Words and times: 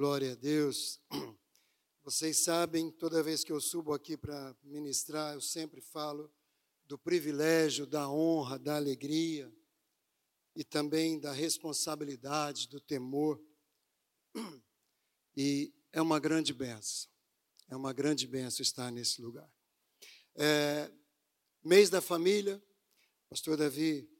Glória 0.00 0.32
a 0.32 0.34
Deus. 0.34 0.98
Vocês 2.02 2.38
sabem, 2.38 2.90
toda 2.90 3.22
vez 3.22 3.44
que 3.44 3.52
eu 3.52 3.60
subo 3.60 3.92
aqui 3.92 4.16
para 4.16 4.56
ministrar, 4.62 5.34
eu 5.34 5.42
sempre 5.42 5.82
falo 5.82 6.32
do 6.86 6.98
privilégio, 6.98 7.86
da 7.86 8.08
honra, 8.08 8.58
da 8.58 8.76
alegria 8.76 9.54
e 10.56 10.64
também 10.64 11.20
da 11.20 11.32
responsabilidade, 11.32 12.66
do 12.66 12.80
temor. 12.80 13.38
E 15.36 15.70
é 15.92 16.00
uma 16.00 16.18
grande 16.18 16.54
benção, 16.54 17.10
é 17.68 17.76
uma 17.76 17.92
grande 17.92 18.26
benção 18.26 18.62
estar 18.62 18.90
nesse 18.90 19.20
lugar. 19.20 19.52
É, 20.34 20.90
mês 21.62 21.90
da 21.90 22.00
família, 22.00 22.58
pastor 23.28 23.54
Davi 23.54 24.10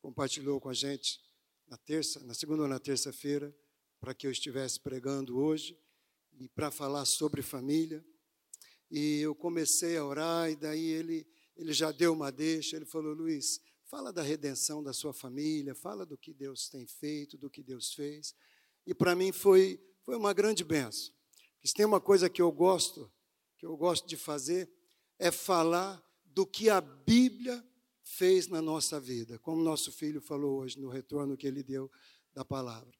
compartilhou 0.00 0.60
com 0.60 0.68
a 0.68 0.74
gente 0.74 1.20
na 1.66 1.76
terça, 1.76 2.20
na 2.20 2.34
segunda 2.34 2.62
ou 2.62 2.68
na 2.68 2.78
terça-feira, 2.78 3.52
para 4.00 4.14
que 4.14 4.26
eu 4.26 4.30
estivesse 4.30 4.80
pregando 4.80 5.38
hoje 5.38 5.78
e 6.38 6.48
para 6.48 6.70
falar 6.70 7.04
sobre 7.04 7.42
família. 7.42 8.04
E 8.90 9.20
eu 9.20 9.34
comecei 9.34 9.96
a 9.96 10.04
orar 10.04 10.50
e 10.50 10.56
daí 10.56 10.86
ele 10.86 11.26
ele 11.56 11.72
já 11.72 11.90
deu 11.90 12.12
uma 12.12 12.30
deixa, 12.30 12.76
ele 12.76 12.84
falou: 12.86 13.12
"Luiz, 13.12 13.60
fala 13.84 14.12
da 14.12 14.22
redenção 14.22 14.82
da 14.82 14.92
sua 14.92 15.12
família, 15.12 15.74
fala 15.74 16.06
do 16.06 16.16
que 16.16 16.32
Deus 16.32 16.68
tem 16.68 16.86
feito, 16.86 17.36
do 17.36 17.50
que 17.50 17.62
Deus 17.62 17.92
fez". 17.92 18.34
E 18.86 18.94
para 18.94 19.14
mim 19.14 19.32
foi 19.32 19.80
foi 20.04 20.16
uma 20.16 20.32
grande 20.32 20.64
benção. 20.64 21.12
Se 21.64 21.74
tem 21.74 21.84
uma 21.84 22.00
coisa 22.00 22.30
que 22.30 22.40
eu 22.40 22.50
gosto, 22.50 23.12
que 23.58 23.66
eu 23.66 23.76
gosto 23.76 24.08
de 24.08 24.16
fazer, 24.16 24.70
é 25.18 25.30
falar 25.30 26.02
do 26.24 26.46
que 26.46 26.70
a 26.70 26.80
Bíblia 26.80 27.62
fez 28.02 28.46
na 28.46 28.62
nossa 28.62 28.98
vida, 28.98 29.38
como 29.40 29.62
nosso 29.62 29.92
filho 29.92 30.20
falou 30.20 30.60
hoje 30.60 30.80
no 30.80 30.88
retorno 30.88 31.36
que 31.36 31.46
ele 31.46 31.62
deu 31.62 31.90
da 32.32 32.44
palavra. 32.44 32.96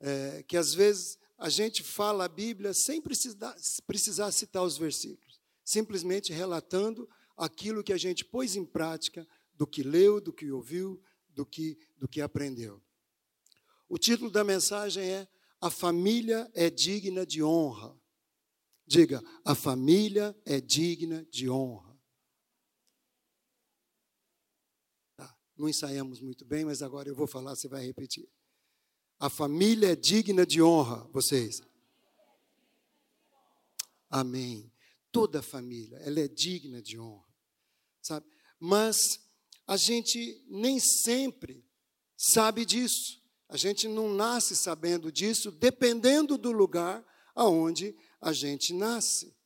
É, 0.00 0.42
que 0.42 0.56
às 0.56 0.72
vezes 0.72 1.18
a 1.36 1.48
gente 1.48 1.82
fala 1.82 2.24
a 2.24 2.28
Bíblia 2.28 2.72
sem 2.74 3.00
precisar, 3.00 3.54
precisar 3.86 4.30
citar 4.32 4.62
os 4.62 4.76
versículos, 4.76 5.40
simplesmente 5.64 6.32
relatando 6.32 7.08
aquilo 7.36 7.82
que 7.82 7.92
a 7.92 7.98
gente 7.98 8.24
pôs 8.24 8.56
em 8.56 8.64
prática, 8.64 9.26
do 9.54 9.66
que 9.66 9.82
leu, 9.82 10.20
do 10.20 10.32
que 10.32 10.50
ouviu, 10.50 11.02
do 11.28 11.44
que, 11.44 11.78
do 11.98 12.08
que 12.08 12.20
aprendeu. 12.20 12.82
O 13.88 13.98
título 13.98 14.30
da 14.30 14.42
mensagem 14.42 15.02
é 15.02 15.28
A 15.60 15.70
família 15.70 16.50
é 16.54 16.70
digna 16.70 17.26
de 17.26 17.42
honra. 17.42 17.94
Diga, 18.86 19.22
a 19.44 19.54
família 19.54 20.34
é 20.44 20.60
digna 20.60 21.26
de 21.30 21.48
honra. 21.48 21.98
Tá, 25.16 25.36
não 25.56 25.68
ensaiamos 25.68 26.20
muito 26.20 26.44
bem, 26.44 26.64
mas 26.64 26.82
agora 26.82 27.08
eu 27.08 27.14
vou 27.14 27.26
falar, 27.26 27.54
você 27.54 27.68
vai 27.68 27.84
repetir. 27.84 28.28
A 29.20 29.28
família 29.28 29.92
é 29.92 29.94
digna 29.94 30.46
de 30.46 30.62
honra, 30.62 31.06
vocês. 31.12 31.60
Amém. 34.08 34.72
Toda 35.12 35.42
família, 35.42 35.98
ela 35.98 36.20
é 36.20 36.26
digna 36.26 36.80
de 36.80 36.98
honra. 36.98 37.28
Sabe? 38.00 38.26
Mas 38.58 39.20
a 39.66 39.76
gente 39.76 40.42
nem 40.48 40.80
sempre 40.80 41.62
sabe 42.16 42.64
disso. 42.64 43.20
A 43.46 43.58
gente 43.58 43.86
não 43.86 44.08
nasce 44.14 44.56
sabendo 44.56 45.12
disso, 45.12 45.50
dependendo 45.50 46.38
do 46.38 46.50
lugar 46.50 47.04
aonde 47.34 47.94
a 48.22 48.32
gente 48.32 48.72
nasce. 48.72 49.36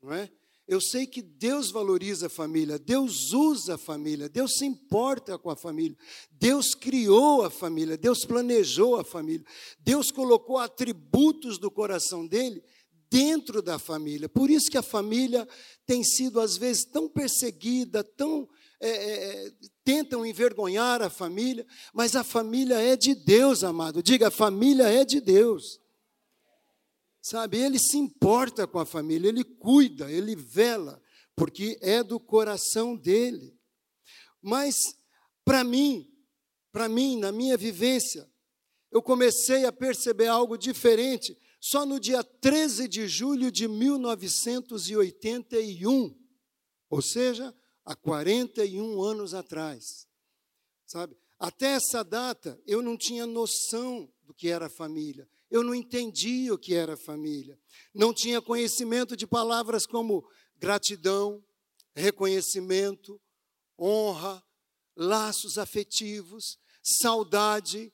Não 0.00 0.12
é? 0.12 0.30
Eu 0.70 0.80
sei 0.80 1.04
que 1.04 1.20
Deus 1.20 1.72
valoriza 1.72 2.28
a 2.28 2.30
família, 2.30 2.78
Deus 2.78 3.32
usa 3.32 3.74
a 3.74 3.76
família, 3.76 4.28
Deus 4.28 4.56
se 4.56 4.64
importa 4.64 5.36
com 5.36 5.50
a 5.50 5.56
família, 5.56 5.98
Deus 6.30 6.76
criou 6.76 7.42
a 7.42 7.50
família, 7.50 7.98
Deus 7.98 8.24
planejou 8.24 8.94
a 8.94 9.02
família, 9.02 9.44
Deus 9.80 10.12
colocou 10.12 10.58
atributos 10.58 11.58
do 11.58 11.72
coração 11.72 12.24
dele 12.24 12.62
dentro 13.10 13.60
da 13.60 13.80
família. 13.80 14.28
Por 14.28 14.48
isso 14.48 14.70
que 14.70 14.78
a 14.78 14.82
família 14.82 15.44
tem 15.84 16.04
sido, 16.04 16.38
às 16.38 16.56
vezes, 16.56 16.84
tão 16.84 17.08
perseguida, 17.08 18.04
tão. 18.04 18.48
É, 18.78 18.90
é, 18.90 19.46
é 19.46 19.52
tentam 19.82 20.24
envergonhar 20.24 21.02
a 21.02 21.10
família, 21.10 21.66
mas 21.92 22.14
a 22.14 22.22
família 22.22 22.76
é 22.76 22.94
de 22.94 23.12
Deus, 23.16 23.64
amado. 23.64 24.04
Diga, 24.04 24.28
a 24.28 24.30
família 24.30 24.84
é 24.84 25.04
de 25.04 25.20
Deus. 25.20 25.80
Sabe, 27.22 27.58
ele 27.58 27.78
se 27.78 27.98
importa 27.98 28.66
com 28.66 28.78
a 28.78 28.86
família, 28.86 29.28
ele 29.28 29.44
cuida, 29.44 30.10
ele 30.10 30.34
vela, 30.34 31.02
porque 31.36 31.78
é 31.82 32.02
do 32.02 32.18
coração 32.18 32.96
dele. 32.96 33.54
Mas, 34.40 34.74
para 35.44 35.62
mim, 35.62 36.10
para 36.72 36.88
mim, 36.88 37.18
na 37.18 37.30
minha 37.32 37.56
vivência, 37.56 38.30
eu 38.90 39.02
comecei 39.02 39.64
a 39.64 39.72
perceber 39.72 40.28
algo 40.28 40.56
diferente 40.56 41.36
só 41.60 41.84
no 41.84 41.98
dia 42.00 42.24
13 42.24 42.88
de 42.88 43.06
julho 43.06 43.52
de 43.52 43.68
1981, 43.68 46.18
ou 46.88 47.02
seja, 47.02 47.54
há 47.84 47.94
41 47.94 49.02
anos 49.02 49.34
atrás. 49.34 50.08
Sabe? 50.86 51.14
Até 51.38 51.72
essa 51.72 52.02
data, 52.02 52.58
eu 52.66 52.80
não 52.82 52.96
tinha 52.96 53.26
noção 53.26 54.10
do 54.22 54.32
que 54.34 54.48
era 54.48 54.70
família. 54.70 55.28
Eu 55.50 55.64
não 55.64 55.74
entendia 55.74 56.54
o 56.54 56.58
que 56.58 56.74
era 56.74 56.96
família. 56.96 57.58
Não 57.92 58.14
tinha 58.14 58.40
conhecimento 58.40 59.16
de 59.16 59.26
palavras 59.26 59.84
como 59.84 60.24
gratidão, 60.56 61.44
reconhecimento, 61.94 63.20
honra, 63.78 64.42
laços 64.96 65.58
afetivos, 65.58 66.58
saudade. 66.82 67.92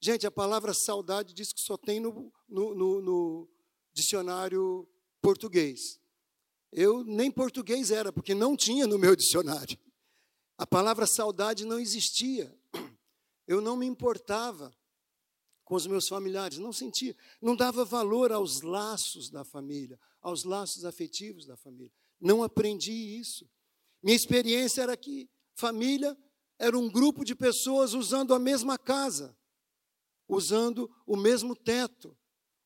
Gente, 0.00 0.26
a 0.26 0.30
palavra 0.30 0.72
saudade 0.72 1.34
diz 1.34 1.52
que 1.52 1.60
só 1.60 1.76
tem 1.76 2.00
no, 2.00 2.32
no, 2.48 2.74
no, 2.74 3.02
no 3.02 3.48
dicionário 3.92 4.88
português. 5.20 6.00
Eu 6.72 7.04
nem 7.04 7.30
português 7.30 7.90
era, 7.90 8.12
porque 8.12 8.34
não 8.34 8.56
tinha 8.56 8.86
no 8.86 8.98
meu 8.98 9.16
dicionário. 9.16 9.78
A 10.56 10.66
palavra 10.66 11.06
saudade 11.06 11.64
não 11.64 11.78
existia. 11.78 12.54
Eu 13.46 13.60
não 13.60 13.76
me 13.76 13.86
importava 13.86 14.74
com 15.68 15.74
os 15.74 15.86
meus 15.86 16.08
familiares, 16.08 16.56
não 16.56 16.72
sentia, 16.72 17.14
não 17.42 17.54
dava 17.54 17.84
valor 17.84 18.32
aos 18.32 18.62
laços 18.62 19.28
da 19.28 19.44
família, 19.44 20.00
aos 20.22 20.42
laços 20.42 20.86
afetivos 20.86 21.44
da 21.44 21.58
família. 21.58 21.92
Não 22.18 22.42
aprendi 22.42 22.90
isso. 22.90 23.46
Minha 24.02 24.16
experiência 24.16 24.80
era 24.80 24.96
que 24.96 25.28
família 25.54 26.16
era 26.58 26.76
um 26.78 26.90
grupo 26.90 27.22
de 27.22 27.34
pessoas 27.34 27.92
usando 27.92 28.32
a 28.32 28.38
mesma 28.38 28.78
casa, 28.78 29.36
usando 30.26 30.90
o 31.06 31.18
mesmo 31.18 31.54
teto, 31.54 32.16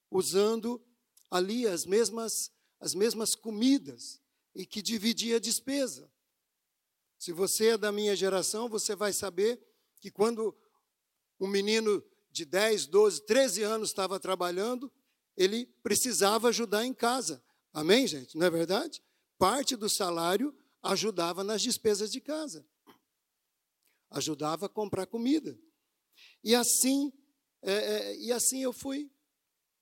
usando 0.09 0.81
ali 1.29 1.67
as 1.67 1.85
mesmas 1.85 2.53
as 2.79 2.95
mesmas 2.95 3.35
comidas 3.35 4.23
e 4.55 4.65
que 4.65 4.81
dividia 4.81 5.39
a 5.39 5.41
despesa. 5.41 6.09
Se 7.19 7.33
você 7.33 7.71
é 7.71 7.79
da 7.79 7.91
minha 7.91 8.15
geração, 8.15 8.69
você 8.69 8.95
vai 8.95 9.13
saber 9.13 9.61
que 9.99 10.09
quando 10.09 10.57
um 11.41 11.49
menino 11.49 12.01
de 12.33 12.45
10, 12.47 12.87
12, 12.87 13.27
13 13.27 13.63
anos 13.63 13.91
estava 13.91 14.19
trabalhando, 14.19 14.91
ele 15.37 15.67
precisava 15.83 16.49
ajudar 16.49 16.85
em 16.85 16.95
casa. 16.95 17.43
Amém, 17.73 18.07
gente? 18.07 18.37
Não 18.37 18.47
é 18.47 18.51
verdade? 18.51 19.03
Parte 19.39 19.77
do 19.77 19.89
salário 19.89 20.55
ajudava 20.83 21.45
nas 21.45 21.63
despesas 21.63 22.11
de 22.11 22.21
casa. 22.21 22.67
Ajudava 24.11 24.67
a 24.67 24.69
comprar 24.69 25.07
comida. 25.07 25.59
E 26.43 26.55
assim, 26.55 27.13
é, 27.63 27.73
é, 27.73 28.17
e 28.17 28.33
assim 28.33 28.63
eu 28.63 28.73
fui, 28.73 29.11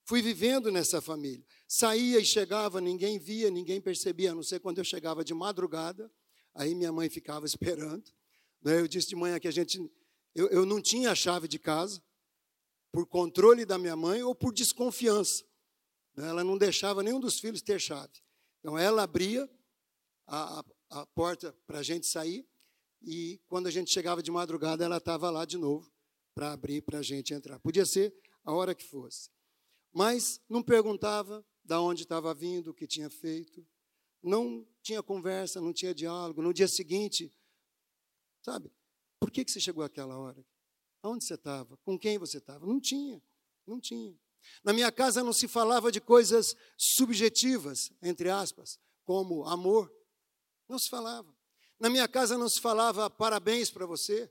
fui 0.04 0.20
vivendo 0.20 0.70
nessa 0.70 1.00
família. 1.00 1.44
Saía 1.66 2.18
e 2.18 2.24
chegava, 2.24 2.80
ninguém 2.80 3.18
via, 3.18 3.50
ninguém 3.50 3.80
percebia, 3.80 4.32
a 4.32 4.34
não 4.34 4.42
ser 4.42 4.60
quando 4.60 4.78
eu 4.78 4.84
chegava 4.84 5.24
de 5.24 5.32
madrugada, 5.32 6.10
aí 6.54 6.74
minha 6.74 6.92
mãe 6.92 7.08
ficava 7.08 7.46
esperando. 7.46 8.10
Né? 8.62 8.80
Eu 8.80 8.88
disse 8.88 9.08
de 9.08 9.16
manhã 9.16 9.38
que 9.38 9.48
a 9.48 9.52
gente, 9.52 9.78
eu, 10.34 10.48
eu 10.48 10.66
não 10.66 10.80
tinha 10.80 11.10
a 11.10 11.14
chave 11.14 11.48
de 11.48 11.58
casa, 11.58 12.02
por 12.92 13.06
controle 13.06 13.64
da 13.64 13.78
minha 13.78 13.96
mãe 13.96 14.22
ou 14.22 14.34
por 14.34 14.52
desconfiança. 14.52 15.44
Né? 16.16 16.28
Ela 16.28 16.44
não 16.44 16.58
deixava 16.58 17.02
nenhum 17.02 17.20
dos 17.20 17.38
filhos 17.38 17.62
ter 17.62 17.80
chave. 17.80 18.12
Então, 18.60 18.78
ela 18.78 19.02
abria 19.02 19.48
a, 20.26 20.60
a, 20.60 20.64
a 21.00 21.06
porta 21.06 21.56
para 21.66 21.78
a 21.78 21.82
gente 21.82 22.06
sair 22.06 22.46
e, 23.02 23.40
quando 23.48 23.66
a 23.66 23.70
gente 23.70 23.90
chegava 23.90 24.22
de 24.22 24.30
madrugada, 24.30 24.84
ela 24.84 24.98
estava 24.98 25.30
lá 25.30 25.44
de 25.44 25.56
novo 25.56 25.90
para 26.34 26.52
abrir 26.52 26.82
para 26.82 26.98
a 26.98 27.02
gente 27.02 27.32
entrar. 27.32 27.58
Podia 27.60 27.86
ser 27.86 28.14
a 28.44 28.52
hora 28.52 28.74
que 28.74 28.84
fosse. 28.84 29.30
Mas 29.92 30.40
não 30.48 30.62
perguntava 30.62 31.44
da 31.64 31.80
onde 31.80 32.02
estava 32.02 32.34
vindo, 32.34 32.70
o 32.70 32.74
que 32.74 32.86
tinha 32.86 33.10
feito. 33.10 33.66
Não 34.22 34.66
tinha 34.82 35.02
conversa, 35.02 35.60
não 35.60 35.72
tinha 35.72 35.94
diálogo. 35.94 36.42
No 36.42 36.52
dia 36.52 36.68
seguinte, 36.68 37.32
sabe, 38.42 38.70
por 39.18 39.30
que, 39.30 39.44
que 39.44 39.50
você 39.50 39.60
chegou 39.60 39.82
àquela 39.82 40.18
hora? 40.18 40.44
Onde 41.02 41.24
você 41.24 41.34
estava? 41.34 41.76
Com 41.78 41.98
quem 41.98 42.18
você 42.18 42.38
estava? 42.38 42.66
Não 42.66 42.80
tinha, 42.80 43.22
não 43.66 43.80
tinha. 43.80 44.18
Na 44.62 44.72
minha 44.72 44.90
casa 44.90 45.22
não 45.22 45.32
se 45.32 45.48
falava 45.48 45.90
de 45.90 46.00
coisas 46.00 46.54
subjetivas, 46.76 47.90
entre 48.02 48.30
aspas, 48.30 48.78
como 49.04 49.44
amor. 49.44 49.92
Não 50.68 50.78
se 50.78 50.88
falava. 50.88 51.34
Na 51.78 51.88
minha 51.88 52.06
casa 52.06 52.36
não 52.36 52.48
se 52.48 52.60
falava 52.60 53.08
parabéns 53.08 53.70
para 53.70 53.86
você. 53.86 54.30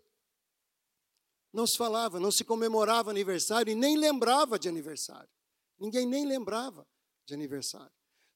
Não 1.51 1.66
se 1.66 1.75
falava, 1.75 2.19
não 2.19 2.31
se 2.31 2.44
comemorava 2.44 3.10
aniversário 3.10 3.71
e 3.71 3.75
nem 3.75 3.98
lembrava 3.98 4.60
de 4.60 4.69
aniversário. 4.69 5.30
Ninguém 5.80 6.06
nem 6.06 6.27
lembrava 6.27 6.88
de 7.25 7.33
aniversário. 7.33 7.92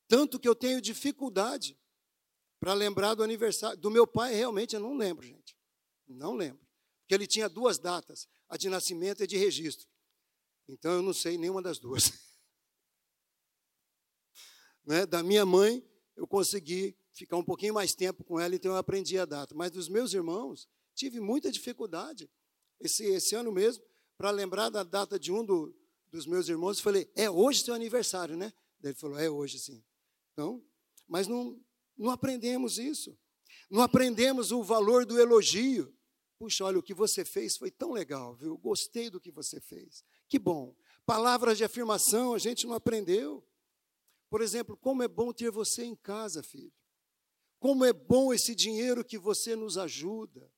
Tanto 0.08 0.40
que 0.40 0.48
eu 0.48 0.56
tenho 0.56 0.82
dificuldade 0.82 1.78
para 2.60 2.74
lembrar 2.74 3.14
do 3.14 3.24
aniversário. 3.24 3.78
Do 3.78 3.92
meu 3.92 4.08
pai, 4.08 4.34
realmente, 4.34 4.74
eu 4.74 4.80
não 4.80 4.96
lembro, 4.96 5.26
gente. 5.26 5.56
Não 6.08 6.34
lembro. 6.34 6.66
Porque 7.04 7.16
ele 7.16 7.28
tinha 7.28 7.50
duas 7.50 7.78
datas, 7.78 8.28
a 8.50 8.58
de 8.58 8.70
nascimento 8.70 9.22
e 9.22 9.24
a 9.24 9.28
de 9.28 9.38
registro. 9.38 9.88
Então 10.68 10.94
eu 10.94 11.02
não 11.02 11.14
sei 11.14 11.38
nenhuma 11.38 11.62
das 11.62 11.78
duas. 11.78 12.14
né? 14.86 15.06
Da 15.06 15.22
minha 15.22 15.46
mãe, 15.46 15.86
eu 16.16 16.26
consegui 16.26 16.98
ficar 17.14 17.38
um 17.38 17.44
pouquinho 17.44 17.74
mais 17.74 17.94
tempo 17.94 18.24
com 18.24 18.40
ela, 18.40 18.56
então 18.56 18.72
eu 18.72 18.78
aprendi 18.78 19.18
a 19.18 19.26
data. 19.26 19.54
Mas 19.54 19.72
dos 19.72 19.90
meus 19.90 20.14
irmãos, 20.14 20.68
tive 20.96 21.20
muita 21.20 21.52
dificuldade. 21.52 22.30
Esse, 22.80 23.06
esse 23.06 23.36
ano 23.36 23.52
mesmo, 23.52 23.84
para 24.18 24.32
lembrar 24.32 24.70
da 24.70 24.84
data 24.84 25.20
de 25.20 25.32
um 25.32 25.46
do, 25.46 25.76
dos 26.12 26.26
meus 26.26 26.48
irmãos, 26.48 26.78
eu 26.78 26.84
falei, 26.84 27.12
é 27.16 27.30
hoje 27.30 27.64
seu 27.64 27.74
aniversário, 27.74 28.38
né? 28.38 28.54
Ele 28.84 28.94
falou, 28.94 29.18
é 29.18 29.30
hoje 29.30 29.60
sim. 29.60 29.84
Então, 30.34 30.64
mas 31.08 31.28
não, 31.28 31.60
não 31.98 32.10
aprendemos 32.10 32.78
isso. 32.78 33.18
Não 33.70 33.82
aprendemos 33.82 34.52
o 34.52 34.64
valor 34.64 35.06
do 35.06 35.20
elogio. 35.20 35.94
Puxa, 36.44 36.66
olha, 36.66 36.78
o 36.78 36.84
que 36.84 36.94
você 36.94 37.24
fez 37.24 37.56
foi 37.56 37.72
tão 37.72 37.94
legal, 37.94 38.36
viu? 38.36 38.58
Gostei 38.58 39.10
do 39.10 39.18
que 39.18 39.32
você 39.32 39.62
fez. 39.62 40.04
Que 40.28 40.38
bom. 40.38 40.76
Palavras 41.06 41.58
de 41.58 41.64
afirmação 41.64 42.34
a 42.34 42.38
gente 42.38 42.68
não 42.68 42.74
aprendeu. 42.74 43.42
Por 44.30 44.42
exemplo, 44.42 44.76
como 44.76 45.02
é 45.02 45.08
bom 45.08 45.32
ter 45.32 45.50
você 45.50 45.86
em 45.86 45.96
casa, 45.96 46.44
filho. 46.44 46.74
Como 47.62 47.86
é 47.86 47.94
bom 47.94 48.34
esse 48.34 48.54
dinheiro 48.54 49.06
que 49.06 49.18
você 49.18 49.56
nos 49.56 49.78
ajuda. 49.78 50.52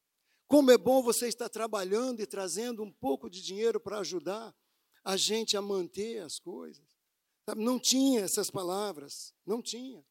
Como 0.47 0.71
é 0.71 0.77
bom 0.77 1.03
você 1.03 1.27
estar 1.27 1.49
trabalhando 1.49 2.19
e 2.19 2.25
trazendo 2.25 2.81
um 2.81 2.91
pouco 2.91 3.29
de 3.29 3.39
dinheiro 3.39 3.79
para 3.79 3.99
ajudar 3.99 4.55
a 5.03 5.15
gente 5.15 5.55
a 5.55 5.61
manter 5.61 6.17
as 6.23 6.39
coisas. 6.39 6.83
Não 7.55 7.79
tinha 7.79 8.21
essas 8.21 8.49
palavras, 8.49 9.35
não 9.45 9.61
tinha. 9.61 10.03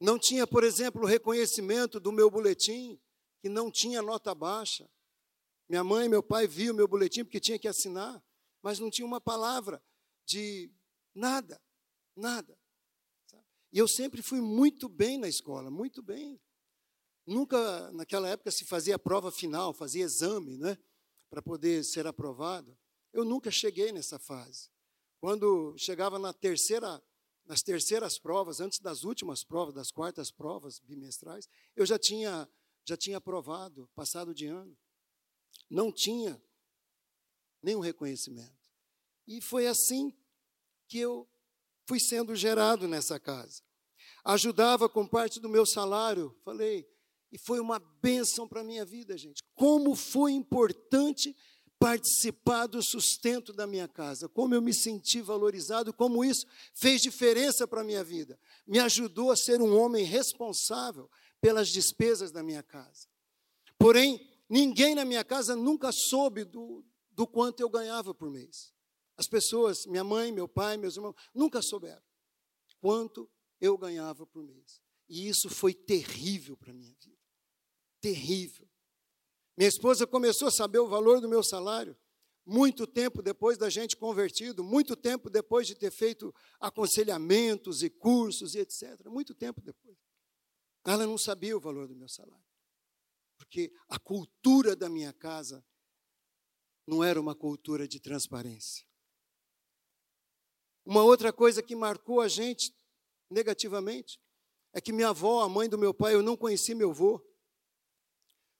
Não 0.00 0.18
tinha, 0.18 0.46
por 0.46 0.64
exemplo, 0.64 1.02
o 1.02 1.06
reconhecimento 1.06 2.00
do 2.00 2.10
meu 2.10 2.30
boletim, 2.30 2.98
que 3.42 3.48
não 3.48 3.70
tinha 3.70 4.00
nota 4.00 4.34
baixa. 4.34 4.88
Minha 5.68 5.84
mãe 5.84 6.06
e 6.06 6.08
meu 6.08 6.22
pai 6.22 6.46
viam 6.46 6.74
meu 6.74 6.88
boletim 6.88 7.24
porque 7.24 7.40
tinha 7.40 7.58
que 7.58 7.68
assinar, 7.68 8.22
mas 8.62 8.78
não 8.78 8.88
tinha 8.88 9.04
uma 9.04 9.20
palavra 9.20 9.82
de 10.24 10.70
nada. 11.14 11.60
Nada. 12.14 12.56
E 13.72 13.78
eu 13.78 13.88
sempre 13.88 14.22
fui 14.22 14.40
muito 14.40 14.88
bem 14.88 15.18
na 15.18 15.28
escola, 15.28 15.70
muito 15.70 16.02
bem. 16.02 16.40
Nunca, 17.26 17.90
naquela 17.92 18.28
época, 18.28 18.50
se 18.50 18.64
fazia 18.64 18.98
prova 18.98 19.32
final, 19.32 19.72
fazia 19.72 20.04
exame, 20.04 20.56
né? 20.56 20.78
Para 21.30 21.42
poder 21.42 21.82
ser 21.84 22.06
aprovado. 22.06 22.76
Eu 23.12 23.24
nunca 23.24 23.50
cheguei 23.50 23.90
nessa 23.92 24.18
fase. 24.18 24.70
Quando 25.20 25.74
chegava 25.78 26.18
na 26.18 26.32
terceira, 26.32 27.02
nas 27.46 27.62
terceiras 27.62 28.18
provas, 28.18 28.60
antes 28.60 28.78
das 28.78 29.04
últimas 29.04 29.42
provas, 29.42 29.74
das 29.74 29.90
quartas 29.90 30.30
provas 30.30 30.78
bimestrais, 30.80 31.48
eu 31.74 31.86
já 31.86 31.98
tinha, 31.98 32.48
já 32.84 32.96
tinha 32.96 33.18
aprovado, 33.18 33.88
passado 33.94 34.34
de 34.34 34.46
ano. 34.46 34.76
Não 35.70 35.92
tinha 35.92 36.40
nenhum 37.62 37.80
reconhecimento. 37.80 38.70
E 39.26 39.40
foi 39.40 39.66
assim 39.66 40.12
que 40.88 40.98
eu 40.98 41.28
fui 41.86 42.00
sendo 42.00 42.34
gerado 42.34 42.88
nessa 42.88 43.18
casa. 43.18 43.62
Ajudava 44.24 44.88
com 44.88 45.06
parte 45.06 45.40
do 45.40 45.48
meu 45.48 45.66
salário, 45.66 46.36
falei, 46.44 46.88
e 47.30 47.38
foi 47.38 47.60
uma 47.60 47.78
bênção 47.78 48.46
para 48.46 48.60
a 48.60 48.64
minha 48.64 48.84
vida, 48.84 49.16
gente. 49.16 49.42
Como 49.54 49.96
foi 49.96 50.32
importante 50.32 51.34
participar 51.78 52.66
do 52.66 52.80
sustento 52.80 53.52
da 53.52 53.66
minha 53.66 53.88
casa, 53.88 54.28
como 54.28 54.54
eu 54.54 54.62
me 54.62 54.72
senti 54.72 55.20
valorizado, 55.20 55.92
como 55.92 56.24
isso 56.24 56.46
fez 56.74 57.02
diferença 57.02 57.66
para 57.66 57.80
a 57.80 57.84
minha 57.84 58.04
vida. 58.04 58.38
Me 58.64 58.78
ajudou 58.78 59.32
a 59.32 59.36
ser 59.36 59.60
um 59.60 59.76
homem 59.76 60.04
responsável 60.04 61.10
pelas 61.42 61.68
despesas 61.68 62.30
da 62.30 62.42
minha 62.42 62.62
casa. 62.62 63.08
Porém, 63.76 64.24
ninguém 64.48 64.94
na 64.94 65.04
minha 65.04 65.24
casa 65.24 65.56
nunca 65.56 65.90
soube 65.90 66.44
do, 66.44 66.84
do 67.10 67.26
quanto 67.26 67.60
eu 67.60 67.68
ganhava 67.68 68.14
por 68.14 68.30
mês. 68.30 68.72
As 69.16 69.26
pessoas, 69.26 69.84
minha 69.84 70.04
mãe, 70.04 70.30
meu 70.30 70.46
pai, 70.46 70.76
meus 70.76 70.96
irmãos, 70.96 71.16
nunca 71.34 71.60
souberam 71.60 72.02
quanto 72.80 73.28
eu 73.60 73.76
ganhava 73.76 74.24
por 74.24 74.44
mês. 74.44 74.80
E 75.08 75.28
isso 75.28 75.50
foi 75.50 75.74
terrível 75.74 76.56
para 76.56 76.70
a 76.70 76.74
minha 76.74 76.94
vida. 77.00 77.18
Terrível. 78.00 78.68
Minha 79.56 79.68
esposa 79.68 80.06
começou 80.06 80.46
a 80.46 80.52
saber 80.52 80.78
o 80.78 80.88
valor 80.88 81.20
do 81.20 81.28
meu 81.28 81.42
salário 81.42 81.96
muito 82.44 82.86
tempo 82.86 83.22
depois 83.22 83.56
da 83.56 83.68
gente 83.68 83.96
convertido, 83.96 84.64
muito 84.64 84.96
tempo 84.96 85.30
depois 85.30 85.66
de 85.66 85.74
ter 85.74 85.90
feito 85.90 86.34
aconselhamentos 86.60 87.82
e 87.82 87.90
cursos 87.90 88.54
e 88.54 88.60
etc. 88.60 89.06
Muito 89.06 89.34
tempo 89.34 89.60
depois. 89.60 89.96
Ela 90.84 91.06
não 91.06 91.16
sabia 91.16 91.56
o 91.56 91.60
valor 91.60 91.86
do 91.86 91.94
meu 91.94 92.08
salário. 92.08 92.44
Porque 93.36 93.72
a 93.88 93.98
cultura 93.98 94.74
da 94.74 94.88
minha 94.88 95.12
casa 95.12 95.64
não 96.86 97.02
era 97.02 97.20
uma 97.20 97.34
cultura 97.34 97.86
de 97.86 98.00
transparência. 98.00 98.86
Uma 100.84 101.02
outra 101.02 101.32
coisa 101.32 101.62
que 101.62 101.76
marcou 101.76 102.20
a 102.20 102.28
gente 102.28 102.74
negativamente 103.30 104.20
é 104.72 104.80
que 104.80 104.92
minha 104.92 105.10
avó, 105.10 105.42
a 105.42 105.48
mãe 105.48 105.68
do 105.68 105.78
meu 105.78 105.94
pai, 105.94 106.14
eu 106.14 106.22
não 106.22 106.36
conheci 106.36 106.74
meu 106.74 106.90
avô, 106.90 107.22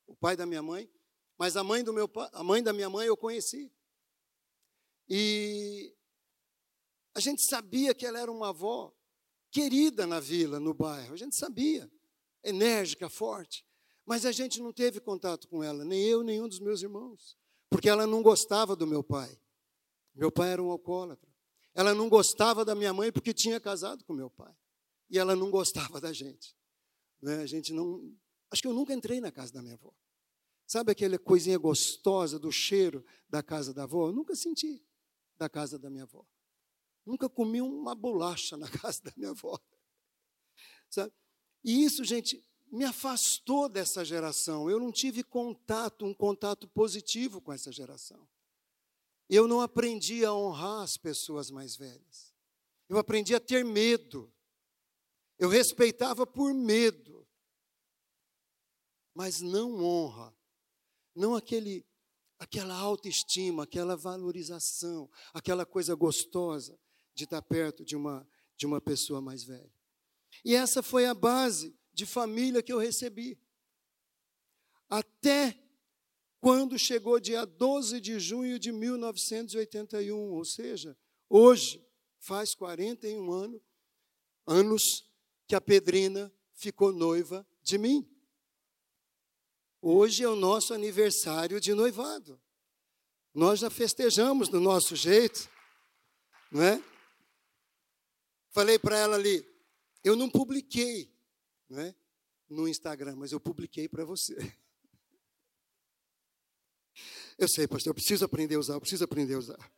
o 0.06 0.14
pai 0.14 0.36
da 0.36 0.46
minha 0.46 0.62
mãe, 0.62 0.90
mas 1.38 1.56
a 1.56 1.64
mãe 1.64 1.82
do 1.82 1.92
meu 1.92 2.08
a 2.32 2.44
mãe 2.44 2.62
da 2.62 2.72
minha 2.72 2.88
mãe 2.88 3.06
eu 3.06 3.16
conheci. 3.16 3.72
E 5.08 5.96
a 7.14 7.20
gente 7.20 7.42
sabia 7.42 7.94
que 7.94 8.06
ela 8.06 8.20
era 8.20 8.30
uma 8.30 8.50
avó 8.50 8.94
querida 9.50 10.06
na 10.06 10.20
vila, 10.20 10.60
no 10.60 10.72
bairro. 10.72 11.14
A 11.14 11.16
gente 11.16 11.34
sabia, 11.34 11.90
enérgica, 12.44 13.08
forte. 13.08 13.64
Mas 14.04 14.26
a 14.26 14.32
gente 14.32 14.60
não 14.60 14.72
teve 14.72 15.00
contato 15.00 15.48
com 15.48 15.62
ela, 15.62 15.84
nem 15.84 16.02
eu, 16.02 16.22
nenhum 16.22 16.48
dos 16.48 16.58
meus 16.58 16.82
irmãos, 16.82 17.36
porque 17.70 17.88
ela 17.88 18.06
não 18.06 18.22
gostava 18.22 18.74
do 18.74 18.86
meu 18.86 19.02
pai. 19.02 19.38
Meu 20.14 20.30
pai 20.30 20.50
era 20.50 20.62
um 20.62 20.70
alcoólatra. 20.70 21.30
Ela 21.74 21.94
não 21.94 22.08
gostava 22.08 22.64
da 22.64 22.74
minha 22.74 22.92
mãe 22.92 23.10
porque 23.10 23.32
tinha 23.32 23.58
casado 23.58 24.04
com 24.04 24.12
meu 24.12 24.28
pai. 24.28 24.54
E 25.08 25.18
ela 25.18 25.34
não 25.34 25.50
gostava 25.50 26.00
da 26.00 26.12
gente. 26.12 26.56
Né? 27.20 27.36
A 27.42 27.46
gente 27.46 27.72
não. 27.72 28.14
Acho 28.50 28.62
que 28.62 28.68
eu 28.68 28.74
nunca 28.74 28.92
entrei 28.92 29.20
na 29.20 29.30
casa 29.30 29.52
da 29.52 29.62
minha 29.62 29.74
avó. 29.74 29.94
Sabe 30.66 30.92
aquela 30.92 31.18
coisinha 31.18 31.58
gostosa 31.58 32.38
do 32.38 32.50
cheiro 32.50 33.04
da 33.28 33.42
casa 33.42 33.72
da 33.72 33.84
avó? 33.84 34.08
Eu 34.08 34.12
nunca 34.12 34.34
senti 34.34 34.84
da 35.36 35.48
casa 35.48 35.78
da 35.78 35.88
minha 35.88 36.04
avó. 36.04 36.26
Nunca 37.04 37.28
comi 37.28 37.60
uma 37.60 37.94
bolacha 37.94 38.56
na 38.56 38.68
casa 38.80 39.02
da 39.02 39.12
minha 39.16 39.30
avó. 39.30 39.58
Sabe? 40.88 41.12
E 41.64 41.84
isso, 41.84 42.04
gente, 42.04 42.44
me 42.70 42.84
afastou 42.84 43.68
dessa 43.68 44.04
geração. 44.04 44.68
Eu 44.68 44.80
não 44.80 44.90
tive 44.90 45.22
contato, 45.22 46.06
um 46.06 46.14
contato 46.14 46.66
positivo 46.68 47.40
com 47.40 47.52
essa 47.52 47.70
geração. 47.70 48.26
Eu 49.28 49.46
não 49.46 49.60
aprendi 49.60 50.24
a 50.24 50.32
honrar 50.32 50.82
as 50.82 50.96
pessoas 50.96 51.50
mais 51.50 51.76
velhas. 51.76 52.34
Eu 52.88 52.98
aprendi 52.98 53.34
a 53.34 53.40
ter 53.40 53.64
medo. 53.64 54.32
Eu 55.38 55.48
respeitava 55.48 56.26
por 56.26 56.52
medo. 56.52 57.26
Mas 59.14 59.40
não 59.40 59.82
honra. 59.82 60.34
Não 61.14 61.34
aquele 61.34 61.84
aquela 62.38 62.74
autoestima, 62.74 63.62
aquela 63.62 63.96
valorização, 63.96 65.08
aquela 65.32 65.64
coisa 65.64 65.94
gostosa 65.94 66.76
de 67.14 67.24
estar 67.24 67.40
perto 67.40 67.84
de 67.84 67.94
uma 67.94 68.26
de 68.56 68.66
uma 68.66 68.80
pessoa 68.80 69.20
mais 69.20 69.44
velha. 69.44 69.72
E 70.44 70.54
essa 70.54 70.82
foi 70.82 71.06
a 71.06 71.14
base 71.14 71.74
de 71.92 72.06
família 72.06 72.62
que 72.62 72.72
eu 72.72 72.78
recebi. 72.78 73.38
Até 74.88 75.58
quando 76.40 76.78
chegou 76.78 77.20
dia 77.20 77.44
12 77.44 78.00
de 78.00 78.18
junho 78.18 78.58
de 78.58 78.72
1981, 78.72 80.32
ou 80.32 80.44
seja, 80.44 80.96
hoje 81.28 81.80
faz 82.18 82.54
41 82.54 83.32
anos, 83.32 83.62
anos 84.46 85.12
que 85.46 85.54
a 85.54 85.60
Pedrina 85.60 86.32
ficou 86.52 86.92
noiva 86.92 87.46
de 87.62 87.78
mim. 87.78 88.08
Hoje 89.80 90.24
é 90.24 90.28
o 90.28 90.36
nosso 90.36 90.74
aniversário 90.74 91.60
de 91.60 91.74
noivado. 91.74 92.40
Nós 93.34 93.60
já 93.60 93.70
festejamos 93.70 94.48
do 94.48 94.60
nosso 94.60 94.94
jeito, 94.94 95.48
não 96.50 96.62
é? 96.62 96.82
Falei 98.50 98.78
para 98.78 98.98
ela 98.98 99.16
ali, 99.16 99.44
eu 100.02 100.16
não 100.16 100.28
publiquei, 100.28 101.10
não 101.68 101.80
é? 101.80 101.94
No 102.48 102.68
Instagram, 102.68 103.16
mas 103.16 103.32
eu 103.32 103.40
publiquei 103.40 103.88
para 103.88 104.04
você. 104.04 104.36
Eu 107.38 107.48
sei, 107.48 107.66
pastor, 107.66 107.90
eu 107.90 107.94
preciso 107.94 108.26
aprender 108.26 108.56
a 108.56 108.58
usar, 108.58 108.74
eu 108.74 108.80
preciso 108.80 109.02
aprender 109.04 109.34
a 109.34 109.38
usar. 109.38 109.72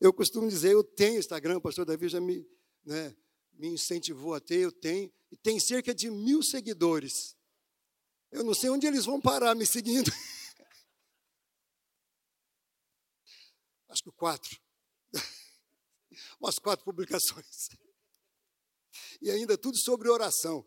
Eu 0.00 0.12
costumo 0.12 0.48
dizer, 0.48 0.72
eu 0.72 0.84
tenho 0.84 1.18
Instagram, 1.18 1.56
o 1.56 1.60
pastor 1.60 1.84
Davi 1.84 2.08
já 2.08 2.20
me, 2.20 2.48
né, 2.84 3.14
me 3.52 3.68
incentivou 3.68 4.32
a 4.34 4.40
ter, 4.40 4.60
eu 4.60 4.72
tenho, 4.72 5.12
e 5.30 5.36
tem 5.36 5.58
cerca 5.58 5.92
de 5.94 6.08
mil 6.10 6.42
seguidores. 6.42 7.36
Eu 8.30 8.44
não 8.44 8.54
sei 8.54 8.70
onde 8.70 8.86
eles 8.86 9.04
vão 9.04 9.20
parar 9.20 9.54
me 9.54 9.66
seguindo. 9.66 10.10
Acho 13.88 14.02
que 14.02 14.10
quatro. 14.12 14.60
umas 16.40 16.58
quatro 16.58 16.84
publicações. 16.84 17.68
E 19.20 19.30
ainda 19.30 19.56
tudo 19.56 19.76
sobre 19.76 20.08
oração. 20.08 20.66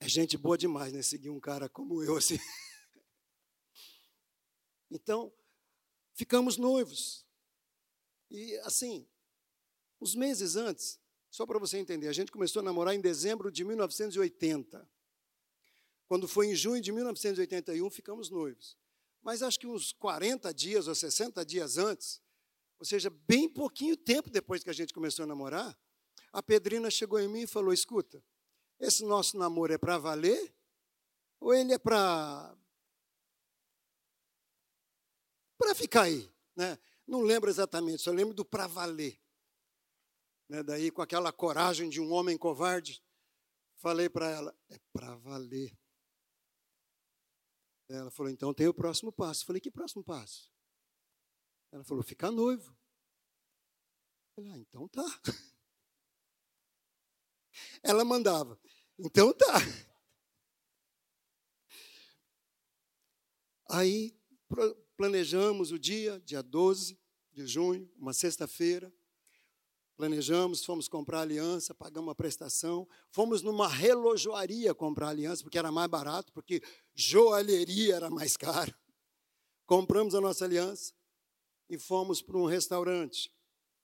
É 0.00 0.08
gente 0.08 0.36
boa 0.36 0.58
demais, 0.58 0.92
né? 0.92 1.00
Seguir 1.00 1.30
um 1.30 1.40
cara 1.40 1.68
como 1.68 2.02
eu, 2.02 2.16
assim. 2.16 2.38
Então, 4.90 5.34
ficamos 6.12 6.56
noivos. 6.56 7.26
E, 8.30 8.56
assim, 8.58 9.08
uns 10.00 10.14
meses 10.14 10.54
antes, 10.54 11.00
só 11.30 11.44
para 11.44 11.58
você 11.58 11.78
entender, 11.78 12.06
a 12.06 12.12
gente 12.12 12.30
começou 12.30 12.60
a 12.60 12.62
namorar 12.62 12.94
em 12.94 13.00
dezembro 13.00 13.50
de 13.50 13.64
1980. 13.64 14.88
Quando 16.06 16.28
foi 16.28 16.46
em 16.46 16.54
junho 16.54 16.80
de 16.80 16.92
1981, 16.92 17.90
ficamos 17.90 18.30
noivos. 18.30 18.78
Mas 19.20 19.42
acho 19.42 19.58
que 19.58 19.66
uns 19.66 19.92
40 19.92 20.52
dias 20.54 20.86
ou 20.86 20.94
60 20.94 21.44
dias 21.44 21.76
antes, 21.76 22.22
ou 22.78 22.84
seja, 22.84 23.10
bem 23.10 23.48
pouquinho 23.48 23.96
tempo 23.96 24.30
depois 24.30 24.62
que 24.62 24.70
a 24.70 24.74
gente 24.74 24.92
começou 24.92 25.24
a 25.24 25.26
namorar, 25.26 25.78
a 26.32 26.42
Pedrina 26.42 26.90
chegou 26.90 27.20
em 27.20 27.28
mim 27.28 27.42
e 27.42 27.46
falou: 27.46 27.72
Escuta, 27.72 28.22
esse 28.78 29.04
nosso 29.04 29.38
namoro 29.38 29.72
é 29.72 29.78
para 29.78 29.98
valer? 29.98 30.54
Ou 31.40 31.54
ele 31.54 31.72
é 31.72 31.78
para. 31.78 32.56
para 35.56 35.74
ficar 35.74 36.02
aí? 36.02 36.30
Né? 36.56 36.78
Não 37.06 37.22
lembro 37.22 37.50
exatamente, 37.50 38.02
só 38.02 38.10
lembro 38.10 38.34
do 38.34 38.44
para 38.44 38.66
valer. 38.66 39.20
Né? 40.48 40.62
Daí, 40.62 40.90
com 40.90 41.02
aquela 41.02 41.32
coragem 41.32 41.88
de 41.88 42.00
um 42.00 42.12
homem 42.12 42.36
covarde, 42.36 43.02
falei 43.76 44.08
para 44.08 44.28
ela: 44.30 44.56
é 44.68 44.78
para 44.92 45.14
valer. 45.16 45.76
Ela 47.88 48.10
falou: 48.10 48.30
então 48.30 48.52
tem 48.52 48.66
o 48.66 48.74
próximo 48.74 49.12
passo. 49.12 49.44
falei: 49.44 49.60
que 49.60 49.70
próximo 49.70 50.02
passo? 50.02 50.53
Ela 51.74 51.82
falou: 51.82 52.04
ficar 52.04 52.30
noivo. 52.30 52.72
falei: 54.36 54.52
ah, 54.52 54.58
então 54.58 54.86
tá. 54.86 55.04
Ela 57.82 58.04
mandava: 58.04 58.56
então 58.96 59.32
tá. 59.32 59.54
Aí 63.68 64.16
planejamos 64.96 65.72
o 65.72 65.78
dia, 65.78 66.20
dia 66.20 66.44
12 66.44 66.96
de 67.32 67.44
junho, 67.44 67.90
uma 67.96 68.12
sexta-feira. 68.12 68.94
Planejamos, 69.96 70.64
fomos 70.64 70.86
comprar 70.86 71.22
aliança, 71.22 71.74
pagamos 71.74 72.10
a 72.10 72.14
prestação, 72.14 72.88
fomos 73.10 73.42
numa 73.42 73.66
relojoaria 73.68 74.74
comprar 74.74 75.08
aliança, 75.08 75.42
porque 75.42 75.58
era 75.58 75.72
mais 75.72 75.88
barato, 75.88 76.32
porque 76.32 76.62
joalheria 76.94 77.96
era 77.96 78.10
mais 78.10 78.36
caro. 78.36 78.72
Compramos 79.66 80.14
a 80.14 80.20
nossa 80.20 80.44
aliança 80.44 80.92
e 81.74 81.78
fomos 81.78 82.22
para 82.22 82.36
um 82.36 82.46
restaurante, 82.46 83.32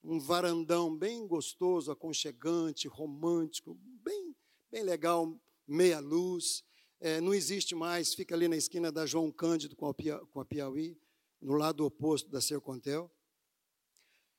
um 0.03 0.19
varandão 0.19 0.97
bem 0.97 1.27
gostoso, 1.27 1.91
aconchegante, 1.91 2.89
romântico, 2.89 3.75
bem 3.75 4.35
bem 4.71 4.85
legal, 4.85 5.39
meia 5.67 5.99
luz. 5.99 6.65
É, 7.01 7.21
não 7.21 7.35
existe 7.35 7.75
mais, 7.75 8.15
fica 8.15 8.35
ali 8.35 8.47
na 8.47 8.57
esquina 8.57 8.93
da 8.93 9.07
João 9.07 9.33
Cândido 9.33 9.75
com 9.75 9.87
a, 9.89 10.45
Piauí, 10.45 10.99
no 11.41 11.55
lado 11.55 11.85
oposto 11.85 12.31
da 12.31 12.41
Sercontel. 12.41 13.11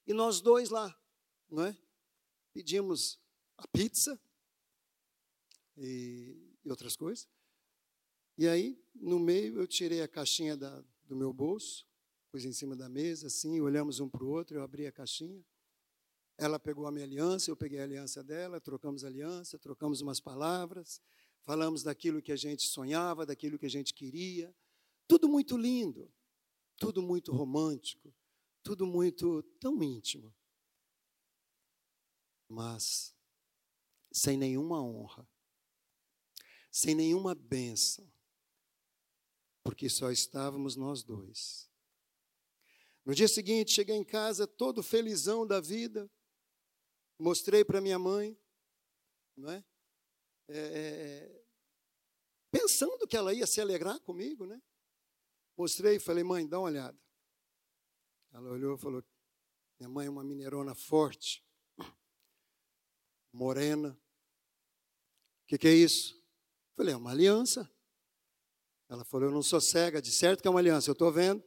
E 0.08 0.14
nós 0.14 0.42
dois 0.42 0.70
lá, 0.70 0.96
não 1.50 1.66
é? 1.66 1.78
Pedimos 2.54 3.20
a 3.58 3.68
pizza 3.68 4.20
e, 5.78 6.56
e 6.64 6.70
outras 6.70 6.96
coisas. 6.96 7.28
E 8.38 8.48
aí, 8.48 8.82
no 8.96 9.20
meio, 9.20 9.60
eu 9.60 9.68
tirei 9.68 10.02
a 10.02 10.08
caixinha 10.08 10.56
da, 10.56 10.84
do 11.04 11.16
meu 11.16 11.34
bolso, 11.34 11.86
pus 12.32 12.46
em 12.46 12.54
cima 12.54 12.76
da 12.76 12.88
mesa, 12.88 13.28
assim, 13.28 13.60
olhamos 13.60 14.00
um 14.00 14.08
para 14.08 14.24
o 14.24 14.30
outro, 14.30 14.58
eu 14.58 14.64
abri 14.64 14.88
a 14.88 14.92
caixinha. 14.92 15.44
Ela 16.38 16.58
pegou 16.58 16.88
a 16.88 16.92
minha 16.92 17.04
aliança, 17.06 17.52
eu 17.52 17.58
peguei 17.58 17.80
a 17.80 17.84
aliança 17.84 18.24
dela, 18.24 18.60
trocamos 18.62 19.04
aliança, 19.04 19.60
trocamos 19.60 20.00
umas 20.00 20.20
palavras, 20.20 21.02
falamos 21.42 21.84
daquilo 21.84 22.22
que 22.22 22.32
a 22.32 22.36
gente 22.38 22.64
sonhava, 22.64 23.26
daquilo 23.26 23.60
que 23.60 23.66
a 23.66 23.70
gente 23.70 23.94
queria. 23.94 24.56
Tudo 25.08 25.28
muito 25.28 25.58
lindo, 25.58 26.12
tudo 26.78 27.02
muito 27.02 27.34
romântico, 27.34 28.16
tudo 28.64 28.88
muito 28.88 29.44
tão 29.60 29.84
íntimo. 29.84 30.34
Mas 32.48 33.14
sem 34.12 34.38
nenhuma 34.38 34.82
honra, 34.82 35.28
sem 36.72 36.96
nenhuma 36.96 37.36
bênção, 37.36 38.10
porque 39.64 39.90
só 39.90 40.10
estávamos 40.10 40.76
nós 40.76 41.04
dois. 41.04 41.71
No 43.06 43.16
dia 43.16 43.28
seguinte, 43.28 43.72
cheguei 43.72 43.96
em 43.96 44.04
casa 44.04 44.46
todo 44.46 44.84
felizão 44.84 45.46
da 45.46 45.60
vida, 45.60 46.10
mostrei 47.18 47.66
para 47.66 47.82
minha 47.82 47.98
mãe, 47.98 48.38
não 49.36 49.50
é? 49.50 49.64
É, 50.48 50.58
é? 50.58 50.60
é, 50.60 51.44
pensando 52.52 53.08
que 53.08 53.18
ela 53.18 53.34
ia 53.34 53.48
se 53.48 53.60
alegrar 53.60 54.00
comigo, 54.02 54.46
né? 54.46 54.62
Mostrei 55.58 55.96
e 55.96 56.00
falei, 56.00 56.24
mãe, 56.24 56.48
dá 56.48 56.60
uma 56.60 56.68
olhada. 56.68 57.00
Ela 58.32 58.50
olhou 58.50 58.76
e 58.76 58.80
falou, 58.80 59.04
minha 59.80 59.90
mãe 59.90 60.08
é 60.08 60.10
uma 60.10 60.24
mineirona 60.24 60.76
forte, 60.76 61.44
morena. 63.34 63.98
O 65.44 65.48
que, 65.48 65.58
que 65.58 65.68
é 65.68 65.74
isso? 65.74 66.22
Falei, 66.76 66.94
é 66.94 66.98
uma 66.98 67.12
aliança. 67.12 67.70
Ela 68.88 69.04
falou, 69.04 69.30
eu 69.30 69.34
não 69.34 69.42
sou 69.42 69.60
cega, 69.60 70.02
de 70.02 70.12
certo 70.12 70.42
que 70.42 70.48
é 70.48 70.52
uma 70.52 70.60
aliança, 70.60 70.90
eu 70.90 70.94
estou 70.94 71.12
vendo. 71.12 71.44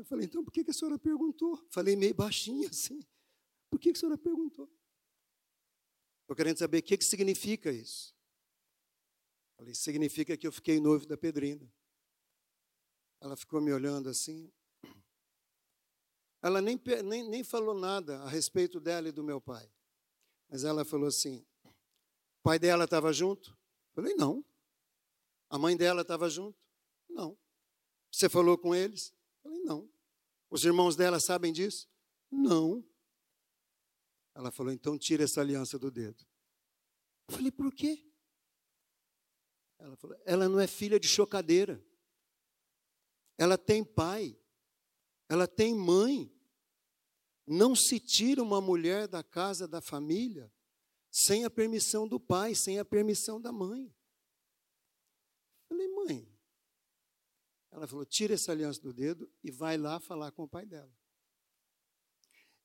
Eu 0.00 0.04
falei, 0.06 0.24
então 0.24 0.42
por 0.42 0.50
que, 0.50 0.64
que 0.64 0.70
a 0.70 0.72
senhora 0.72 0.98
perguntou? 0.98 1.62
Falei 1.68 1.94
meio 1.94 2.14
baixinho 2.14 2.66
assim. 2.70 3.02
Por 3.68 3.78
que, 3.78 3.92
que 3.92 3.98
a 3.98 4.00
senhora 4.00 4.16
perguntou? 4.16 4.66
Estou 6.22 6.34
querendo 6.34 6.56
saber 6.56 6.78
o 6.78 6.82
que, 6.82 6.96
que 6.96 7.04
significa 7.04 7.70
isso. 7.70 8.16
Falei, 9.58 9.74
significa 9.74 10.38
que 10.38 10.46
eu 10.46 10.52
fiquei 10.52 10.80
noivo 10.80 11.04
da 11.06 11.18
Pedrina. 11.18 11.70
Ela 13.20 13.36
ficou 13.36 13.60
me 13.60 13.74
olhando 13.74 14.08
assim. 14.08 14.50
Ela 16.40 16.62
nem, 16.62 16.80
nem, 17.04 17.28
nem 17.28 17.44
falou 17.44 17.74
nada 17.74 18.22
a 18.22 18.28
respeito 18.30 18.80
dela 18.80 19.10
e 19.10 19.12
do 19.12 19.22
meu 19.22 19.38
pai. 19.38 19.70
Mas 20.48 20.64
ela 20.64 20.82
falou 20.82 21.08
assim: 21.08 21.44
o 21.66 22.42
pai 22.42 22.58
dela 22.58 22.84
estava 22.84 23.12
junto? 23.12 23.54
Falei, 23.92 24.14
não. 24.14 24.42
A 25.50 25.58
mãe 25.58 25.76
dela 25.76 26.00
estava 26.00 26.30
junto? 26.30 26.58
Não. 27.06 27.36
Você 28.10 28.30
falou 28.30 28.56
com 28.56 28.74
eles? 28.74 29.12
Falei, 29.42 29.58
não. 29.60 29.89
Os 30.50 30.64
irmãos 30.64 30.96
dela 30.96 31.20
sabem 31.20 31.52
disso? 31.52 31.88
Não. 32.30 32.84
Ela 34.34 34.50
falou: 34.50 34.72
então 34.72 34.98
tira 34.98 35.24
essa 35.24 35.40
aliança 35.40 35.78
do 35.78 35.90
dedo. 35.90 36.26
Eu 37.28 37.36
falei: 37.36 37.52
por 37.52 37.72
quê? 37.72 38.04
Ela 39.78 39.96
falou: 39.96 40.20
ela 40.24 40.48
não 40.48 40.58
é 40.58 40.66
filha 40.66 40.98
de 40.98 41.08
chocadeira. 41.08 41.82
Ela 43.38 43.56
tem 43.56 43.84
pai. 43.84 44.38
Ela 45.28 45.46
tem 45.46 45.74
mãe. 45.74 46.30
Não 47.46 47.74
se 47.74 47.98
tira 47.98 48.42
uma 48.42 48.60
mulher 48.60 49.08
da 49.08 49.22
casa 49.22 49.66
da 49.66 49.80
família 49.80 50.52
sem 51.10 51.44
a 51.44 51.50
permissão 51.50 52.06
do 52.06 52.20
pai, 52.20 52.54
sem 52.54 52.78
a 52.78 52.84
permissão 52.84 53.40
da 53.40 53.50
mãe. 53.50 53.86
Eu 55.68 55.76
falei, 55.76 55.88
mãe. 55.88 56.29
Ela 57.70 57.86
falou: 57.86 58.04
tira 58.04 58.34
essa 58.34 58.52
aliança 58.52 58.80
do 58.80 58.92
dedo 58.92 59.30
e 59.42 59.50
vai 59.50 59.76
lá 59.76 60.00
falar 60.00 60.32
com 60.32 60.44
o 60.44 60.48
pai 60.48 60.66
dela. 60.66 60.92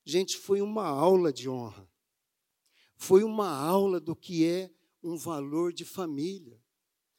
Gente, 0.04 0.36
foi 0.36 0.60
uma 0.60 0.86
aula 0.86 1.32
de 1.32 1.48
honra. 1.48 1.88
Foi 2.96 3.24
uma 3.24 3.48
aula 3.48 4.00
do 4.00 4.14
que 4.14 4.46
é 4.46 4.70
um 5.02 5.16
valor 5.16 5.72
de 5.72 5.84
família. 5.84 6.60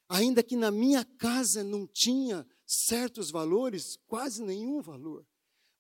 Ainda 0.10 0.42
que 0.42 0.56
na 0.56 0.72
minha 0.72 1.04
casa 1.04 1.64
não 1.64 1.86
tinha 1.86 2.48
certos 2.66 3.30
valores, 3.30 3.98
quase 4.08 4.42
nenhum 4.42 4.82
valor. 4.82 5.26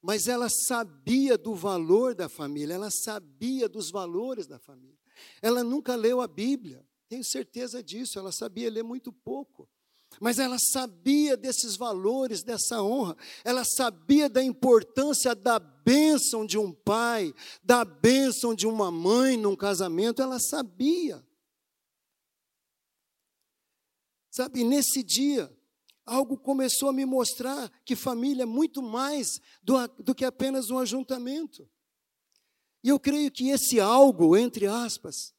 Mas 0.01 0.27
ela 0.27 0.49
sabia 0.49 1.37
do 1.37 1.55
valor 1.55 2.13
da 2.13 2.29
família, 2.29 2.73
ela 2.73 2.91
sabia 2.91 3.67
dos 3.67 3.89
valores 3.89 4.45
da 4.45 4.59
família. 4.59 4.97
Ela 5.41 5.63
nunca 5.63 5.95
leu 5.95 6.21
a 6.21 6.27
Bíblia, 6.27 6.85
tenho 7.07 7.23
certeza 7.23 7.81
disso, 7.81 8.19
ela 8.19 8.31
sabia 8.31 8.69
ler 8.69 8.83
muito 8.83 9.11
pouco. 9.11 9.67
Mas 10.19 10.39
ela 10.39 10.57
sabia 10.59 11.37
desses 11.37 11.75
valores, 11.75 12.43
dessa 12.43 12.81
honra, 12.81 13.15
ela 13.43 13.63
sabia 13.63 14.29
da 14.29 14.43
importância 14.43 15.35
da 15.35 15.59
bênção 15.59 16.45
de 16.45 16.57
um 16.57 16.71
pai, 16.71 17.33
da 17.63 17.85
bênção 17.85 18.55
de 18.55 18.65
uma 18.65 18.91
mãe 18.91 19.37
num 19.37 19.55
casamento, 19.55 20.21
ela 20.21 20.39
sabia. 20.39 21.25
Sabe, 24.31 24.63
nesse 24.63 25.03
dia, 25.03 25.51
algo 26.05 26.37
começou 26.37 26.89
a 26.89 26.93
me 26.93 27.05
mostrar 27.05 27.71
que 27.83 27.95
família 27.95 28.43
é 28.43 28.45
muito 28.45 28.81
mais 28.81 29.39
do, 29.61 29.75
do 29.99 30.15
que 30.15 30.25
apenas 30.25 30.69
um 30.69 30.79
ajuntamento. 30.79 31.69
E 32.83 32.89
eu 32.89 32.99
creio 32.99 33.31
que 33.31 33.49
esse 33.49 33.79
algo, 33.79 34.37
entre 34.37 34.67
aspas, 34.67 35.33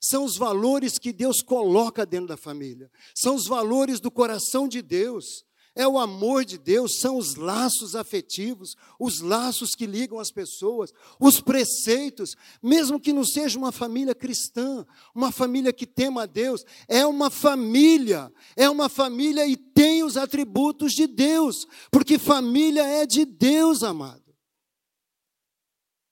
são 0.00 0.24
os 0.24 0.36
valores 0.36 0.98
que 0.98 1.12
Deus 1.12 1.42
coloca 1.42 2.06
dentro 2.06 2.28
da 2.28 2.36
família, 2.36 2.90
são 3.14 3.34
os 3.34 3.46
valores 3.46 4.00
do 4.00 4.10
coração 4.10 4.66
de 4.66 4.80
Deus. 4.80 5.44
é 5.76 5.86
o 5.86 5.98
amor 5.98 6.44
de 6.44 6.58
Deus, 6.58 6.98
são 6.98 7.16
os 7.16 7.36
laços 7.36 7.94
afetivos, 7.94 8.76
os 8.98 9.20
laços 9.20 9.74
que 9.74 9.86
ligam 9.86 10.18
as 10.18 10.30
pessoas, 10.30 10.92
os 11.18 11.40
preceitos, 11.40 12.36
mesmo 12.60 12.98
que 12.98 13.12
não 13.12 13.24
seja 13.24 13.56
uma 13.56 13.70
família 13.70 14.14
cristã, 14.14 14.84
uma 15.14 15.30
família 15.30 15.72
que 15.72 15.86
tema 15.86 16.24
a 16.24 16.26
Deus, 16.26 16.64
é 16.88 17.06
uma 17.06 17.30
família, 17.30 18.32
é 18.56 18.68
uma 18.68 18.88
família 18.88 19.46
e 19.46 19.56
tem 19.56 20.02
os 20.02 20.16
atributos 20.16 20.92
de 20.92 21.06
Deus, 21.06 21.66
porque 21.90 22.18
família 22.18 22.84
é 22.84 23.06
de 23.06 23.24
Deus, 23.24 23.84
amado. 23.84 24.30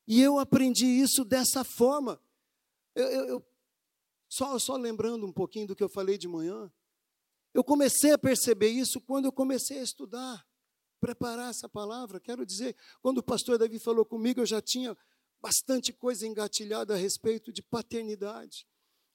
E 0.07 0.23
eu 0.23 0.39
aprendi 0.39 0.87
isso 0.87 1.23
dessa 1.23 1.63
forma. 1.63 2.19
Eu, 2.95 3.07
eu, 3.27 3.48
só, 4.39 4.57
só 4.61 4.77
lembrando 4.77 5.27
um 5.27 5.33
pouquinho 5.33 5.67
do 5.67 5.75
que 5.75 5.83
eu 5.83 5.89
falei 5.89 6.17
de 6.17 6.29
manhã, 6.29 6.71
eu 7.53 7.65
comecei 7.65 8.13
a 8.13 8.19
perceber 8.19 8.69
isso 8.69 9.01
quando 9.01 9.25
eu 9.25 9.33
comecei 9.33 9.81
a 9.81 9.83
estudar, 9.83 10.47
preparar 11.01 11.51
essa 11.51 11.69
palavra. 11.69 12.21
Quero 12.21 12.47
dizer, 12.47 12.77
quando 13.03 13.19
o 13.19 13.23
pastor 13.23 13.59
Davi 13.59 13.81
falou 13.81 14.05
comigo, 14.05 14.41
eu 14.41 14.47
já 14.47 14.63
tinha 14.63 14.97
bastante 15.41 15.93
coisa 15.93 16.25
engatilhada 16.25 16.95
a 16.95 16.97
respeito 16.97 17.53
de 17.53 17.63
paternidade. 17.63 18.65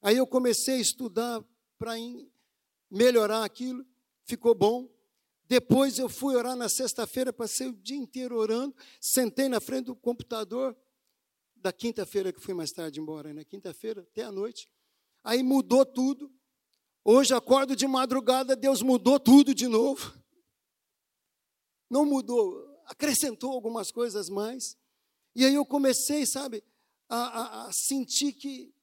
Aí 0.02 0.18
eu 0.18 0.26
comecei 0.26 0.74
a 0.74 0.80
estudar 0.80 1.42
para 1.78 1.94
melhorar 2.90 3.44
aquilo, 3.44 3.82
ficou 4.26 4.54
bom. 4.54 4.92
Depois 5.46 5.98
eu 5.98 6.08
fui 6.10 6.34
orar 6.36 6.54
na 6.54 6.68
sexta-feira, 6.68 7.32
passei 7.32 7.68
o 7.68 7.72
dia 7.72 7.96
inteiro 7.96 8.36
orando, 8.36 8.74
sentei 9.00 9.48
na 9.48 9.60
frente 9.60 9.86
do 9.86 9.96
computador, 9.96 10.76
da 11.56 11.72
quinta-feira 11.72 12.30
que 12.30 12.40
fui 12.40 12.52
mais 12.52 12.72
tarde 12.72 13.00
embora, 13.00 13.28
na 13.28 13.36
né? 13.36 13.44
quinta-feira 13.44 14.02
até 14.02 14.22
a 14.22 14.30
noite. 14.30 14.68
Aí 15.24 15.42
mudou 15.42 15.86
tudo. 15.86 16.30
Hoje 17.02 17.34
acordo 17.34 17.74
de 17.74 17.86
madrugada, 17.86 18.54
Deus 18.54 18.82
mudou 18.82 19.18
tudo 19.18 19.54
de 19.54 19.66
novo. 19.66 20.16
Não 21.90 22.04
mudou, 22.04 22.82
acrescentou 22.86 23.52
algumas 23.52 23.90
coisas 23.90 24.28
mais. 24.28 24.76
E 25.34 25.44
aí 25.44 25.54
eu 25.54 25.64
comecei, 25.64 26.26
sabe, 26.26 26.62
a, 27.08 27.16
a, 27.16 27.66
a 27.66 27.72
sentir 27.72 28.34
que 28.34 28.74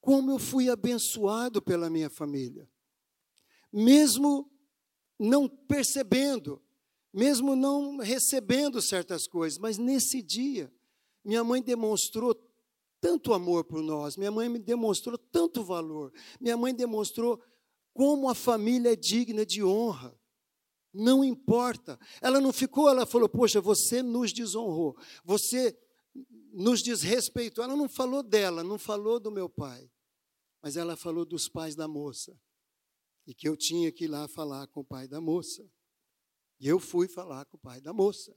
como 0.00 0.30
eu 0.30 0.38
fui 0.38 0.70
abençoado 0.70 1.60
pela 1.60 1.90
minha 1.90 2.08
família. 2.08 2.68
Mesmo 3.72 4.50
não 5.18 5.48
percebendo, 5.48 6.62
mesmo 7.12 7.54
não 7.54 7.98
recebendo 7.98 8.80
certas 8.80 9.26
coisas, 9.26 9.58
mas 9.58 9.76
nesse 9.76 10.22
dia, 10.22 10.72
minha 11.22 11.44
mãe 11.44 11.62
demonstrou 11.62 12.34
tanto 13.00 13.32
amor 13.32 13.64
por 13.64 13.82
nós, 13.82 14.16
minha 14.16 14.30
mãe 14.30 14.48
me 14.48 14.58
demonstrou 14.58 15.16
tanto 15.16 15.64
valor, 15.64 16.12
minha 16.40 16.56
mãe 16.56 16.74
demonstrou 16.74 17.42
como 17.92 18.28
a 18.28 18.34
família 18.34 18.92
é 18.92 18.96
digna 18.96 19.44
de 19.44 19.64
honra. 19.64 20.18
Não 20.92 21.22
importa. 21.22 21.98
Ela 22.20 22.40
não 22.40 22.52
ficou, 22.52 22.88
ela 22.88 23.06
falou: 23.06 23.28
Poxa, 23.28 23.60
você 23.60 24.02
nos 24.02 24.32
desonrou, 24.32 24.96
você 25.24 25.78
nos 26.52 26.82
desrespeitou. 26.82 27.62
Ela 27.62 27.76
não 27.76 27.88
falou 27.88 28.22
dela, 28.22 28.64
não 28.64 28.78
falou 28.78 29.20
do 29.20 29.30
meu 29.30 29.48
pai, 29.48 29.90
mas 30.62 30.76
ela 30.76 30.96
falou 30.96 31.24
dos 31.24 31.48
pais 31.48 31.74
da 31.76 31.86
moça. 31.86 32.38
E 33.26 33.34
que 33.34 33.48
eu 33.48 33.56
tinha 33.56 33.92
que 33.92 34.04
ir 34.04 34.08
lá 34.08 34.26
falar 34.26 34.66
com 34.68 34.80
o 34.80 34.84
pai 34.84 35.06
da 35.06 35.20
moça. 35.20 35.64
E 36.58 36.66
eu 36.66 36.80
fui 36.80 37.06
falar 37.06 37.44
com 37.44 37.56
o 37.56 37.60
pai 37.60 37.80
da 37.80 37.92
moça. 37.92 38.36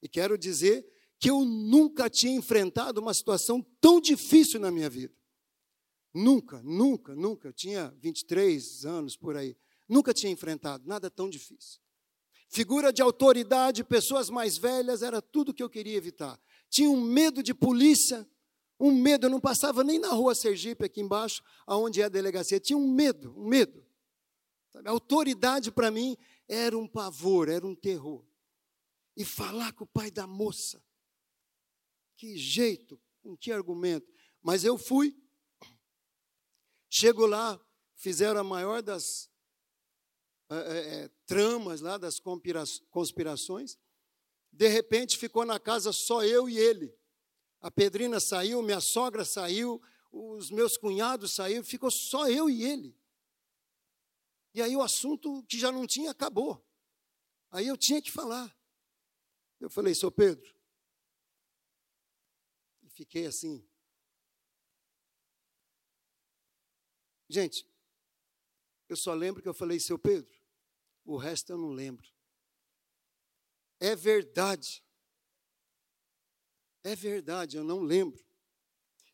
E 0.00 0.08
quero 0.08 0.38
dizer 0.38 0.84
que 1.22 1.30
eu 1.30 1.44
nunca 1.44 2.10
tinha 2.10 2.34
enfrentado 2.34 3.00
uma 3.00 3.14
situação 3.14 3.64
tão 3.80 4.00
difícil 4.00 4.58
na 4.58 4.72
minha 4.72 4.90
vida. 4.90 5.14
Nunca, 6.12 6.60
nunca, 6.64 7.14
nunca. 7.14 7.46
Eu 7.46 7.52
tinha 7.52 7.94
23 8.00 8.84
anos 8.84 9.16
por 9.16 9.36
aí. 9.36 9.56
Nunca 9.88 10.12
tinha 10.12 10.32
enfrentado 10.32 10.84
nada 10.84 11.08
tão 11.08 11.30
difícil. 11.30 11.80
Figura 12.48 12.92
de 12.92 13.00
autoridade, 13.00 13.84
pessoas 13.84 14.28
mais 14.28 14.58
velhas, 14.58 15.00
era 15.00 15.22
tudo 15.22 15.54
que 15.54 15.62
eu 15.62 15.70
queria 15.70 15.96
evitar. 15.96 16.36
Tinha 16.68 16.90
um 16.90 17.00
medo 17.00 17.40
de 17.40 17.54
polícia, 17.54 18.28
um 18.80 18.90
medo, 18.90 19.26
eu 19.26 19.30
não 19.30 19.40
passava 19.40 19.84
nem 19.84 20.00
na 20.00 20.08
rua 20.08 20.34
Sergipe, 20.34 20.86
aqui 20.86 21.00
embaixo, 21.00 21.40
aonde 21.64 22.02
é 22.02 22.06
a 22.06 22.08
delegacia. 22.08 22.58
Tinha 22.58 22.76
um 22.76 22.92
medo, 22.92 23.32
um 23.38 23.46
medo. 23.46 23.86
Autoridade 24.86 25.70
para 25.70 25.88
mim 25.88 26.16
era 26.48 26.76
um 26.76 26.88
pavor, 26.88 27.48
era 27.48 27.64
um 27.64 27.76
terror. 27.76 28.26
E 29.16 29.24
falar 29.24 29.72
com 29.72 29.84
o 29.84 29.86
pai 29.86 30.10
da 30.10 30.26
moça, 30.26 30.82
que 32.22 32.38
jeito, 32.38 33.02
com 33.20 33.36
que 33.36 33.50
argumento. 33.50 34.08
Mas 34.40 34.62
eu 34.62 34.78
fui, 34.78 35.20
chego 36.88 37.26
lá, 37.26 37.60
fizeram 37.96 38.38
a 38.38 38.44
maior 38.44 38.80
das 38.80 39.28
é, 40.48 40.54
é, 40.54 41.08
tramas 41.26 41.80
lá, 41.80 41.98
das 41.98 42.20
conspirações. 42.90 43.76
De 44.52 44.68
repente 44.68 45.18
ficou 45.18 45.44
na 45.44 45.58
casa 45.58 45.92
só 45.92 46.22
eu 46.22 46.48
e 46.48 46.56
ele. 46.56 46.96
A 47.60 47.72
Pedrina 47.72 48.20
saiu, 48.20 48.62
minha 48.62 48.80
sogra 48.80 49.24
saiu, 49.24 49.82
os 50.12 50.48
meus 50.48 50.76
cunhados 50.76 51.32
saíram, 51.32 51.64
ficou 51.64 51.90
só 51.90 52.30
eu 52.30 52.48
e 52.48 52.62
ele. 52.62 52.96
E 54.54 54.62
aí 54.62 54.76
o 54.76 54.82
assunto 54.82 55.42
que 55.48 55.58
já 55.58 55.72
não 55.72 55.88
tinha 55.88 56.12
acabou. 56.12 56.64
Aí 57.50 57.66
eu 57.66 57.76
tinha 57.76 58.00
que 58.00 58.12
falar. 58.12 58.56
Eu 59.58 59.68
falei, 59.68 59.92
seu 59.92 60.12
Pedro, 60.12 60.61
fiquei 62.92 63.26
assim. 63.26 63.66
Gente, 67.28 67.66
eu 68.88 68.96
só 68.96 69.14
lembro 69.14 69.42
que 69.42 69.48
eu 69.48 69.54
falei, 69.54 69.80
seu 69.80 69.98
Pedro, 69.98 70.38
o 71.04 71.16
resto 71.16 71.52
eu 71.52 71.58
não 71.58 71.70
lembro. 71.70 72.06
É 73.80 73.96
verdade. 73.96 74.84
É 76.84 76.94
verdade, 76.94 77.56
eu 77.56 77.64
não 77.64 77.80
lembro. 77.80 78.24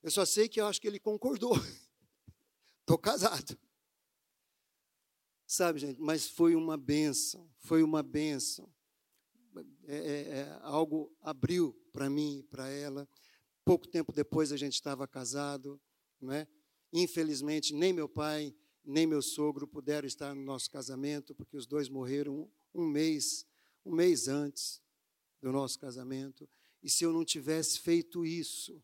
Eu 0.03 0.11
só 0.11 0.25
sei 0.25 0.49
que 0.49 0.61
eu 0.61 0.67
acho 0.67 0.81
que 0.81 0.87
ele 0.87 0.99
concordou. 0.99 1.55
Estou 2.81 2.99
casado. 2.99 3.59
Sabe, 5.47 5.79
gente, 5.79 6.01
mas 6.01 6.29
foi 6.29 6.55
uma 6.55 6.77
benção, 6.77 7.51
foi 7.57 7.83
uma 7.83 8.03
benção. 8.03 8.71
É, 9.87 9.97
é, 9.97 10.39
é, 10.41 10.59
algo 10.61 11.11
abriu 11.23 11.73
para 11.93 12.11
mim, 12.11 12.47
para 12.51 12.69
ela. 12.69 13.09
Pouco 13.69 13.87
tempo 13.87 14.11
depois 14.13 14.51
a 14.51 14.57
gente 14.57 14.73
estava 14.73 15.07
casado, 15.07 15.79
não 16.19 16.33
é? 16.33 16.49
Infelizmente, 16.91 17.75
nem 17.75 17.93
meu 17.93 18.09
pai, 18.09 18.57
nem 18.83 19.07
meu 19.07 19.21
sogro 19.21 19.69
puderam 19.69 20.09
estar 20.09 20.35
no 20.35 20.43
nosso 20.43 20.71
casamento, 20.71 21.35
porque 21.35 21.55
os 21.55 21.67
dois 21.67 21.87
morreram 21.87 22.51
um 22.75 22.87
mês, 22.87 23.47
um 23.85 23.93
mês 23.95 24.27
antes 24.27 24.81
do 25.39 25.53
nosso 25.53 25.79
casamento. 25.79 26.49
E 26.83 26.89
se 26.89 27.05
eu 27.05 27.13
não 27.13 27.27
tivesse 27.27 27.79
feito 27.81 28.25
isso, 28.25 28.83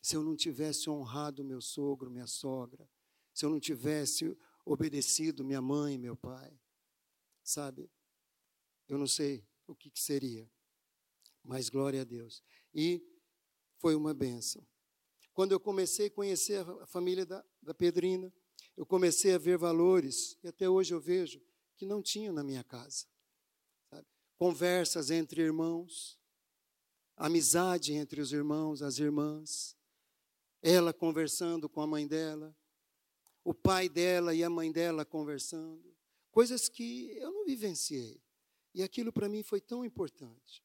se 0.00 0.16
eu 0.16 0.22
não 0.22 0.34
tivesse 0.34 0.88
honrado 0.88 1.44
meu 1.44 1.60
sogro, 1.60 2.10
minha 2.10 2.26
sogra, 2.26 2.88
se 3.34 3.44
eu 3.44 3.50
não 3.50 3.60
tivesse 3.60 4.34
obedecido 4.64 5.44
minha 5.44 5.60
mãe, 5.60 5.98
meu 5.98 6.16
pai, 6.16 6.58
sabe? 7.44 7.90
Eu 8.88 8.96
não 8.96 9.06
sei 9.06 9.46
o 9.66 9.74
que, 9.74 9.90
que 9.90 10.00
seria, 10.00 10.50
mas 11.44 11.68
glória 11.68 12.00
a 12.00 12.04
Deus 12.04 12.42
e 12.74 13.02
foi 13.78 13.94
uma 13.94 14.14
benção. 14.14 14.66
Quando 15.32 15.52
eu 15.52 15.60
comecei 15.60 16.06
a 16.06 16.10
conhecer 16.10 16.66
a 16.80 16.86
família 16.86 17.24
da, 17.24 17.44
da 17.62 17.74
Pedrina, 17.74 18.32
eu 18.76 18.86
comecei 18.86 19.34
a 19.34 19.38
ver 19.38 19.58
valores, 19.58 20.38
e 20.42 20.48
até 20.48 20.68
hoje 20.68 20.94
eu 20.94 21.00
vejo, 21.00 21.40
que 21.76 21.86
não 21.86 22.02
tinham 22.02 22.32
na 22.32 22.44
minha 22.44 22.62
casa. 22.62 23.06
Sabe? 23.90 24.06
Conversas 24.36 25.10
entre 25.10 25.42
irmãos, 25.42 26.18
amizade 27.16 27.92
entre 27.94 28.20
os 28.20 28.32
irmãos, 28.32 28.82
as 28.82 28.98
irmãs, 28.98 29.76
ela 30.62 30.92
conversando 30.92 31.68
com 31.68 31.80
a 31.80 31.86
mãe 31.86 32.06
dela, 32.06 32.56
o 33.44 33.52
pai 33.52 33.88
dela 33.88 34.34
e 34.34 34.44
a 34.44 34.50
mãe 34.50 34.70
dela 34.70 35.04
conversando, 35.04 35.96
coisas 36.30 36.68
que 36.68 37.10
eu 37.16 37.32
não 37.32 37.44
vivenciei. 37.44 38.22
E 38.74 38.82
aquilo 38.82 39.12
para 39.12 39.28
mim 39.28 39.42
foi 39.42 39.60
tão 39.60 39.84
importante. 39.84 40.64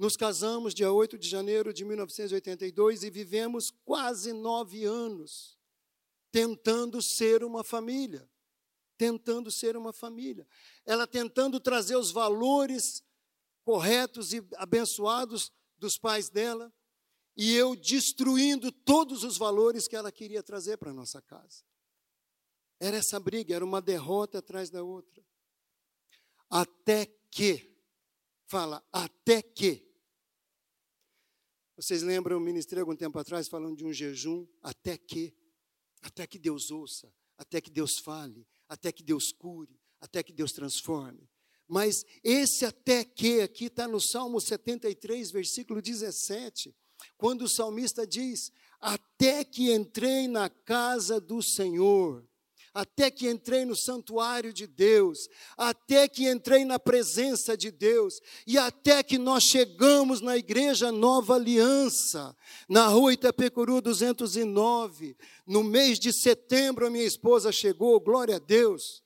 Nos 0.00 0.16
casamos 0.16 0.72
dia 0.72 0.90
8 0.90 1.18
de 1.18 1.28
janeiro 1.28 1.74
de 1.74 1.84
1982 1.84 3.02
e 3.02 3.10
vivemos 3.10 3.70
quase 3.84 4.32
nove 4.32 4.82
anos 4.86 5.58
tentando 6.32 7.02
ser 7.02 7.44
uma 7.44 7.62
família. 7.62 8.26
Tentando 8.96 9.50
ser 9.50 9.76
uma 9.76 9.92
família. 9.92 10.48
Ela 10.86 11.06
tentando 11.06 11.60
trazer 11.60 11.96
os 11.96 12.10
valores 12.10 13.04
corretos 13.62 14.32
e 14.32 14.42
abençoados 14.56 15.52
dos 15.76 15.98
pais 15.98 16.30
dela, 16.30 16.72
e 17.36 17.54
eu 17.54 17.76
destruindo 17.76 18.72
todos 18.72 19.22
os 19.22 19.36
valores 19.36 19.86
que 19.86 19.96
ela 19.96 20.10
queria 20.10 20.42
trazer 20.42 20.78
para 20.78 20.92
a 20.92 20.94
nossa 20.94 21.20
casa. 21.20 21.62
Era 22.80 22.96
essa 22.96 23.20
briga, 23.20 23.54
era 23.54 23.64
uma 23.64 23.82
derrota 23.82 24.38
atrás 24.38 24.70
da 24.70 24.82
outra. 24.82 25.22
Até 26.48 27.04
que, 27.30 27.78
fala, 28.46 28.82
até 28.90 29.42
que 29.42 29.89
vocês 31.80 32.02
lembram, 32.02 32.36
eu 32.36 32.40
ministrei 32.40 32.80
algum 32.80 32.94
tempo 32.94 33.18
atrás 33.18 33.48
falando 33.48 33.74
de 33.74 33.86
um 33.86 33.92
jejum 33.92 34.46
até 34.62 34.98
que, 34.98 35.34
até 36.02 36.26
que 36.26 36.38
Deus 36.38 36.70
ouça, 36.70 37.10
até 37.38 37.58
que 37.58 37.70
Deus 37.70 37.98
fale, 38.04 38.46
até 38.68 38.92
que 38.92 39.02
Deus 39.02 39.32
cure, 39.32 39.80
até 39.98 40.22
que 40.22 40.30
Deus 40.30 40.52
transforme. 40.52 41.26
Mas 41.66 42.04
esse 42.22 42.66
até 42.66 43.02
que 43.02 43.40
aqui 43.40 43.66
está 43.66 43.88
no 43.88 43.98
Salmo 43.98 44.38
73, 44.42 45.30
versículo 45.30 45.80
17, 45.80 46.76
quando 47.16 47.42
o 47.42 47.48
salmista 47.48 48.06
diz: 48.06 48.52
Até 48.78 49.42
que 49.42 49.72
entrei 49.72 50.28
na 50.28 50.50
casa 50.50 51.18
do 51.18 51.42
Senhor, 51.42 52.28
até 52.72 53.10
que 53.10 53.28
entrei 53.28 53.64
no 53.64 53.74
santuário 53.74 54.52
de 54.52 54.66
Deus, 54.66 55.28
até 55.56 56.08
que 56.08 56.28
entrei 56.28 56.64
na 56.64 56.78
presença 56.78 57.56
de 57.56 57.70
Deus, 57.70 58.20
e 58.46 58.56
até 58.56 59.02
que 59.02 59.18
nós 59.18 59.42
chegamos 59.42 60.20
na 60.20 60.36
igreja 60.36 60.92
Nova 60.92 61.34
Aliança, 61.34 62.34
na 62.68 62.86
rua 62.86 63.12
Itapecuru 63.12 63.80
209, 63.80 65.16
no 65.46 65.64
mês 65.64 65.98
de 65.98 66.12
setembro 66.12 66.86
a 66.86 66.90
minha 66.90 67.04
esposa 67.04 67.50
chegou, 67.50 67.98
glória 68.00 68.36
a 68.36 68.38
Deus. 68.38 69.02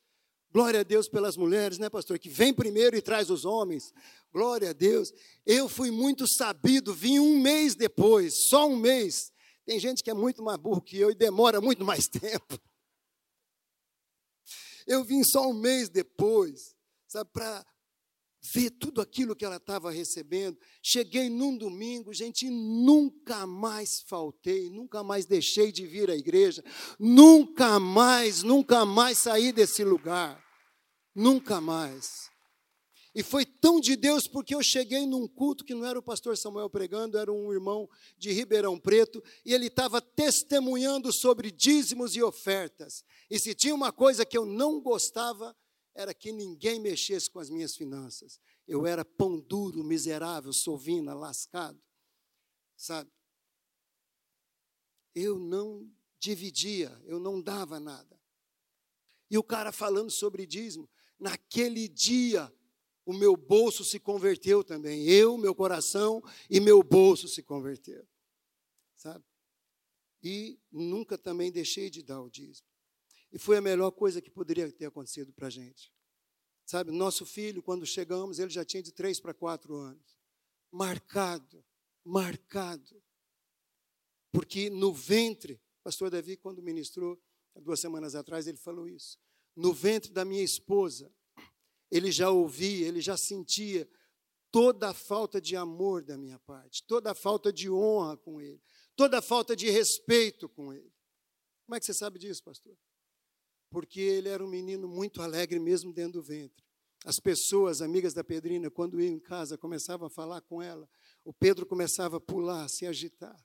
Glória 0.52 0.80
a 0.80 0.84
Deus 0.84 1.08
pelas 1.08 1.36
mulheres, 1.36 1.78
né, 1.78 1.90
pastor? 1.90 2.16
Que 2.16 2.28
vem 2.28 2.54
primeiro 2.54 2.96
e 2.96 3.02
traz 3.02 3.28
os 3.28 3.44
homens. 3.44 3.92
Glória 4.32 4.70
a 4.70 4.72
Deus. 4.72 5.12
Eu 5.44 5.68
fui 5.68 5.90
muito 5.90 6.28
sabido, 6.28 6.94
vim 6.94 7.18
um 7.18 7.40
mês 7.40 7.74
depois, 7.74 8.46
só 8.46 8.68
um 8.68 8.76
mês. 8.76 9.32
Tem 9.66 9.80
gente 9.80 10.00
que 10.00 10.10
é 10.10 10.14
muito 10.14 10.44
mais 10.44 10.56
burro 10.56 10.80
que 10.80 10.96
eu 10.96 11.10
e 11.10 11.14
demora 11.14 11.60
muito 11.60 11.84
mais 11.84 12.06
tempo. 12.08 12.60
Eu 14.86 15.04
vim 15.04 15.22
só 15.24 15.48
um 15.48 15.54
mês 15.54 15.88
depois, 15.88 16.74
sabe, 17.06 17.30
para 17.32 17.64
ver 18.52 18.70
tudo 18.70 19.00
aquilo 19.00 19.34
que 19.34 19.44
ela 19.44 19.56
estava 19.56 19.90
recebendo. 19.90 20.58
Cheguei 20.82 21.30
num 21.30 21.56
domingo, 21.56 22.12
gente, 22.12 22.50
nunca 22.50 23.46
mais 23.46 24.02
faltei, 24.06 24.68
nunca 24.68 25.02
mais 25.02 25.24
deixei 25.24 25.72
de 25.72 25.86
vir 25.86 26.10
à 26.10 26.16
igreja, 26.16 26.62
nunca 26.98 27.80
mais, 27.80 28.42
nunca 28.42 28.84
mais 28.84 29.18
saí 29.18 29.52
desse 29.52 29.82
lugar. 29.82 30.42
Nunca 31.14 31.60
mais. 31.60 32.28
E 33.14 33.22
foi 33.22 33.46
tão 33.46 33.80
de 33.80 33.94
Deus 33.94 34.26
porque 34.26 34.54
eu 34.54 34.62
cheguei 34.62 35.06
num 35.06 35.28
culto 35.28 35.64
que 35.64 35.72
não 35.72 35.86
era 35.86 35.96
o 35.96 36.02
pastor 36.02 36.36
Samuel 36.36 36.68
pregando, 36.68 37.16
era 37.16 37.32
um 37.32 37.52
irmão 37.52 37.88
de 38.18 38.32
Ribeirão 38.32 38.78
Preto, 38.78 39.22
e 39.44 39.54
ele 39.54 39.66
estava 39.66 40.02
testemunhando 40.02 41.12
sobre 41.12 41.52
dízimos 41.52 42.16
e 42.16 42.22
ofertas. 42.22 43.04
E 43.30 43.38
se 43.38 43.54
tinha 43.54 43.74
uma 43.74 43.92
coisa 43.92 44.26
que 44.26 44.36
eu 44.36 44.44
não 44.44 44.80
gostava, 44.80 45.56
era 45.94 46.12
que 46.12 46.32
ninguém 46.32 46.80
mexesse 46.80 47.30
com 47.30 47.38
as 47.38 47.48
minhas 47.48 47.76
finanças. 47.76 48.40
Eu 48.66 48.84
era 48.84 49.04
pão 49.04 49.38
duro, 49.38 49.84
miserável, 49.84 50.52
sovina, 50.52 51.14
lascado. 51.14 51.80
Sabe? 52.76 53.12
Eu 55.14 55.38
não 55.38 55.88
dividia, 56.18 57.00
eu 57.04 57.20
não 57.20 57.40
dava 57.40 57.78
nada. 57.78 58.20
E 59.30 59.38
o 59.38 59.42
cara 59.44 59.70
falando 59.70 60.10
sobre 60.10 60.46
dízimo, 60.46 60.90
naquele 61.16 61.86
dia 61.86 62.52
o 63.06 63.12
meu 63.12 63.36
bolso 63.36 63.84
se 63.84 64.00
converteu 64.00 64.64
também. 64.64 65.04
Eu, 65.08 65.36
meu 65.36 65.54
coração 65.54 66.22
e 66.48 66.60
meu 66.60 66.82
bolso 66.82 67.28
se 67.28 67.42
converteram. 67.42 68.06
Sabe? 68.96 69.24
E 70.22 70.58
nunca 70.72 71.18
também 71.18 71.52
deixei 71.52 71.90
de 71.90 72.02
dar 72.02 72.20
o 72.22 72.30
dízimo. 72.30 72.66
E 73.30 73.38
foi 73.38 73.58
a 73.58 73.60
melhor 73.60 73.90
coisa 73.90 74.22
que 74.22 74.30
poderia 74.30 74.70
ter 74.72 74.86
acontecido 74.86 75.32
para 75.32 75.48
a 75.48 75.50
gente. 75.50 75.92
Sabe, 76.64 76.90
nosso 76.90 77.26
filho, 77.26 77.62
quando 77.62 77.84
chegamos, 77.84 78.38
ele 78.38 78.50
já 78.50 78.64
tinha 78.64 78.82
de 78.82 78.90
três 78.90 79.20
para 79.20 79.34
quatro 79.34 79.76
anos. 79.76 80.16
Marcado, 80.70 81.62
marcado. 82.02 83.02
Porque 84.32 84.70
no 84.70 84.92
ventre, 84.92 85.60
pastor 85.82 86.10
Davi, 86.10 86.36
quando 86.38 86.62
ministrou, 86.62 87.20
duas 87.60 87.80
semanas 87.80 88.14
atrás, 88.14 88.46
ele 88.46 88.56
falou 88.56 88.88
isso. 88.88 89.18
No 89.54 89.74
ventre 89.74 90.10
da 90.10 90.24
minha 90.24 90.42
esposa, 90.42 91.12
ele 91.96 92.10
já 92.10 92.28
ouvia, 92.28 92.88
ele 92.88 93.00
já 93.00 93.16
sentia 93.16 93.88
toda 94.50 94.90
a 94.90 94.94
falta 94.94 95.40
de 95.40 95.54
amor 95.54 96.02
da 96.02 96.18
minha 96.18 96.40
parte, 96.40 96.82
toda 96.82 97.12
a 97.12 97.14
falta 97.14 97.52
de 97.52 97.70
honra 97.70 98.16
com 98.16 98.40
ele, 98.40 98.60
toda 98.96 99.18
a 99.18 99.22
falta 99.22 99.54
de 99.54 99.70
respeito 99.70 100.48
com 100.48 100.72
ele. 100.72 100.92
Como 101.64 101.76
é 101.76 101.78
que 101.78 101.86
você 101.86 101.94
sabe 101.94 102.18
disso, 102.18 102.42
pastor? 102.42 102.76
Porque 103.70 104.00
ele 104.00 104.28
era 104.28 104.44
um 104.44 104.48
menino 104.48 104.88
muito 104.88 105.22
alegre 105.22 105.60
mesmo 105.60 105.92
dentro 105.92 106.14
do 106.14 106.22
ventre. 106.22 106.66
As 107.04 107.20
pessoas, 107.20 107.80
amigas 107.80 108.12
da 108.12 108.24
Pedrina, 108.24 108.68
quando 108.68 109.00
iam 109.00 109.12
em 109.12 109.20
casa, 109.20 109.56
começavam 109.56 110.08
a 110.08 110.10
falar 110.10 110.40
com 110.40 110.60
ela, 110.60 110.88
o 111.24 111.32
Pedro 111.32 111.64
começava 111.64 112.16
a 112.16 112.20
pular, 112.20 112.64
a 112.64 112.68
se 112.68 112.86
agitar. 112.86 113.40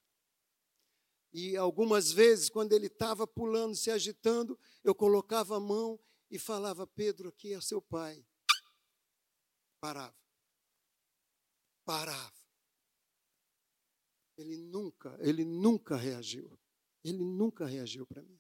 E 1.32 1.56
algumas 1.56 2.12
vezes, 2.12 2.50
quando 2.50 2.74
ele 2.74 2.88
estava 2.88 3.28
pulando, 3.28 3.76
se 3.76 3.92
agitando, 3.92 4.58
eu 4.84 4.96
colocava 4.96 5.58
a 5.58 5.60
mão 5.60 6.00
e 6.32 6.40
falava: 6.40 6.88
Pedro, 6.88 7.30
aqui 7.30 7.54
é 7.54 7.62
seu 7.62 7.80
pai 7.80 8.26
parava. 9.80 10.16
Parava. 11.86 12.34
Ele 14.38 14.58
nunca, 14.58 15.18
ele 15.20 15.44
nunca 15.44 15.96
reagiu. 15.96 16.58
Ele 17.04 17.24
nunca 17.24 17.66
reagiu 17.66 18.06
para 18.06 18.22
mim. 18.22 18.40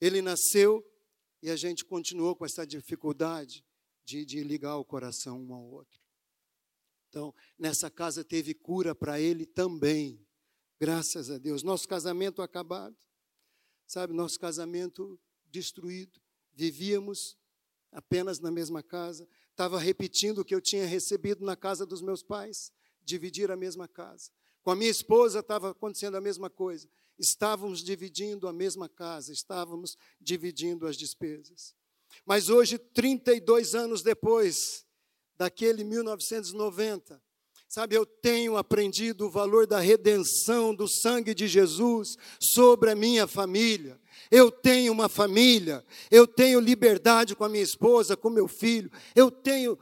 Ele 0.00 0.22
nasceu 0.22 0.84
e 1.42 1.50
a 1.50 1.56
gente 1.56 1.84
continuou 1.84 2.34
com 2.36 2.44
essa 2.44 2.66
dificuldade 2.66 3.64
de, 4.04 4.24
de 4.24 4.42
ligar 4.42 4.76
o 4.76 4.84
coração 4.84 5.42
um 5.42 5.52
ao 5.52 5.64
outro. 5.64 6.00
Então, 7.08 7.34
nessa 7.58 7.90
casa 7.90 8.24
teve 8.24 8.54
cura 8.54 8.94
para 8.94 9.20
ele 9.20 9.46
também. 9.46 10.26
Graças 10.78 11.30
a 11.30 11.38
Deus. 11.38 11.62
Nosso 11.62 11.88
casamento 11.88 12.42
acabado. 12.42 12.96
Sabe, 13.86 14.12
nosso 14.12 14.38
casamento 14.38 15.18
destruído. 15.46 16.20
Vivíamos 16.52 17.38
apenas 17.92 18.38
na 18.40 18.50
mesma 18.50 18.82
casa 18.82 19.28
estava 19.56 19.78
repetindo 19.78 20.40
o 20.40 20.44
que 20.44 20.54
eu 20.54 20.60
tinha 20.60 20.84
recebido 20.84 21.42
na 21.42 21.56
casa 21.56 21.86
dos 21.86 22.02
meus 22.02 22.22
pais, 22.22 22.70
dividir 23.02 23.50
a 23.50 23.56
mesma 23.56 23.88
casa. 23.88 24.30
Com 24.62 24.70
a 24.70 24.76
minha 24.76 24.90
esposa 24.90 25.38
estava 25.38 25.70
acontecendo 25.70 26.14
a 26.14 26.20
mesma 26.20 26.50
coisa. 26.50 26.86
Estávamos 27.18 27.82
dividindo 27.82 28.46
a 28.48 28.52
mesma 28.52 28.86
casa, 28.86 29.32
estávamos 29.32 29.96
dividindo 30.20 30.86
as 30.86 30.94
despesas. 30.94 31.74
Mas 32.26 32.50
hoje, 32.50 32.76
32 32.76 33.74
anos 33.74 34.02
depois 34.02 34.84
daquele 35.38 35.84
1990, 35.84 37.22
Sabe, 37.68 37.96
eu 37.96 38.06
tenho 38.06 38.56
aprendido 38.56 39.26
o 39.26 39.30
valor 39.30 39.66
da 39.66 39.80
redenção 39.80 40.72
do 40.72 40.86
sangue 40.86 41.34
de 41.34 41.48
Jesus 41.48 42.16
sobre 42.40 42.90
a 42.90 42.94
minha 42.94 43.26
família. 43.26 44.00
Eu 44.30 44.50
tenho 44.50 44.92
uma 44.92 45.08
família, 45.08 45.84
eu 46.10 46.26
tenho 46.26 46.60
liberdade 46.60 47.34
com 47.34 47.44
a 47.44 47.48
minha 47.48 47.62
esposa, 47.62 48.16
com 48.16 48.30
meu 48.30 48.48
filho, 48.48 48.90
eu 49.14 49.30
tenho 49.30 49.78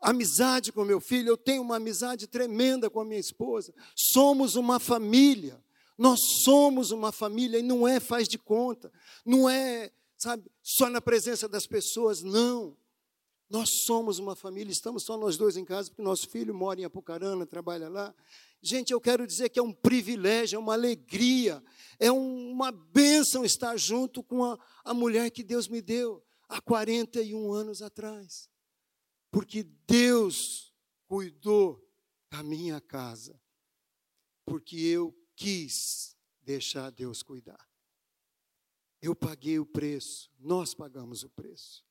amizade 0.00 0.72
com 0.72 0.84
meu 0.84 1.00
filho, 1.00 1.28
eu 1.28 1.36
tenho 1.36 1.62
uma 1.62 1.76
amizade 1.76 2.26
tremenda 2.26 2.88
com 2.88 3.00
a 3.00 3.04
minha 3.04 3.20
esposa. 3.20 3.74
Somos 3.94 4.54
uma 4.54 4.78
família. 4.78 5.60
Nós 5.98 6.20
somos 6.44 6.92
uma 6.92 7.10
família 7.10 7.58
e 7.58 7.62
não 7.62 7.86
é 7.86 7.98
faz 7.98 8.28
de 8.28 8.38
conta, 8.38 8.92
não 9.26 9.50
é, 9.50 9.90
sabe, 10.16 10.48
só 10.62 10.88
na 10.88 11.00
presença 11.00 11.48
das 11.48 11.66
pessoas, 11.66 12.22
não. 12.22 12.76
Nós 13.50 13.68
somos 13.84 14.20
uma 14.20 14.36
família, 14.36 14.70
estamos 14.70 15.02
só 15.02 15.16
nós 15.16 15.36
dois 15.36 15.56
em 15.56 15.64
casa, 15.64 15.88
porque 15.90 16.02
nosso 16.02 16.28
filho 16.28 16.54
mora 16.54 16.80
em 16.80 16.84
Apucarana, 16.84 17.44
trabalha 17.44 17.88
lá. 17.88 18.14
Gente, 18.60 18.92
eu 18.92 19.00
quero 19.00 19.26
dizer 19.26 19.48
que 19.50 19.58
é 19.58 19.62
um 19.62 19.72
privilégio, 19.72 20.56
é 20.56 20.58
uma 20.58 20.72
alegria, 20.72 21.62
é 21.98 22.10
uma 22.10 22.72
bênção 22.72 23.44
estar 23.44 23.76
junto 23.76 24.22
com 24.22 24.44
a, 24.44 24.58
a 24.84 24.92
mulher 24.92 25.30
que 25.30 25.44
Deus 25.44 25.68
me 25.68 25.80
deu 25.80 26.24
há 26.48 26.60
41 26.60 27.52
anos 27.52 27.82
atrás. 27.82 28.50
Porque 29.30 29.62
Deus 29.62 30.74
cuidou 31.06 31.86
da 32.30 32.42
minha 32.42 32.80
casa, 32.80 33.40
porque 34.44 34.76
eu 34.76 35.16
quis 35.36 36.16
deixar 36.42 36.90
Deus 36.90 37.22
cuidar. 37.22 37.68
Eu 39.00 39.14
paguei 39.14 39.58
o 39.58 39.66
preço, 39.66 40.30
nós 40.38 40.74
pagamos 40.74 41.22
o 41.22 41.30
preço. 41.30 41.84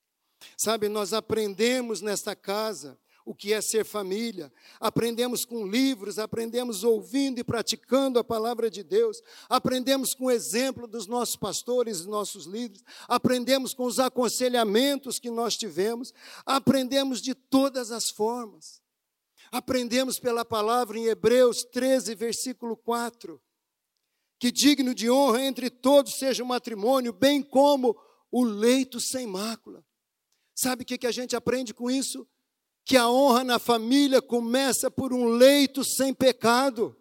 Sabe, 0.58 0.90
nós 0.90 1.14
aprendemos 1.14 2.02
nesta 2.02 2.36
casa 2.36 3.00
o 3.28 3.36
que 3.36 3.52
é 3.52 3.60
ser 3.60 3.84
família. 3.84 4.52
Aprendemos 4.80 5.44
com 5.44 5.68
livros, 5.68 6.18
aprendemos 6.18 6.86
ouvindo 6.86 7.40
e 7.40 7.44
praticando 7.44 8.18
a 8.18 8.24
palavra 8.24 8.72
de 8.72 8.84
Deus, 8.84 9.22
aprendemos 9.50 10.13
com 10.13 10.26
o 10.26 10.32
exemplo 10.32 10.88
dos 10.88 11.08
nossos 11.08 11.36
pastores 11.36 12.00
e 12.00 12.08
nossos 12.08 12.46
líderes, 12.46 12.86
aprendemos 13.06 13.74
com 13.74 13.84
os 13.84 14.00
aconselhamentos 14.00 15.20
que 15.20 15.30
nós 15.30 15.58
tivemos, 15.58 16.13
aprendemos 16.46 17.22
de 17.22 17.36
todas 17.36 17.92
as 17.92 18.10
formas. 18.10 18.82
Aprendemos 19.52 20.20
pela 20.20 20.46
palavra 20.46 20.98
em 20.98 21.06
Hebreus 21.06 21.63
13, 21.66 22.16
versículo 22.16 22.78
4, 22.78 23.42
que 24.40 24.52
digno 24.52 24.94
de 24.96 25.10
honra 25.10 25.42
entre 25.42 25.70
todos 25.70 26.16
seja 26.16 26.44
o 26.44 26.48
matrimônio, 26.48 27.12
bem 27.12 27.42
como 27.44 27.98
o 28.32 28.44
leito 28.44 29.02
sem 29.02 29.28
mácula. 29.28 29.86
Sabe 30.56 30.84
o 30.84 30.86
que, 30.86 31.06
a 31.06 31.12
gente 31.12 31.36
aprende 31.36 31.74
com 31.74 31.92
isso? 31.92 32.28
Que 32.88 32.95
a 32.95 33.10
honra 33.10 33.43
na 33.43 33.60
família 33.60 34.21
começa 34.21 34.89
por 34.89 35.12
um 35.12 35.26
leito 35.26 35.84
sem 35.84 36.13
pecado, 36.13 36.95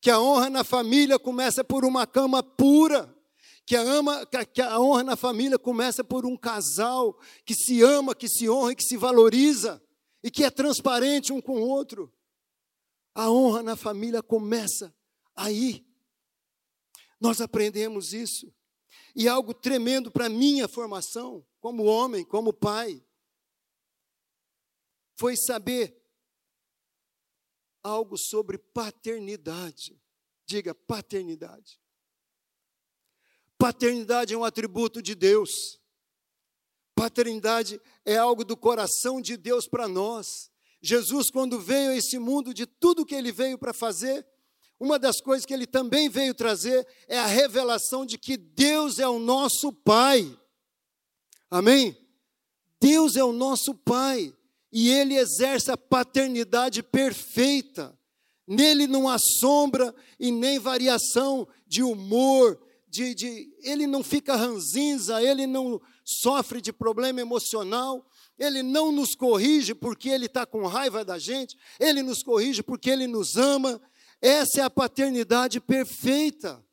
que 0.00 0.10
a 0.10 0.20
honra 0.20 0.48
na 0.48 0.62
família 0.62 1.18
começa 1.18 1.64
por 1.64 1.84
uma 1.84 2.06
cama 2.06 2.40
pura, 2.40 3.12
que 3.66 3.74
a, 3.74 3.82
ama, 3.82 4.24
que 4.54 4.62
a 4.62 4.78
honra 4.78 5.02
na 5.02 5.16
família 5.16 5.58
começa 5.58 6.04
por 6.04 6.24
um 6.24 6.36
casal 6.36 7.18
que 7.44 7.52
se 7.52 7.82
ama, 7.82 8.14
que 8.14 8.28
se 8.28 8.48
honra 8.48 8.72
e 8.72 8.76
que 8.76 8.84
se 8.84 8.96
valoriza 8.96 9.82
e 10.22 10.30
que 10.30 10.44
é 10.44 10.50
transparente 10.50 11.32
um 11.32 11.40
com 11.40 11.60
o 11.60 11.68
outro. 11.68 12.12
A 13.12 13.28
honra 13.28 13.62
na 13.62 13.74
família 13.74 14.22
começa 14.22 14.94
aí. 15.34 15.84
Nós 17.20 17.40
aprendemos 17.40 18.12
isso. 18.12 18.54
E 19.16 19.26
é 19.26 19.30
algo 19.30 19.52
tremendo 19.52 20.12
para 20.12 20.28
minha 20.28 20.68
formação, 20.68 21.44
como 21.60 21.84
homem, 21.84 22.24
como 22.24 22.52
pai, 22.52 23.02
foi 25.18 25.36
saber 25.36 26.00
algo 27.82 28.16
sobre 28.16 28.56
paternidade. 28.56 30.00
Diga, 30.46 30.74
paternidade. 30.74 31.80
Paternidade 33.58 34.32
é 34.32 34.38
um 34.38 34.44
atributo 34.44 35.02
de 35.02 35.16
Deus. 35.16 35.80
Paternidade 36.94 37.80
é 38.04 38.16
algo 38.16 38.44
do 38.44 38.56
coração 38.56 39.20
de 39.20 39.36
Deus 39.36 39.66
para 39.66 39.88
nós. 39.88 40.50
Jesus, 40.80 41.30
quando 41.30 41.58
veio 41.58 41.90
a 41.90 41.96
esse 41.96 42.18
mundo, 42.18 42.54
de 42.54 42.64
tudo 42.64 43.04
que 43.04 43.14
ele 43.14 43.32
veio 43.32 43.58
para 43.58 43.74
fazer, 43.74 44.24
uma 44.78 44.98
das 44.98 45.20
coisas 45.20 45.44
que 45.44 45.52
ele 45.52 45.66
também 45.66 46.08
veio 46.08 46.32
trazer 46.32 46.86
é 47.08 47.18
a 47.18 47.26
revelação 47.26 48.06
de 48.06 48.16
que 48.16 48.36
Deus 48.36 49.00
é 49.00 49.08
o 49.08 49.18
nosso 49.18 49.72
Pai. 49.72 50.38
Amém? 51.50 51.96
Deus 52.80 53.16
é 53.16 53.24
o 53.24 53.32
nosso 53.32 53.74
Pai 53.74 54.37
e 54.80 54.90
ele 54.90 55.16
exerce 55.16 55.72
a 55.72 55.76
paternidade 55.76 56.84
perfeita. 56.84 57.98
Nele 58.46 58.86
não 58.86 59.08
há 59.08 59.18
sombra 59.18 59.92
e 60.20 60.30
nem 60.30 60.60
variação 60.60 61.48
de 61.66 61.82
humor, 61.82 62.56
de, 62.86 63.12
de, 63.12 63.52
ele 63.60 63.88
não 63.88 64.04
fica 64.04 64.36
ranzinza, 64.36 65.20
ele 65.20 65.48
não 65.48 65.80
sofre 66.04 66.60
de 66.60 66.72
problema 66.72 67.20
emocional, 67.20 68.08
ele 68.38 68.62
não 68.62 68.92
nos 68.92 69.16
corrige 69.16 69.74
porque 69.74 70.10
ele 70.10 70.26
está 70.26 70.46
com 70.46 70.64
raiva 70.64 71.04
da 71.04 71.18
gente, 71.18 71.58
ele 71.80 72.00
nos 72.00 72.22
corrige 72.22 72.62
porque 72.62 72.88
ele 72.88 73.08
nos 73.08 73.36
ama. 73.36 73.82
Essa 74.22 74.60
é 74.60 74.62
a 74.62 74.70
paternidade 74.70 75.60
perfeita. 75.60 76.64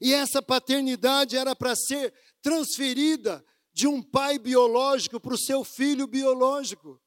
E 0.00 0.14
essa 0.14 0.40
paternidade 0.40 1.36
era 1.36 1.54
para 1.54 1.76
ser 1.76 2.10
transferida 2.40 3.44
de 3.70 3.86
um 3.86 4.02
pai 4.02 4.38
biológico 4.38 5.20
para 5.20 5.34
o 5.34 5.38
seu 5.38 5.62
filho 5.62 6.06
biológico. 6.06 6.98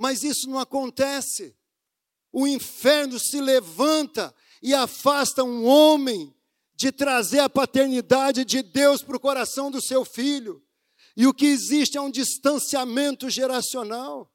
Mas 0.00 0.22
isso 0.22 0.48
não 0.48 0.58
acontece. 0.58 1.54
O 2.32 2.46
inferno 2.46 3.20
se 3.20 3.38
levanta 3.38 4.34
e 4.62 4.72
afasta 4.72 5.44
um 5.44 5.66
homem 5.66 6.34
de 6.74 6.90
trazer 6.90 7.40
a 7.40 7.50
paternidade 7.50 8.42
de 8.46 8.62
Deus 8.62 9.02
para 9.02 9.18
o 9.18 9.20
coração 9.20 9.70
do 9.70 9.78
seu 9.78 10.02
filho. 10.02 10.64
E 11.14 11.26
o 11.26 11.34
que 11.34 11.44
existe 11.44 11.98
é 11.98 12.00
um 12.00 12.10
distanciamento 12.10 13.28
geracional. 13.28 14.34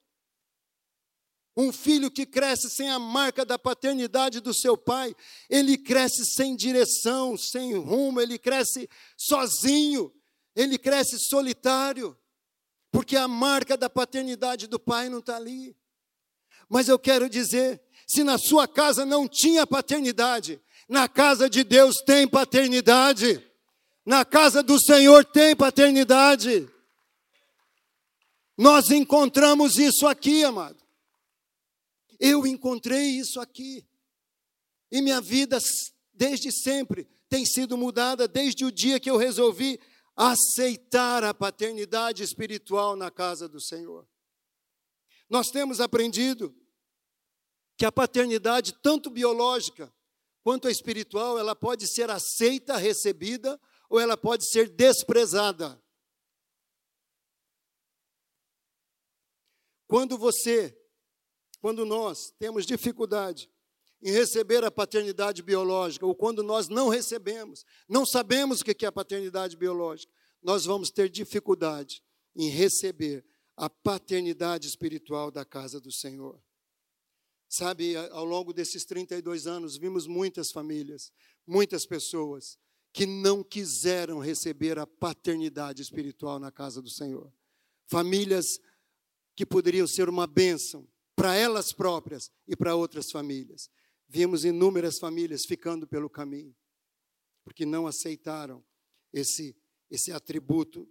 Um 1.57 1.71
filho 1.71 2.11
que 2.11 2.27
cresce 2.27 2.69
sem 2.69 2.91
a 2.91 2.99
marca 2.99 3.43
da 3.43 3.57
paternidade 3.57 4.41
do 4.41 4.53
seu 4.53 4.77
pai, 4.77 5.15
ele 5.49 5.79
cresce 5.79 6.25
sem 6.25 6.55
direção, 6.55 7.35
sem 7.35 7.73
rumo, 7.73 8.21
ele 8.21 8.37
cresce 8.37 8.87
sozinho, 9.17 10.13
ele 10.55 10.77
cresce 10.77 11.17
solitário, 11.17 12.15
porque 12.95 13.17
a 13.17 13.27
marca 13.27 13.75
da 13.75 13.89
paternidade 13.89 14.67
do 14.67 14.79
pai 14.79 15.09
não 15.09 15.19
está 15.19 15.35
ali. 15.35 15.75
Mas 16.69 16.87
eu 16.87 16.97
quero 16.97 17.29
dizer: 17.29 17.81
se 18.07 18.23
na 18.23 18.37
sua 18.37 18.69
casa 18.69 19.05
não 19.05 19.27
tinha 19.27 19.67
paternidade, 19.67 20.61
na 20.87 21.09
casa 21.09 21.49
de 21.49 21.61
Deus 21.65 21.97
tem 22.05 22.25
paternidade. 22.25 23.45
Na 24.05 24.23
casa 24.23 24.63
do 24.63 24.79
Senhor 24.79 25.25
tem 25.25 25.53
paternidade. 25.53 26.69
Nós 28.57 28.89
encontramos 28.89 29.77
isso 29.77 30.07
aqui, 30.07 30.45
amado. 30.45 30.81
Eu 32.17 32.47
encontrei 32.47 33.07
isso 33.07 33.41
aqui. 33.41 33.85
E 34.89 35.01
minha 35.01 35.19
vida, 35.19 35.57
desde 36.13 36.49
sempre, 36.49 37.05
tem 37.27 37.45
sido 37.45 37.77
mudada 37.77 38.25
desde 38.25 38.63
o 38.63 38.71
dia 38.71 39.01
que 39.01 39.09
eu 39.09 39.17
resolvi 39.17 39.81
aceitar 40.15 41.23
a 41.23 41.33
paternidade 41.33 42.23
espiritual 42.23 42.95
na 42.95 43.11
casa 43.11 43.47
do 43.47 43.59
Senhor. 43.59 44.07
Nós 45.29 45.47
temos 45.47 45.81
aprendido 45.81 46.55
que 47.77 47.85
a 47.85 47.91
paternidade, 47.91 48.73
tanto 48.81 49.09
biológica 49.09 49.93
quanto 50.43 50.67
a 50.67 50.71
espiritual, 50.71 51.37
ela 51.37 51.55
pode 51.55 51.87
ser 51.87 52.09
aceita, 52.09 52.77
recebida, 52.77 53.59
ou 53.89 53.99
ela 53.99 54.15
pode 54.15 54.47
ser 54.49 54.69
desprezada. 54.69 55.81
Quando 59.87 60.17
você, 60.17 60.79
quando 61.59 61.85
nós 61.85 62.31
temos 62.39 62.65
dificuldade 62.65 63.49
em 64.05 64.11
receber 64.11 64.63
a 64.63 64.69
paternidade 64.69 65.41
biológica, 65.41 66.05
ou 66.05 66.13
quando 66.13 66.43
nós 66.43 66.69
não 66.69 66.89
recebemos, 66.89 67.65
não 67.89 68.05
sabemos 68.05 68.61
o 68.61 68.63
que 68.63 68.85
é 68.85 68.87
a 68.87 68.91
paternidade 68.91 69.57
biológica, 69.57 70.13
nós 70.43 70.63
vamos 70.63 70.91
ter 70.91 71.09
dificuldade 71.09 72.03
em 72.35 72.47
receber 72.47 73.25
a 73.57 73.67
paternidade 73.67 74.67
espiritual 74.67 75.31
da 75.31 75.43
casa 75.43 75.81
do 75.81 75.91
Senhor. 75.91 76.39
Sabe, 77.49 77.95
ao 78.11 78.23
longo 78.23 78.53
desses 78.53 78.85
32 78.85 79.47
anos, 79.47 79.75
vimos 79.75 80.05
muitas 80.05 80.51
famílias, 80.51 81.11
muitas 81.47 81.83
pessoas 81.83 82.59
que 82.93 83.07
não 83.07 83.43
quiseram 83.43 84.19
receber 84.19 84.77
a 84.77 84.85
paternidade 84.85 85.81
espiritual 85.81 86.37
na 86.37 86.51
casa 86.51 86.79
do 86.79 86.91
Senhor. 86.91 87.33
Famílias 87.87 88.59
que 89.35 89.47
poderiam 89.47 89.87
ser 89.87 90.09
uma 90.09 90.27
bênção 90.27 90.87
para 91.15 91.33
elas 91.33 91.73
próprias 91.73 92.29
e 92.47 92.55
para 92.55 92.75
outras 92.75 93.09
famílias. 93.11 93.67
Vimos 94.15 94.45
inúmeras 94.45 94.97
famílias 94.97 95.43
ficando 95.43 95.85
pelo 95.85 96.09
caminho, 96.09 96.55
porque 97.43 97.65
não 97.65 97.85
aceitaram 97.85 98.63
esse, 99.11 99.53
esse 99.89 100.09
atributo 100.09 100.89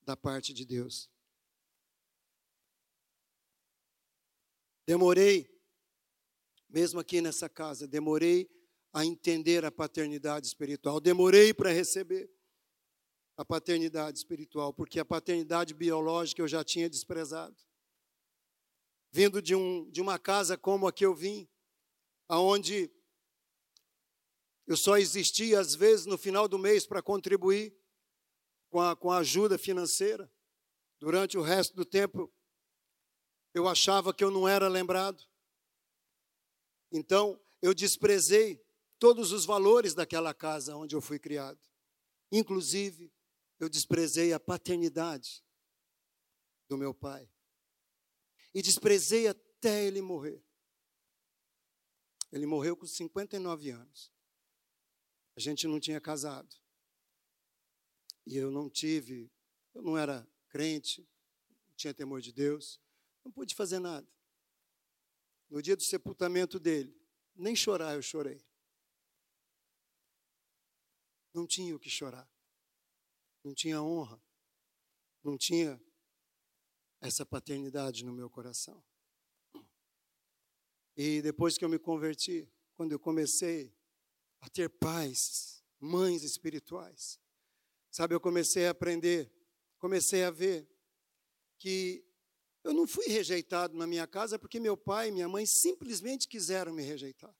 da 0.00 0.16
parte 0.16 0.54
de 0.54 0.64
Deus. 0.64 1.10
Demorei 4.86 5.54
mesmo 6.66 6.98
aqui 6.98 7.20
nessa 7.20 7.46
casa, 7.46 7.86
demorei 7.86 8.50
a 8.90 9.04
entender 9.04 9.66
a 9.66 9.70
paternidade 9.70 10.46
espiritual, 10.46 10.98
demorei 10.98 11.52
para 11.52 11.70
receber 11.70 12.32
a 13.36 13.44
paternidade 13.44 14.16
espiritual, 14.16 14.72
porque 14.72 14.98
a 14.98 15.04
paternidade 15.04 15.74
biológica 15.74 16.40
eu 16.40 16.48
já 16.48 16.64
tinha 16.64 16.88
desprezado. 16.88 17.54
Vindo 19.10 19.42
de, 19.42 19.54
um, 19.54 19.90
de 19.90 20.00
uma 20.00 20.18
casa 20.18 20.56
como 20.56 20.86
a 20.86 20.92
que 20.92 21.04
eu 21.04 21.14
vim, 21.14 21.46
aonde 22.28 22.90
eu 24.66 24.76
só 24.76 24.96
existia 24.96 25.60
às 25.60 25.74
vezes 25.74 26.06
no 26.06 26.16
final 26.16 26.46
do 26.48 26.58
mês 26.58 26.86
para 26.86 27.02
contribuir 27.02 27.76
com 28.70 28.80
a, 28.80 28.96
com 28.96 29.10
a 29.10 29.18
ajuda 29.18 29.58
financeira. 29.58 30.30
Durante 30.98 31.36
o 31.36 31.42
resto 31.42 31.74
do 31.74 31.84
tempo, 31.84 32.32
eu 33.52 33.68
achava 33.68 34.14
que 34.14 34.22
eu 34.22 34.30
não 34.30 34.48
era 34.48 34.68
lembrado. 34.68 35.22
Então, 36.90 37.40
eu 37.60 37.74
desprezei 37.74 38.64
todos 38.98 39.32
os 39.32 39.44
valores 39.44 39.94
daquela 39.94 40.32
casa 40.32 40.76
onde 40.76 40.94
eu 40.94 41.00
fui 41.00 41.18
criado. 41.18 41.60
Inclusive, 42.30 43.12
eu 43.58 43.68
desprezei 43.68 44.32
a 44.32 44.40
paternidade 44.40 45.44
do 46.68 46.78
meu 46.78 46.94
pai. 46.94 47.28
E 48.54 48.62
desprezei 48.62 49.28
até 49.28 49.84
ele 49.84 50.00
morrer. 50.00 50.42
Ele 52.32 52.46
morreu 52.46 52.76
com 52.76 52.86
59 52.86 53.70
anos. 53.70 54.10
A 55.36 55.40
gente 55.40 55.66
não 55.66 55.78
tinha 55.78 56.00
casado. 56.00 56.56
E 58.26 58.36
eu 58.36 58.50
não 58.50 58.70
tive, 58.70 59.30
eu 59.74 59.82
não 59.82 59.96
era 59.96 60.26
crente, 60.48 61.08
não 61.68 61.74
tinha 61.76 61.92
temor 61.92 62.20
de 62.20 62.32
Deus, 62.32 62.80
não 63.24 63.30
pude 63.30 63.54
fazer 63.54 63.78
nada 63.78 64.08
no 65.52 65.60
dia 65.60 65.76
do 65.76 65.82
sepultamento 65.82 66.58
dele, 66.58 66.98
nem 67.34 67.54
chorar 67.54 67.94
eu 67.94 68.00
chorei. 68.00 68.42
Não 71.34 71.46
tinha 71.46 71.76
o 71.76 71.78
que 71.78 71.90
chorar. 71.90 72.26
Não 73.44 73.54
tinha 73.54 73.82
honra. 73.82 74.18
Não 75.22 75.36
tinha 75.36 75.78
essa 77.02 77.26
paternidade 77.26 78.02
no 78.02 78.14
meu 78.14 78.30
coração. 78.30 78.82
E 80.96 81.22
depois 81.22 81.56
que 81.56 81.64
eu 81.64 81.68
me 81.68 81.78
converti, 81.78 82.48
quando 82.74 82.92
eu 82.92 82.98
comecei 82.98 83.74
a 84.40 84.48
ter 84.48 84.68
pais, 84.68 85.64
mães 85.80 86.22
espirituais, 86.22 87.18
sabe, 87.90 88.14
eu 88.14 88.20
comecei 88.20 88.66
a 88.66 88.70
aprender, 88.70 89.32
comecei 89.78 90.24
a 90.24 90.30
ver 90.30 90.68
que 91.58 92.04
eu 92.64 92.72
não 92.72 92.86
fui 92.86 93.06
rejeitado 93.06 93.76
na 93.76 93.86
minha 93.86 94.06
casa 94.06 94.38
porque 94.38 94.60
meu 94.60 94.76
pai 94.76 95.08
e 95.08 95.12
minha 95.12 95.28
mãe 95.28 95.46
simplesmente 95.46 96.28
quiseram 96.28 96.72
me 96.72 96.82
rejeitar. 96.82 97.34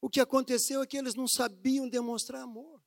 O 0.00 0.10
que 0.10 0.20
aconteceu 0.20 0.82
é 0.82 0.86
que 0.86 0.96
eles 0.96 1.14
não 1.14 1.28
sabiam 1.28 1.88
demonstrar 1.88 2.42
amor. 2.42 2.82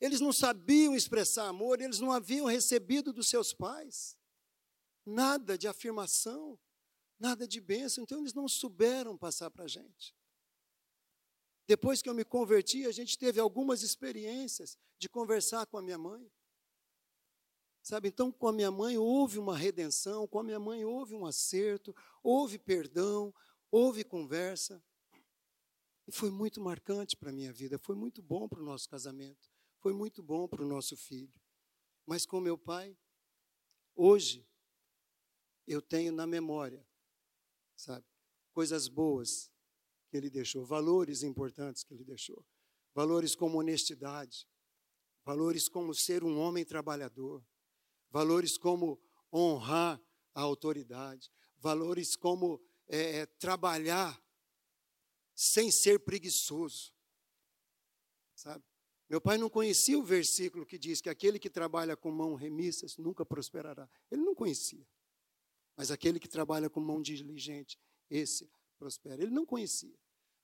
eles 0.00 0.20
não 0.20 0.32
sabiam 0.32 0.96
expressar 0.96 1.46
amor, 1.46 1.80
eles 1.80 2.00
não 2.00 2.10
haviam 2.10 2.46
recebido 2.46 3.12
dos 3.12 3.28
seus 3.28 3.52
pais 3.52 4.16
nada 5.04 5.58
de 5.58 5.68
afirmação, 5.68 6.58
nada 7.22 7.46
de 7.46 7.60
bênção, 7.60 8.02
então 8.02 8.18
eles 8.18 8.34
não 8.34 8.48
souberam 8.48 9.16
passar 9.16 9.48
para 9.48 9.64
a 9.64 9.68
gente. 9.68 10.12
Depois 11.68 12.02
que 12.02 12.08
eu 12.08 12.14
me 12.14 12.24
converti, 12.24 12.84
a 12.84 12.90
gente 12.90 13.16
teve 13.16 13.38
algumas 13.38 13.82
experiências 13.82 14.76
de 14.98 15.08
conversar 15.08 15.64
com 15.66 15.78
a 15.78 15.82
minha 15.82 15.96
mãe. 15.96 16.28
Sabe, 17.80 18.08
então 18.08 18.32
com 18.32 18.48
a 18.48 18.52
minha 18.52 18.70
mãe 18.72 18.98
houve 18.98 19.38
uma 19.38 19.56
redenção, 19.56 20.26
com 20.26 20.40
a 20.40 20.42
minha 20.42 20.58
mãe 20.58 20.84
houve 20.84 21.14
um 21.14 21.24
acerto, 21.24 21.94
houve 22.22 22.58
perdão, 22.58 23.32
houve 23.70 24.02
conversa. 24.02 24.82
E 26.08 26.12
foi 26.12 26.30
muito 26.30 26.60
marcante 26.60 27.16
para 27.16 27.30
a 27.30 27.32
minha 27.32 27.52
vida, 27.52 27.78
foi 27.78 27.94
muito 27.94 28.20
bom 28.20 28.48
para 28.48 28.60
o 28.60 28.64
nosso 28.64 28.88
casamento, 28.88 29.48
foi 29.78 29.92
muito 29.92 30.22
bom 30.22 30.48
para 30.48 30.62
o 30.62 30.66
nosso 30.66 30.96
filho. 30.96 31.40
Mas 32.04 32.26
com 32.26 32.40
meu 32.40 32.58
pai, 32.58 32.96
hoje, 33.94 34.44
eu 35.68 35.80
tenho 35.80 36.12
na 36.12 36.26
memória, 36.26 36.84
sabe, 37.82 38.06
coisas 38.52 38.88
boas 38.88 39.50
que 40.08 40.16
ele 40.16 40.30
deixou, 40.30 40.64
valores 40.64 41.22
importantes 41.22 41.82
que 41.82 41.92
ele 41.92 42.04
deixou. 42.04 42.44
Valores 42.94 43.34
como 43.34 43.58
honestidade, 43.58 44.46
valores 45.24 45.68
como 45.68 45.94
ser 45.94 46.22
um 46.22 46.38
homem 46.38 46.64
trabalhador, 46.64 47.44
valores 48.10 48.58
como 48.58 49.00
honrar 49.32 50.00
a 50.34 50.42
autoridade, 50.42 51.30
valores 51.56 52.14
como 52.14 52.62
é, 52.86 53.20
é, 53.20 53.26
trabalhar 53.26 54.22
sem 55.34 55.70
ser 55.70 56.00
preguiçoso. 56.00 56.94
Sabe? 58.34 58.62
Meu 59.08 59.20
pai 59.20 59.38
não 59.38 59.48
conhecia 59.48 59.98
o 59.98 60.04
versículo 60.04 60.66
que 60.66 60.78
diz 60.78 61.00
que 61.00 61.08
aquele 61.08 61.38
que 61.38 61.50
trabalha 61.50 61.96
com 61.96 62.10
mão 62.10 62.34
remissas 62.34 62.96
nunca 62.96 63.24
prosperará. 63.24 63.88
Ele 64.10 64.22
não 64.22 64.34
conhecia. 64.34 64.86
Mas 65.76 65.90
aquele 65.90 66.20
que 66.20 66.28
trabalha 66.28 66.68
com 66.68 66.80
mão 66.80 67.00
diligente, 67.00 67.78
esse 68.10 68.50
prospera. 68.78 69.22
Ele 69.22 69.32
não 69.32 69.46
conhecia. 69.46 69.96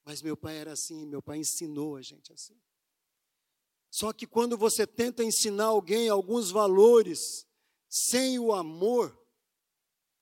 Mas 0.05 0.23
meu 0.23 0.37
pai 0.37 0.57
era 0.57 0.73
assim, 0.73 1.05
meu 1.05 1.21
pai 1.21 1.39
ensinou 1.39 1.97
a 1.97 2.03
gente 2.03 2.33
assim. 2.33 2.59
Só 3.91 4.13
que 4.13 4.27
quando 4.27 4.57
você 4.57 4.87
tenta 4.87 5.25
ensinar 5.25 5.67
alguém 5.67 6.09
alguns 6.09 6.51
valores 6.51 7.47
sem 7.89 8.39
o 8.39 8.53
amor, 8.53 9.19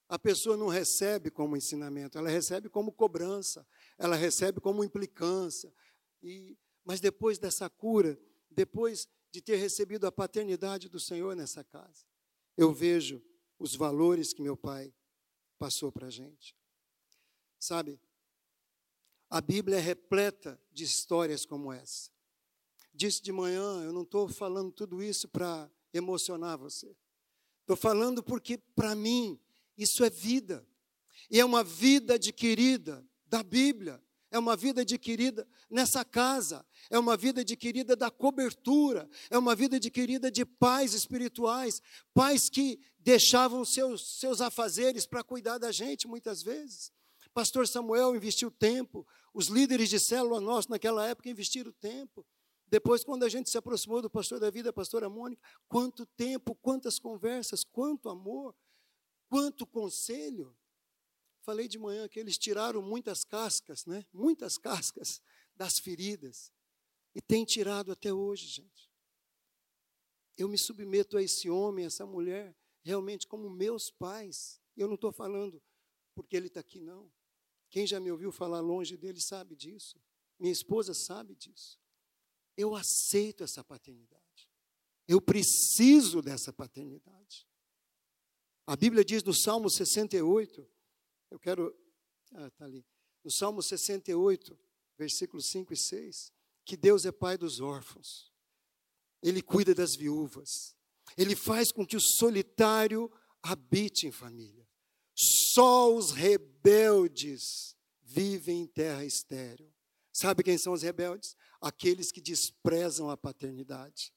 a 0.09 0.19
pessoa 0.19 0.57
não 0.57 0.69
recebe 0.69 1.31
como 1.31 1.57
ensinamento, 1.57 2.17
ela 2.17 2.29
recebe 2.29 2.69
como 2.69 2.93
cobrança, 2.93 3.67
ela 3.99 4.17
recebe 4.17 4.61
como 4.61 4.85
implicância. 4.85 5.73
E, 6.23 6.57
mas 6.85 7.01
depois 7.01 7.39
dessa 7.39 7.69
cura, 7.69 8.19
depois 8.51 9.09
de 9.33 9.43
ter 9.43 9.57
recebido 9.57 10.07
a 10.07 10.13
paternidade 10.13 10.89
do 10.89 11.01
Senhor 11.01 11.35
nessa 11.35 11.63
casa, 11.63 12.05
eu 12.57 12.73
vejo 12.73 13.23
os 13.59 13.75
valores 13.75 14.33
que 14.33 14.43
meu 14.43 14.57
pai 14.57 14.95
passou 15.59 15.91
para 15.91 16.07
a 16.07 16.11
gente. 16.11 16.57
Sabe, 17.59 18.01
a 19.29 19.41
Bíblia 19.41 19.79
é 19.79 19.81
repleta 19.81 20.61
de 20.73 20.85
histórias 20.85 21.45
como 21.45 21.73
essa. 21.73 22.11
Disse 22.95 23.23
de 23.23 23.33
manhã, 23.33 23.83
eu 23.83 23.93
não 23.93 24.03
estou 24.03 24.29
falando 24.29 24.73
tudo 24.73 25.03
isso 25.03 25.29
para 25.29 25.71
emocionar 25.93 26.57
você. 26.57 26.97
Estou 27.61 27.77
falando 27.77 28.23
porque, 28.23 28.57
para 28.57 28.95
mim, 28.95 29.39
isso 29.77 30.05
é 30.05 30.11
vida. 30.11 30.67
E 31.31 31.41
é 31.41 31.45
uma 31.45 31.65
vida 31.65 32.15
adquirida 32.15 33.05
da 33.27 33.43
Bíblia. 33.43 34.01
É 34.31 34.39
uma 34.39 34.57
vida 34.57 34.83
adquirida 34.83 35.47
nessa 35.69 36.05
casa. 36.05 36.65
É 36.89 36.99
uma 36.99 37.17
vida 37.17 37.41
adquirida 37.41 37.97
da 37.97 38.11
cobertura. 38.11 39.09
É 39.31 39.37
uma 39.37 39.55
vida 39.55 39.77
adquirida 39.77 40.31
de 40.31 40.45
pais 40.45 40.95
espirituais. 40.95 41.83
Pais 42.15 42.49
que 42.49 42.81
deixavam 43.07 43.65
seus, 43.65 44.19
seus 44.19 44.41
afazeres 44.41 45.07
para 45.07 45.23
cuidar 45.23 45.59
da 45.59 45.71
gente, 45.71 46.09
muitas 46.09 46.43
vezes. 46.43 46.91
Pastor 47.33 47.69
Samuel 47.69 48.17
investiu 48.17 48.51
tempo. 48.51 49.07
Os 49.33 49.47
líderes 49.47 49.89
de 49.89 50.01
célula 50.01 50.41
nossos 50.41 50.67
naquela 50.67 51.07
época 51.07 51.31
investiram 51.31 51.71
tempo. 51.71 52.27
Depois, 52.67 53.05
quando 53.05 53.23
a 53.23 53.29
gente 53.29 53.49
se 53.49 53.57
aproximou 53.57 54.03
do 54.03 54.11
pastor 54.11 54.41
da 54.41 54.51
vida, 54.51 54.71
a 54.71 54.73
pastora 54.73 55.09
Mônica, 55.09 55.41
quanto 55.69 56.05
tempo, 56.05 56.53
quantas 56.57 56.99
conversas, 56.99 57.63
quanto 57.63 58.09
amor, 58.09 58.57
quanto 59.29 59.65
conselho. 59.65 60.53
Falei 61.43 61.69
de 61.69 61.79
manhã 61.79 62.09
que 62.09 62.19
eles 62.19 62.37
tiraram 62.37 62.83
muitas 62.83 63.23
cascas, 63.23 63.87
né? 63.87 64.05
Muitas 64.13 64.59
cascas 64.59 65.23
das 65.55 65.79
feridas. 65.79 66.53
E 67.15 67.21
tem 67.21 67.45
tirado 67.45 67.93
até 67.93 68.13
hoje, 68.13 68.49
gente. 68.49 68.91
Eu 70.37 70.49
me 70.49 70.59
submeto 70.59 71.17
a 71.17 71.23
esse 71.23 71.49
homem, 71.49 71.85
a 71.85 71.87
essa 71.87 72.05
mulher, 72.05 72.53
realmente 72.87 73.27
como 73.27 73.51
meus 73.51 73.91
pais. 73.91 74.61
Eu 74.77 74.87
não 74.87 74.95
estou 74.95 75.11
falando 75.13 75.61
porque 76.15 76.37
ele 76.37 76.47
está 76.47 76.61
aqui, 76.61 76.81
não. 76.81 77.13
Quem 77.69 77.85
já 77.85 77.99
me 77.99 78.13
ouviu 78.13 78.31
falar 78.31 78.61
longe 78.61 78.97
dele 78.97 79.21
sabe 79.21 79.57
disso. 79.57 80.01
Minha 80.39 80.53
esposa 80.53 80.95
sabe 80.95 81.35
disso. 81.35 81.81
Eu 82.57 82.77
aceito 82.77 83.43
essa 83.43 83.65
paternidade. 83.65 84.49
Eu 85.09 85.21
preciso 85.21 86.23
dessa 86.23 86.53
paternidade. 86.53 87.47
A 88.67 88.77
Bíblia 88.77 89.05
diz 89.05 89.23
no 89.25 89.35
Salmo 89.35 89.69
68, 89.69 90.69
eu 91.31 91.39
quero. 91.41 91.77
Ah, 92.33 92.47
está 92.47 92.65
ali. 92.65 92.85
No 93.25 93.31
Salmo 93.33 93.63
68, 93.63 94.59
versículos 94.97 95.49
5 95.51 95.73
e 95.73 95.77
6, 95.77 96.33
que 96.65 96.77
Deus 96.77 97.05
é 97.05 97.11
pai 97.11 97.37
dos 97.37 97.61
órfãos, 97.61 98.33
Ele 99.23 99.43
cuida 99.43 99.75
das 99.75 99.97
viúvas, 99.97 100.76
Ele 101.17 101.35
faz 101.35 101.73
com 101.73 101.87
que 101.87 101.97
o 101.97 102.01
solitário 102.01 103.11
habite 103.43 104.07
em 104.07 104.13
família. 104.13 104.67
Só 105.15 105.95
os 105.95 106.11
rebeldes 106.11 107.75
vivem 108.03 108.63
em 108.63 108.67
terra 108.67 109.05
estéril. 109.05 109.73
Sabe 110.13 110.43
quem 110.43 110.59
são 110.59 110.73
os 110.73 110.83
rebeldes? 110.83 111.37
Aqueles 111.61 112.11
que 112.11 112.21
desprezam 112.21 113.11
a 113.11 113.17
paternidade. 113.17 114.13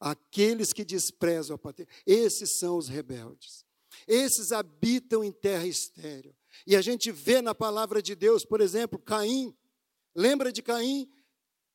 Aqueles 0.00 0.72
que 0.72 0.84
desprezam 0.84 1.56
a 1.56 1.58
paternidade. 1.58 2.02
Esses 2.06 2.58
são 2.58 2.76
os 2.76 2.88
rebeldes. 2.88 3.64
Esses 4.06 4.52
habitam 4.52 5.22
em 5.22 5.32
terra 5.32 5.66
estéril. 5.66 6.34
E 6.66 6.76
a 6.76 6.80
gente 6.80 7.10
vê 7.10 7.40
na 7.40 7.54
palavra 7.54 8.02
de 8.02 8.14
Deus, 8.14 8.44
por 8.44 8.60
exemplo, 8.60 8.98
Caim. 8.98 9.56
Lembra 10.14 10.52
de 10.52 10.62
Caim? 10.62 11.08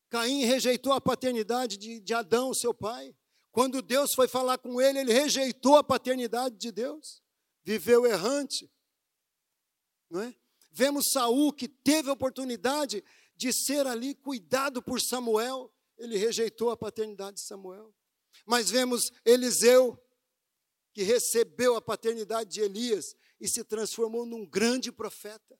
Caim 0.09 0.43
rejeitou 0.45 0.91
a 0.93 1.01
paternidade 1.01 1.77
de, 1.77 1.99
de 1.99 2.13
Adão, 2.13 2.53
seu 2.53 2.73
pai. 2.73 3.15
Quando 3.51 3.81
Deus 3.81 4.13
foi 4.13 4.27
falar 4.27 4.57
com 4.57 4.81
ele, 4.81 4.99
ele 4.99 5.13
rejeitou 5.13 5.75
a 5.75 5.83
paternidade 5.83 6.55
de 6.55 6.71
Deus. 6.71 7.23
Viveu 7.63 8.05
errante. 8.05 8.71
Não 10.09 10.21
é? 10.21 10.35
Vemos 10.71 11.11
Saul 11.11 11.51
que 11.51 11.67
teve 11.67 12.09
a 12.09 12.13
oportunidade 12.13 13.03
de 13.35 13.53
ser 13.53 13.87
ali 13.87 14.13
cuidado 14.13 14.83
por 14.83 14.99
Samuel, 14.99 15.73
ele 15.97 16.17
rejeitou 16.17 16.71
a 16.71 16.77
paternidade 16.77 17.37
de 17.37 17.43
Samuel. 17.43 17.93
Mas 18.45 18.69
vemos 18.69 19.11
Eliseu 19.23 19.97
que 20.93 21.03
recebeu 21.03 21.75
a 21.75 21.81
paternidade 21.81 22.49
de 22.49 22.61
Elias 22.61 23.15
e 23.39 23.47
se 23.47 23.63
transformou 23.63 24.25
num 24.25 24.45
grande 24.45 24.91
profeta. 24.91 25.57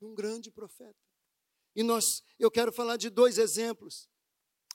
Um 0.00 0.14
grande 0.14 0.50
profeta. 0.50 0.98
E 1.74 1.82
nós, 1.82 2.22
eu 2.38 2.50
quero 2.50 2.72
falar 2.72 2.96
de 2.96 3.10
dois 3.10 3.38
exemplos, 3.38 4.08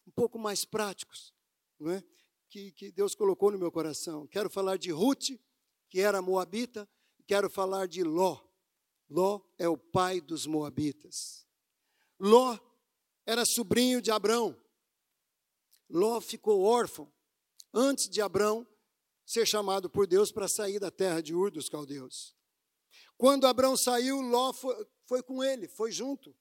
um 0.05 0.11
pouco 0.11 0.37
mais 0.39 0.65
práticos, 0.65 1.33
é? 1.81 2.03
que, 2.49 2.71
que 2.71 2.91
Deus 2.91 3.13
colocou 3.13 3.51
no 3.51 3.57
meu 3.57 3.71
coração. 3.71 4.27
Quero 4.27 4.49
falar 4.49 4.77
de 4.77 4.91
Ruth, 4.91 5.29
que 5.89 5.99
era 5.99 6.21
moabita, 6.21 6.89
quero 7.25 7.49
falar 7.49 7.87
de 7.87 8.03
Ló. 8.03 8.41
Ló 9.09 9.41
é 9.57 9.67
o 9.67 9.77
pai 9.77 10.19
dos 10.19 10.45
moabitas. 10.45 11.45
Ló 12.19 12.57
era 13.25 13.45
sobrinho 13.45 14.01
de 14.01 14.11
Abrão. 14.11 14.59
Ló 15.89 16.19
ficou 16.19 16.63
órfão 16.63 17.11
antes 17.73 18.09
de 18.09 18.21
Abrão 18.21 18.67
ser 19.25 19.45
chamado 19.45 19.89
por 19.89 20.07
Deus 20.07 20.31
para 20.31 20.47
sair 20.47 20.79
da 20.79 20.89
terra 20.89 21.21
de 21.21 21.33
Ur 21.33 21.51
dos 21.51 21.69
caldeus. 21.69 22.35
Quando 23.17 23.47
Abraão 23.47 23.75
saiu, 23.75 24.21
Ló 24.21 24.53
foi, 24.53 24.87
foi, 25.05 25.23
com 25.23 25.43
ele, 25.43 25.67
foi 25.67 25.91
junto. 25.91 26.35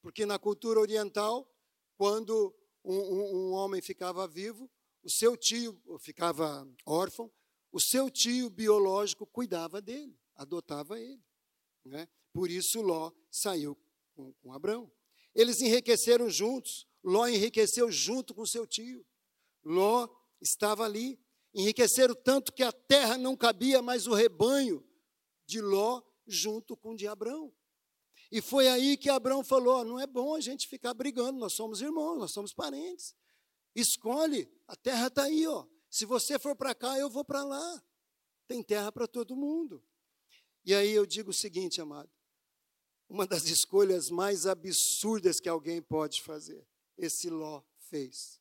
Porque 0.00 0.24
na 0.24 0.38
cultura 0.38 0.78
oriental, 0.78 1.50
quando 1.96 2.54
um, 2.84 2.96
um, 2.96 3.36
um 3.36 3.52
homem 3.52 3.82
ficava 3.82 4.26
vivo, 4.26 4.70
o 5.02 5.10
seu 5.10 5.36
tio 5.36 5.80
ficava 6.00 6.66
órfão, 6.84 7.30
o 7.70 7.80
seu 7.80 8.10
tio 8.10 8.50
biológico 8.50 9.26
cuidava 9.26 9.80
dele, 9.80 10.18
adotava 10.34 10.98
ele. 10.98 11.22
Né? 11.84 12.08
Por 12.32 12.50
isso 12.50 12.80
Ló 12.80 13.12
saiu 13.30 13.76
com, 14.14 14.32
com 14.34 14.52
Abraão. 14.52 14.90
Eles 15.34 15.60
enriqueceram 15.60 16.28
juntos, 16.28 16.86
Ló 17.02 17.26
enriqueceu 17.26 17.90
junto 17.90 18.34
com 18.34 18.44
seu 18.44 18.66
tio. 18.66 19.06
Ló 19.64 20.08
estava 20.40 20.84
ali 20.84 21.18
Enriqueceram 21.54 22.14
tanto 22.14 22.52
que 22.52 22.62
a 22.62 22.72
terra 22.72 23.16
não 23.16 23.36
cabia 23.36 23.80
mais 23.80 24.06
o 24.06 24.14
rebanho 24.14 24.84
de 25.46 25.60
Ló 25.60 26.02
junto 26.26 26.76
com 26.76 26.90
o 26.90 26.96
de 26.96 27.06
Abrão. 27.06 27.52
E 28.30 28.42
foi 28.42 28.68
aí 28.68 28.96
que 28.96 29.08
Abrão 29.08 29.42
falou: 29.42 29.84
não 29.84 29.98
é 29.98 30.06
bom 30.06 30.34
a 30.34 30.40
gente 30.40 30.68
ficar 30.68 30.92
brigando, 30.92 31.38
nós 31.38 31.54
somos 31.54 31.80
irmãos, 31.80 32.18
nós 32.18 32.30
somos 32.30 32.52
parentes. 32.52 33.14
Escolhe, 33.80 34.50
a 34.66 34.74
terra 34.74 35.06
está 35.06 35.22
aí, 35.22 35.46
ó. 35.46 35.64
Se 35.88 36.04
você 36.04 36.36
for 36.36 36.56
para 36.56 36.74
cá, 36.74 36.98
eu 36.98 37.08
vou 37.08 37.24
para 37.24 37.44
lá. 37.44 37.82
Tem 38.48 38.60
terra 38.60 38.90
para 38.90 39.06
todo 39.06 39.36
mundo. 39.36 39.80
E 40.64 40.74
aí 40.74 40.90
eu 40.90 41.06
digo 41.06 41.30
o 41.30 41.34
seguinte, 41.34 41.80
amado: 41.80 42.10
uma 43.08 43.24
das 43.24 43.44
escolhas 43.44 44.10
mais 44.10 44.46
absurdas 44.46 45.38
que 45.38 45.48
alguém 45.48 45.80
pode 45.80 46.20
fazer, 46.22 46.66
esse 46.96 47.30
Ló 47.30 47.62
fez. 47.78 48.40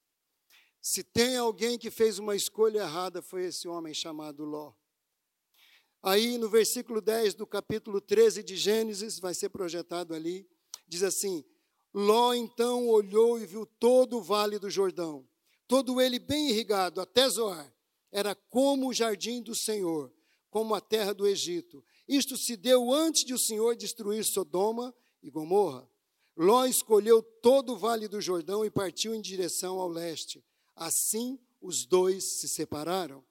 Se 0.81 1.03
tem 1.03 1.37
alguém 1.37 1.77
que 1.77 1.91
fez 1.91 2.17
uma 2.17 2.35
escolha 2.35 2.79
errada, 2.79 3.21
foi 3.21 3.43
esse 3.45 3.67
homem 3.67 3.93
chamado 3.93 4.43
Ló. 4.43 4.73
Aí 6.01 6.39
no 6.39 6.49
versículo 6.49 6.99
10 6.99 7.35
do 7.35 7.45
capítulo 7.45 8.01
13 8.01 8.41
de 8.41 8.55
Gênesis, 8.55 9.19
vai 9.19 9.35
ser 9.35 9.49
projetado 9.49 10.15
ali, 10.15 10.49
diz 10.87 11.03
assim: 11.03 11.45
Ló 11.93 12.33
então 12.33 12.87
olhou 12.87 13.39
e 13.39 13.45
viu 13.45 13.65
todo 13.65 14.17
o 14.17 14.21
vale 14.21 14.59
do 14.59 14.69
Jordão, 14.69 15.27
todo 15.67 15.99
ele 15.99 16.19
bem 16.19 16.49
irrigado, 16.49 17.01
até 17.01 17.27
Zoar. 17.29 17.73
Era 18.11 18.35
como 18.35 18.87
o 18.87 18.93
jardim 18.93 19.41
do 19.41 19.55
Senhor, 19.55 20.13
como 20.49 20.73
a 20.73 20.81
terra 20.81 21.13
do 21.13 21.27
Egito. 21.27 21.83
Isto 22.07 22.37
se 22.37 22.55
deu 22.55 22.93
antes 22.93 23.25
de 23.25 23.33
o 23.33 23.39
Senhor 23.39 23.75
destruir 23.75 24.23
Sodoma 24.23 24.95
e 25.21 25.29
Gomorra. 25.29 25.89
Ló 26.37 26.65
escolheu 26.65 27.21
todo 27.21 27.73
o 27.73 27.77
vale 27.77 28.07
do 28.07 28.21
Jordão 28.21 28.63
e 28.63 28.69
partiu 28.69 29.13
em 29.13 29.21
direção 29.21 29.79
ao 29.79 29.89
leste. 29.89 30.45
Assim 30.75 31.39
os 31.59 31.85
dois 31.85 32.39
se 32.39 32.47
separaram. 32.47 33.25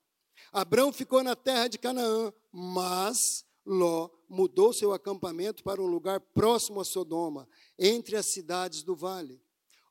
Abrão 0.53 0.93
ficou 0.93 1.23
na 1.23 1.37
terra 1.37 1.69
de 1.69 1.79
Canaã, 1.79 2.33
mas 2.53 3.46
Ló 3.67 4.09
mudou 4.29 4.73
seu 4.73 4.93
acampamento 4.93 5.65
para 5.65 5.83
um 5.83 5.87
lugar 5.87 6.21
próximo 6.21 6.81
a 6.81 6.85
Sodoma, 6.85 7.49
entre 7.77 8.17
as 8.17 8.27
cidades 8.33 8.85
do 8.85 8.95
vale. 8.95 9.43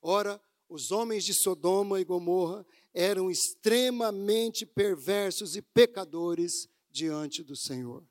Ora, 0.02 0.42
os 0.70 0.92
homens 0.92 1.26
de 1.26 1.34
Sodoma 1.34 2.00
e 2.00 2.06
Gomorra 2.06 2.66
eram 2.94 3.30
extremamente 3.30 4.66
perversos 4.66 5.56
e 5.56 5.62
pecadores 5.62 6.70
diante 6.90 7.44
do 7.44 7.56
Senhor. 7.56 8.04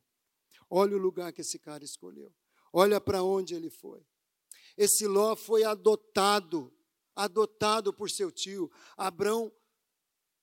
Olha 0.68 0.96
o 0.96 1.00
lugar 1.00 1.32
que 1.32 1.40
esse 1.40 1.58
cara 1.58 1.82
escolheu. 1.82 2.32
Olha 2.72 3.00
para 3.00 3.22
onde 3.22 3.54
ele 3.54 3.70
foi. 3.70 4.04
Esse 4.76 5.06
Ló 5.06 5.34
foi 5.34 5.64
adotado, 5.64 6.72
adotado 7.14 7.92
por 7.92 8.10
seu 8.10 8.30
tio. 8.30 8.70
Abrão 8.96 9.52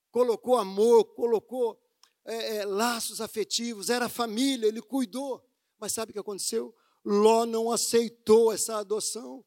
colocou 0.09 0.57
amor, 0.57 1.05
colocou 1.13 1.79
é, 2.25 2.57
é, 2.57 2.65
laços 2.65 3.21
afetivos, 3.21 3.89
era 3.89 4.07
família, 4.07 4.67
ele 4.67 4.81
cuidou. 4.81 5.43
Mas 5.79 5.93
sabe 5.93 6.11
o 6.11 6.13
que 6.13 6.19
aconteceu? 6.19 6.75
Ló 7.03 7.45
não 7.45 7.71
aceitou 7.71 8.51
essa 8.51 8.77
adoção. 8.77 9.43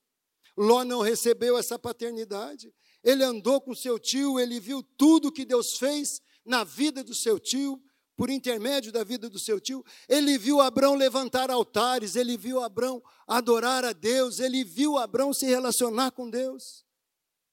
Ló 0.56 0.84
não 0.84 1.00
recebeu 1.00 1.56
essa 1.56 1.78
paternidade. 1.78 2.74
Ele 3.02 3.22
andou 3.22 3.60
com 3.60 3.74
seu 3.74 3.98
tio, 3.98 4.40
ele 4.40 4.58
viu 4.58 4.82
tudo 4.82 5.32
que 5.32 5.44
Deus 5.44 5.76
fez 5.76 6.20
na 6.44 6.64
vida 6.64 7.04
do 7.04 7.14
seu 7.14 7.38
tio, 7.38 7.82
por 8.16 8.30
intermédio 8.30 8.92
da 8.92 9.02
vida 9.02 9.28
do 9.28 9.38
seu 9.38 9.60
tio. 9.60 9.84
Ele 10.08 10.38
viu 10.38 10.60
Abrão 10.60 10.94
levantar 10.94 11.50
altares, 11.50 12.16
ele 12.16 12.36
viu 12.36 12.60
Abrão 12.60 13.02
adorar 13.26 13.84
a 13.84 13.92
Deus, 13.92 14.38
ele 14.38 14.64
viu 14.64 14.96
Abrão 14.96 15.32
se 15.32 15.46
relacionar 15.46 16.12
com 16.12 16.30
Deus. 16.30 16.84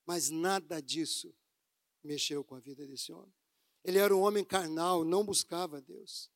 Mas 0.06 0.30
nada 0.30 0.82
disso 0.82 1.34
mexeu 2.04 2.44
com 2.44 2.56
a 2.56 2.60
vida 2.60 2.86
desse 2.86 3.12
homem. 3.12 3.41
Ele 3.84 3.98
era 3.98 4.16
um 4.16 4.22
homem 4.22 4.44
carnal, 4.44 5.04
não 5.04 5.26
buscava 5.26 5.82
Deus. 5.82 6.30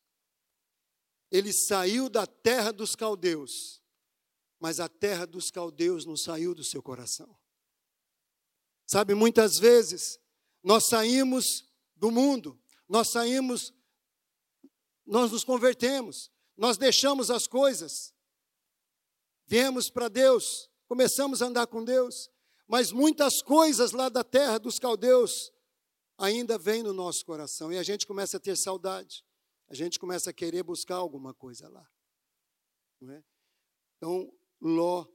Ele 1.31 1.51
saiu 1.53 2.09
da 2.09 2.25
terra 2.25 2.71
dos 2.71 2.95
caldeus, 2.95 3.81
mas 4.59 4.79
a 4.79 4.87
terra 4.87 5.25
dos 5.25 5.51
caldeus 5.51 6.05
não 6.05 6.15
saiu 6.15 6.55
do 6.55 6.63
seu 6.63 6.81
coração. 6.81 7.37
Sabe, 8.87 9.13
muitas 9.13 9.57
vezes 9.57 10.19
nós 10.63 10.87
saímos 10.87 11.67
do 11.95 12.11
mundo, 12.11 12.59
nós 12.87 13.11
saímos, 13.11 13.73
nós 15.05 15.31
nos 15.31 15.43
convertemos, 15.43 16.31
nós 16.55 16.77
deixamos 16.77 17.29
as 17.29 17.47
coisas, 17.47 18.13
viemos 19.45 19.89
para 19.89 20.07
Deus, 20.07 20.69
começamos 20.87 21.41
a 21.41 21.47
andar 21.47 21.67
com 21.67 21.83
Deus, 21.83 22.29
mas 22.67 22.91
muitas 22.91 23.41
coisas 23.41 23.91
lá 23.91 24.09
da 24.09 24.23
terra 24.23 24.57
dos 24.57 24.79
caldeus 24.79 25.51
ainda 26.17 26.57
vem 26.57 26.83
no 26.83 26.93
nosso 26.93 27.25
coração 27.25 27.71
e 27.71 27.77
a 27.77 27.83
gente 27.83 28.05
começa 28.05 28.37
a 28.37 28.39
ter 28.39 28.55
saudade, 28.55 29.25
a 29.67 29.73
gente 29.73 29.99
começa 29.99 30.29
a 30.29 30.33
querer 30.33 30.63
buscar 30.63 30.95
alguma 30.95 31.33
coisa 31.33 31.67
lá. 31.69 31.89
É? 33.09 33.23
Então, 33.97 34.31
Ló 34.61 35.05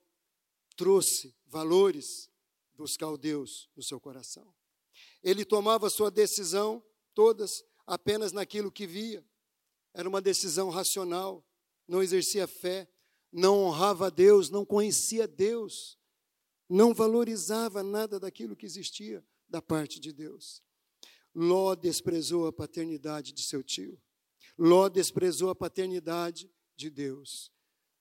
trouxe 0.76 1.34
valores 1.46 2.30
dos 2.74 2.96
caldeus 2.96 3.68
no 3.76 3.82
seu 3.82 4.00
coração. 4.00 4.54
Ele 5.22 5.44
tomava 5.44 5.90
sua 5.90 6.10
decisão, 6.10 6.84
todas, 7.14 7.64
apenas 7.86 8.32
naquilo 8.32 8.70
que 8.70 8.86
via. 8.86 9.24
Era 9.92 10.08
uma 10.08 10.20
decisão 10.20 10.70
racional, 10.70 11.44
não 11.86 12.02
exercia 12.02 12.46
fé, 12.46 12.88
não 13.32 13.64
honrava 13.64 14.10
Deus, 14.10 14.50
não 14.50 14.64
conhecia 14.64 15.26
Deus, 15.26 15.98
não 16.68 16.94
valorizava 16.94 17.82
nada 17.82 18.18
daquilo 18.18 18.56
que 18.56 18.66
existia 18.66 19.24
da 19.48 19.60
parte 19.60 19.98
de 19.98 20.12
Deus. 20.12 20.62
Ló 21.34 21.74
desprezou 21.74 22.46
a 22.46 22.52
paternidade 22.52 23.32
de 23.32 23.42
seu 23.42 23.62
tio. 23.62 24.00
Ló 24.58 24.88
desprezou 24.88 25.50
a 25.50 25.54
paternidade 25.54 26.50
de 26.76 26.90
Deus. 26.90 27.52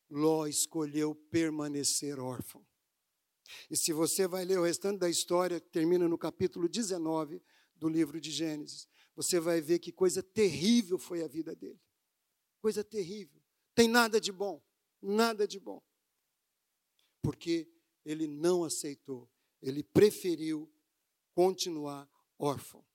Ló 0.09 0.47
escolheu 0.47 1.13
permanecer 1.13 2.19
órfão. 2.19 2.65
E 3.69 3.77
se 3.77 3.93
você 3.93 4.27
vai 4.27 4.45
ler 4.45 4.59
o 4.59 4.63
restante 4.63 4.99
da 4.99 5.09
história, 5.09 5.59
que 5.59 5.69
termina 5.69 6.07
no 6.07 6.17
capítulo 6.17 6.67
19 6.67 7.41
do 7.75 7.87
livro 7.87 8.19
de 8.19 8.31
Gênesis, 8.31 8.87
você 9.15 9.39
vai 9.39 9.61
ver 9.61 9.79
que 9.79 9.91
coisa 9.91 10.21
terrível 10.21 10.97
foi 10.97 11.23
a 11.23 11.27
vida 11.27 11.55
dele. 11.55 11.81
Coisa 12.61 12.83
terrível. 12.83 13.41
Tem 13.73 13.87
nada 13.87 14.19
de 14.19 14.31
bom, 14.31 14.61
nada 15.01 15.47
de 15.47 15.59
bom. 15.59 15.81
Porque 17.21 17.69
ele 18.05 18.27
não 18.27 18.63
aceitou, 18.63 19.29
ele 19.61 19.83
preferiu 19.83 20.71
continuar 21.33 22.09
órfão. 22.37 22.85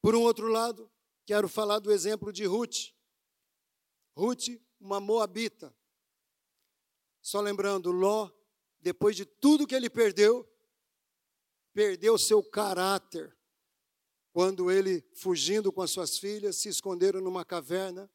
Por 0.00 0.14
um 0.14 0.22
outro 0.22 0.48
lado, 0.48 0.90
quero 1.26 1.48
falar 1.48 1.78
do 1.78 1.92
exemplo 1.92 2.32
de 2.32 2.44
Ruth. 2.44 2.94
Ruth, 4.16 4.48
uma 4.80 4.98
moabita. 4.98 5.74
Só 7.20 7.40
lembrando, 7.40 7.90
Ló, 7.90 8.30
depois 8.80 9.14
de 9.14 9.24
tudo 9.26 9.66
que 9.66 9.74
ele 9.74 9.90
perdeu, 9.90 10.48
perdeu 11.72 12.18
seu 12.18 12.42
caráter. 12.42 13.36
Quando 14.32 14.70
ele, 14.70 15.04
fugindo 15.14 15.72
com 15.72 15.82
as 15.82 15.90
suas 15.90 16.18
filhas, 16.18 16.56
se 16.56 16.68
esconderam 16.68 17.20
numa 17.20 17.44
caverna 17.44 18.10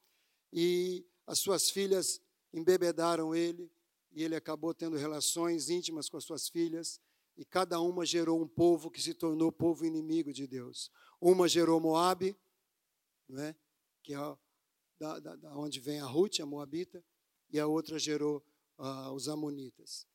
e 0.51 1.05
as 1.27 1.39
suas 1.39 1.69
filhas 1.69 2.21
embebedaram 2.53 3.35
ele 3.35 3.71
e 4.11 4.23
ele 4.23 4.35
acabou 4.35 4.73
tendo 4.73 4.95
relações 4.95 5.69
íntimas 5.69 6.07
com 6.07 6.17
as 6.17 6.23
suas 6.23 6.47
filhas 6.47 7.01
e 7.37 7.43
cada 7.43 7.81
uma 7.81 8.05
gerou 8.05 8.41
um 8.41 8.47
povo 8.47 8.89
que 8.89 9.01
se 9.01 9.13
tornou 9.13 9.51
povo 9.51 9.85
inimigo 9.85 10.31
de 10.31 10.47
Deus. 10.47 10.89
Uma 11.19 11.47
gerou 11.47 11.79
Moabe, 11.79 12.37
né, 13.27 13.55
que 14.03 14.13
é 14.13 14.17
da, 14.97 15.19
da, 15.19 15.35
da, 15.35 15.57
onde 15.57 15.79
vem 15.79 15.99
a 15.99 16.05
Ruth, 16.05 16.39
a 16.39 16.45
Moabita, 16.45 17.03
e 17.49 17.59
a 17.59 17.67
outra 17.67 17.99
gerou 17.99 18.43
uh, 18.77 19.11
os 19.11 19.27
Amonitas. 19.27 20.07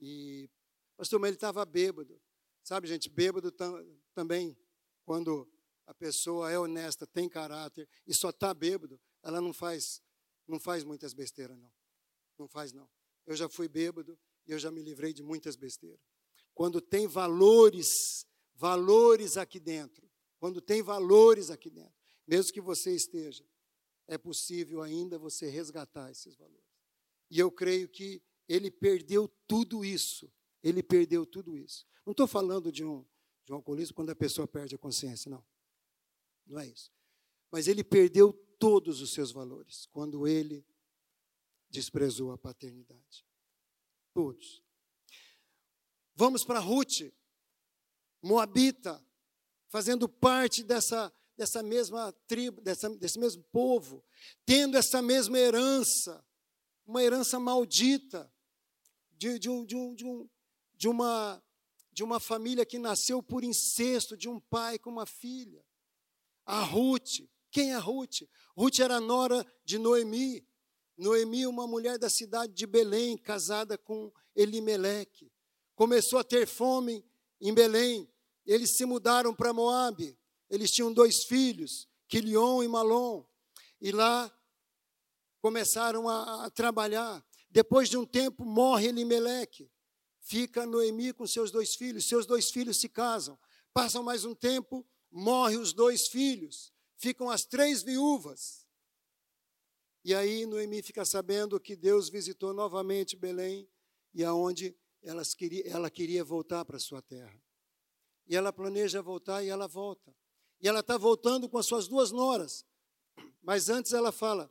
E 0.00 0.48
pastor, 0.96 1.20
mas 1.20 1.28
ele 1.28 1.36
estava 1.36 1.64
bêbado. 1.64 2.20
Sabe, 2.62 2.86
gente, 2.86 3.10
bêbado 3.10 3.50
tam, 3.50 3.84
também, 4.14 4.56
quando 5.04 5.50
a 5.86 5.94
pessoa 5.94 6.50
é 6.50 6.58
honesta, 6.58 7.06
tem 7.06 7.28
caráter 7.28 7.88
e 8.06 8.14
só 8.14 8.30
está 8.30 8.54
bêbado, 8.54 9.00
ela 9.22 9.40
não 9.40 9.52
faz, 9.52 10.00
não 10.46 10.58
faz 10.58 10.84
muitas 10.84 11.12
besteiras, 11.12 11.58
não. 11.58 11.72
Não 12.38 12.48
faz, 12.48 12.72
não. 12.72 12.88
Eu 13.26 13.36
já 13.36 13.48
fui 13.48 13.68
bêbado 13.68 14.18
e 14.46 14.52
eu 14.52 14.58
já 14.58 14.70
me 14.70 14.82
livrei 14.82 15.12
de 15.12 15.22
muitas 15.22 15.56
besteiras. 15.56 16.00
Quando 16.54 16.80
tem 16.80 17.06
valores, 17.06 18.26
valores 18.54 19.36
aqui 19.36 19.58
dentro, 19.58 20.08
quando 20.42 20.60
tem 20.60 20.82
valores 20.82 21.50
aqui 21.50 21.70
dentro, 21.70 21.94
mesmo 22.26 22.52
que 22.52 22.60
você 22.60 22.92
esteja, 22.92 23.48
é 24.08 24.18
possível 24.18 24.82
ainda 24.82 25.16
você 25.16 25.48
resgatar 25.48 26.10
esses 26.10 26.34
valores. 26.34 26.66
E 27.30 27.38
eu 27.38 27.48
creio 27.48 27.88
que 27.88 28.20
ele 28.48 28.68
perdeu 28.68 29.28
tudo 29.46 29.84
isso. 29.84 30.28
Ele 30.60 30.82
perdeu 30.82 31.24
tudo 31.24 31.56
isso. 31.56 31.86
Não 32.04 32.10
estou 32.10 32.26
falando 32.26 32.72
de 32.72 32.84
um, 32.84 33.06
de 33.44 33.52
um 33.52 33.54
alcoolismo 33.54 33.94
quando 33.94 34.10
a 34.10 34.16
pessoa 34.16 34.48
perde 34.48 34.74
a 34.74 34.78
consciência, 34.78 35.30
não. 35.30 35.44
Não 36.44 36.58
é 36.58 36.66
isso. 36.66 36.90
Mas 37.48 37.68
ele 37.68 37.84
perdeu 37.84 38.32
todos 38.58 39.00
os 39.00 39.12
seus 39.12 39.30
valores 39.30 39.86
quando 39.92 40.26
ele 40.26 40.66
desprezou 41.70 42.32
a 42.32 42.36
paternidade. 42.36 43.24
Todos. 44.12 44.60
Vamos 46.16 46.42
para 46.44 46.58
Ruth, 46.58 47.12
Moabita, 48.20 49.00
fazendo 49.72 50.06
parte 50.06 50.62
dessa, 50.62 51.10
dessa 51.34 51.62
mesma 51.62 52.12
tribo, 52.28 52.60
dessa, 52.60 52.90
desse 52.90 53.18
mesmo 53.18 53.42
povo, 53.44 54.04
tendo 54.44 54.76
essa 54.76 55.00
mesma 55.00 55.38
herança, 55.38 56.22
uma 56.86 57.02
herança 57.02 57.40
maldita, 57.40 58.30
de, 59.12 59.38
de, 59.38 59.48
um, 59.48 59.64
de, 59.64 59.74
um, 59.74 59.94
de, 59.94 60.04
um, 60.04 60.28
de 60.76 60.88
uma 60.88 61.42
de 61.90 62.02
uma 62.02 62.18
família 62.18 62.64
que 62.64 62.78
nasceu 62.78 63.22
por 63.22 63.44
incesto 63.44 64.16
de 64.16 64.26
um 64.26 64.40
pai 64.40 64.78
com 64.78 64.88
uma 64.88 65.04
filha. 65.04 65.62
A 66.44 66.62
Ruth. 66.62 67.20
Quem 67.50 67.72
é 67.72 67.76
Ruth? 67.76 68.22
Ruth 68.56 68.78
era 68.78 68.98
nora 68.98 69.46
de 69.62 69.78
Noemi. 69.78 70.46
Noemi, 70.96 71.46
uma 71.46 71.66
mulher 71.66 71.98
da 71.98 72.08
cidade 72.08 72.54
de 72.54 72.66
Belém, 72.66 73.18
casada 73.18 73.76
com 73.76 74.10
Elimeleque. 74.34 75.30
Começou 75.74 76.18
a 76.18 76.24
ter 76.24 76.46
fome 76.46 77.04
em 77.38 77.52
Belém. 77.52 78.10
Eles 78.44 78.76
se 78.76 78.84
mudaram 78.84 79.34
para 79.34 79.52
Moabe. 79.52 80.18
Eles 80.50 80.70
tinham 80.70 80.92
dois 80.92 81.24
filhos, 81.24 81.88
Quilion 82.08 82.62
e 82.62 82.68
Malom. 82.68 83.24
E 83.80 83.90
lá 83.90 84.30
começaram 85.40 86.08
a, 86.08 86.46
a 86.46 86.50
trabalhar. 86.50 87.24
Depois 87.50 87.88
de 87.88 87.96
um 87.96 88.06
tempo, 88.06 88.44
morre 88.44 88.88
Elimeleque. 88.88 89.70
Fica 90.20 90.64
Noemi 90.64 91.12
com 91.12 91.26
seus 91.26 91.50
dois 91.50 91.74
filhos. 91.74 92.06
Seus 92.06 92.26
dois 92.26 92.50
filhos 92.50 92.78
se 92.78 92.88
casam. 92.88 93.38
Passam 93.72 94.02
mais 94.02 94.24
um 94.24 94.34
tempo, 94.34 94.86
morre 95.10 95.56
os 95.56 95.72
dois 95.72 96.08
filhos. 96.08 96.72
Ficam 96.96 97.28
as 97.28 97.44
três 97.44 97.82
viúvas. 97.82 98.66
E 100.04 100.14
aí 100.14 100.46
Noemi 100.46 100.82
fica 100.82 101.04
sabendo 101.04 101.60
que 101.60 101.76
Deus 101.76 102.08
visitou 102.08 102.52
novamente 102.52 103.16
Belém 103.16 103.68
e 104.14 104.24
aonde 104.24 104.76
ela 105.02 105.90
queria 105.90 106.24
voltar 106.24 106.64
para 106.64 106.78
sua 106.78 107.00
terra. 107.00 107.40
E 108.26 108.36
ela 108.36 108.52
planeja 108.52 109.02
voltar 109.02 109.42
e 109.42 109.48
ela 109.48 109.66
volta. 109.66 110.14
E 110.60 110.68
ela 110.68 110.80
está 110.80 110.96
voltando 110.96 111.48
com 111.48 111.58
as 111.58 111.66
suas 111.66 111.88
duas 111.88 112.10
noras. 112.10 112.64
Mas 113.42 113.68
antes 113.68 113.92
ela 113.92 114.12
fala: 114.12 114.50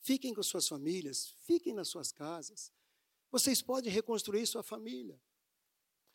fiquem 0.00 0.34
com 0.34 0.42
suas 0.42 0.68
famílias, 0.68 1.34
fiquem 1.44 1.72
nas 1.72 1.88
suas 1.88 2.12
casas. 2.12 2.72
Vocês 3.30 3.62
podem 3.62 3.90
reconstruir 3.90 4.46
sua 4.46 4.62
família. 4.62 5.20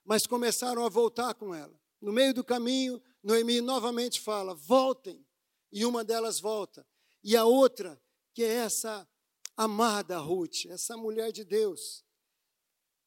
Mas 0.05 0.27
começaram 0.27 0.85
a 0.85 0.89
voltar 0.89 1.33
com 1.33 1.53
ela. 1.53 1.77
No 1.99 2.13
meio 2.13 2.33
do 2.33 2.43
caminho, 2.43 3.01
Noemi 3.23 3.59
novamente 3.59 4.21
fala: 4.21 4.53
voltem. 4.53 5.25
E 5.71 5.85
uma 5.85 6.03
delas 6.03 6.39
volta. 6.39 6.87
E 7.23 7.35
a 7.35 7.43
outra, 7.43 8.01
que 8.33 8.43
é 8.43 8.53
essa 8.53 9.09
amada 9.55 10.17
Ruth, 10.19 10.65
essa 10.67 10.95
mulher 10.95 11.31
de 11.31 11.43
Deus, 11.43 12.05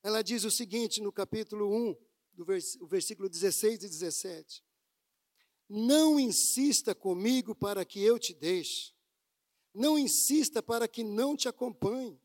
ela 0.03 0.23
diz 0.23 0.45
o 0.45 0.51
seguinte 0.51 1.01
no 1.01 1.13
capítulo 1.13 1.73
1, 1.73 1.97
do 2.41 2.45
vers 2.47 2.77
o 2.81 2.87
versículo 2.87 3.29
16 3.29 3.85
e 3.85 3.89
17: 3.89 4.65
Não 5.69 6.19
insista 6.19 6.95
comigo 6.95 7.55
para 7.55 7.85
que 7.85 8.01
eu 8.03 8.19
te 8.19 8.33
deixe, 8.33 8.95
não 9.75 9.99
insista 9.99 10.63
para 10.63 10.89
que 10.89 11.05
não 11.05 11.37
te 11.37 11.49
acompanhe. 11.49 12.19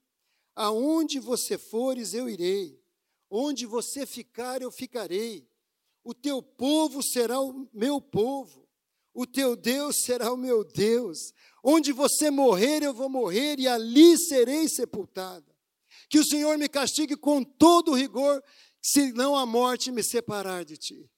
Aonde 0.55 1.20
você 1.20 1.57
fores, 1.57 2.13
eu 2.13 2.30
irei, 2.30 2.82
onde 3.30 3.66
você 3.66 4.05
ficar, 4.05 4.61
eu 4.61 4.72
ficarei. 4.72 5.45
O 6.01 6.13
teu 6.13 6.41
povo 6.41 7.03
será 7.03 7.41
o 7.41 7.68
meu 7.74 7.99
povo, 7.99 8.66
o 9.13 9.28
teu 9.28 9.53
Deus 9.53 9.97
será 10.05 10.32
o 10.32 10.38
meu 10.38 10.63
Deus. 10.63 11.34
Onde 11.61 11.91
você 11.91 12.32
morrer, 12.32 12.84
eu 12.84 12.93
vou 12.93 13.09
morrer, 13.09 13.59
e 13.59 13.68
ali 13.68 14.18
serei 14.18 14.70
sepultada. 14.70 15.53
Que 16.09 16.20
o 16.20 16.26
Senhor 16.26 16.57
me 16.57 16.70
castigue 16.70 17.18
com 17.18 17.43
todo 17.43 17.93
rigor, 17.93 18.41
se 18.88 19.12
não 19.14 19.36
a 19.36 19.48
morte 19.48 19.92
me 19.92 20.04
separar 20.04 20.64
de 20.64 20.78
ti. 20.78 21.12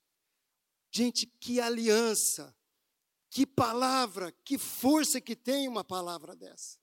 Gente, 0.90 1.28
que 1.38 1.60
aliança, 1.60 2.56
que 3.30 3.46
palavra, 3.46 4.32
que 4.46 4.58
força 4.58 5.20
que 5.20 5.36
tem 5.36 5.68
uma 5.68 5.84
palavra 5.84 6.34
dessa. 6.34 6.80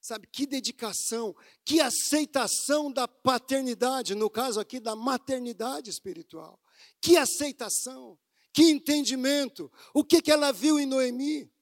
Sabe, 0.00 0.26
que 0.26 0.46
dedicação, 0.46 1.36
que 1.66 1.82
aceitação 1.82 2.90
da 2.90 3.06
paternidade, 3.06 4.14
no 4.14 4.30
caso 4.30 4.58
aqui 4.58 4.80
da 4.80 4.96
maternidade 4.96 5.90
espiritual. 5.90 6.58
Que 6.98 7.18
aceitação, 7.18 8.18
que 8.54 8.70
entendimento. 8.70 9.70
O 9.92 10.02
que, 10.02 10.22
que 10.22 10.32
ela 10.32 10.50
viu 10.50 10.80
em 10.80 10.86
Noemi? 10.86 11.52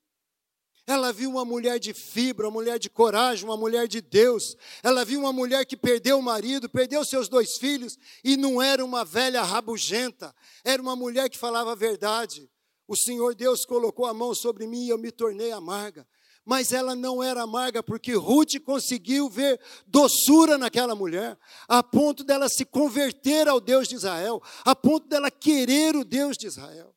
Ela 0.87 1.12
viu 1.12 1.28
uma 1.28 1.45
mulher 1.45 1.80
de 1.80 1.93
fibra, 1.93 2.47
uma 2.47 2.53
mulher 2.53 2.78
de 2.78 2.89
coragem, 2.89 3.45
uma 3.45 3.57
mulher 3.57 3.89
de 3.89 4.01
Deus. 4.01 4.57
Ela 4.84 5.05
viu 5.05 5.18
uma 5.18 5.32
mulher 5.32 5.66
que 5.66 5.76
perdeu 5.76 6.18
o 6.18 6.22
marido, 6.22 6.68
perdeu 6.68 7.05
seus 7.05 7.28
dois 7.28 7.57
filhos 7.57 7.99
e 8.22 8.37
não 8.37 8.62
era 8.62 8.84
uma 8.84 9.05
velha 9.05 9.43
rabugenta, 9.43 10.32
era 10.64 10.80
uma 10.80 10.95
mulher 10.95 11.28
que 11.28 11.37
falava 11.37 11.72
a 11.72 11.74
verdade. 11.74 12.49
O 12.87 12.97
Senhor 12.97 13.34
Deus 13.34 13.64
colocou 13.64 14.07
a 14.07 14.14
mão 14.14 14.32
sobre 14.32 14.64
mim 14.64 14.84
e 14.84 14.91
eu 14.91 14.99
me 14.99 15.11
tornei 15.11 15.51
amarga. 15.51 16.07
Mas 16.45 16.70
ela 16.70 16.95
não 16.95 17.20
era 17.20 17.43
amarga 17.43 17.82
porque 17.82 18.14
Ruth 18.14 18.61
conseguiu 18.64 19.28
ver 19.28 19.61
doçura 19.84 20.57
naquela 20.57 20.95
mulher, 20.95 21.37
a 21.66 21.82
ponto 21.82 22.22
dela 22.22 22.49
se 22.49 22.64
converter 22.64 23.49
ao 23.49 23.61
Deus 23.61 23.89
de 23.89 23.97
Israel, 23.97 24.41
a 24.64 24.76
ponto 24.76 25.09
dela 25.09 25.28
querer 25.28 25.97
o 25.97 26.05
Deus 26.05 26.39
de 26.39 26.47
Israel. 26.47 26.95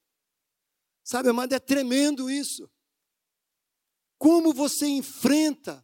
Sabe, 1.03 1.29
amado, 1.29 1.53
é 1.53 1.59
tremendo 1.59 2.29
isso. 2.29 2.69
Como 4.19 4.53
você 4.53 4.85
enfrenta 4.85 5.83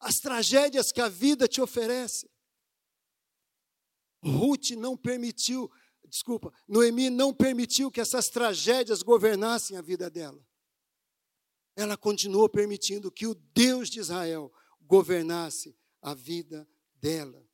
as 0.00 0.20
tragédias 0.20 0.90
que 0.90 1.02
a 1.02 1.08
vida 1.08 1.46
te 1.46 1.60
oferece? 1.60 2.28
Ruth 4.24 4.70
não 4.70 4.96
permitiu, 4.96 5.70
desculpa, 6.06 6.50
Noemi 6.66 7.10
não 7.10 7.32
permitiu 7.32 7.90
que 7.90 8.00
essas 8.00 8.30
tragédias 8.30 9.02
governassem 9.02 9.76
a 9.76 9.82
vida 9.82 10.08
dela. 10.08 10.42
Ela 11.76 11.94
continuou 11.94 12.48
permitindo 12.48 13.12
que 13.12 13.26
o 13.26 13.34
Deus 13.34 13.90
de 13.90 14.00
Israel 14.00 14.50
governasse 14.80 15.78
a 16.00 16.14
vida 16.14 16.66
dela. 16.94 17.46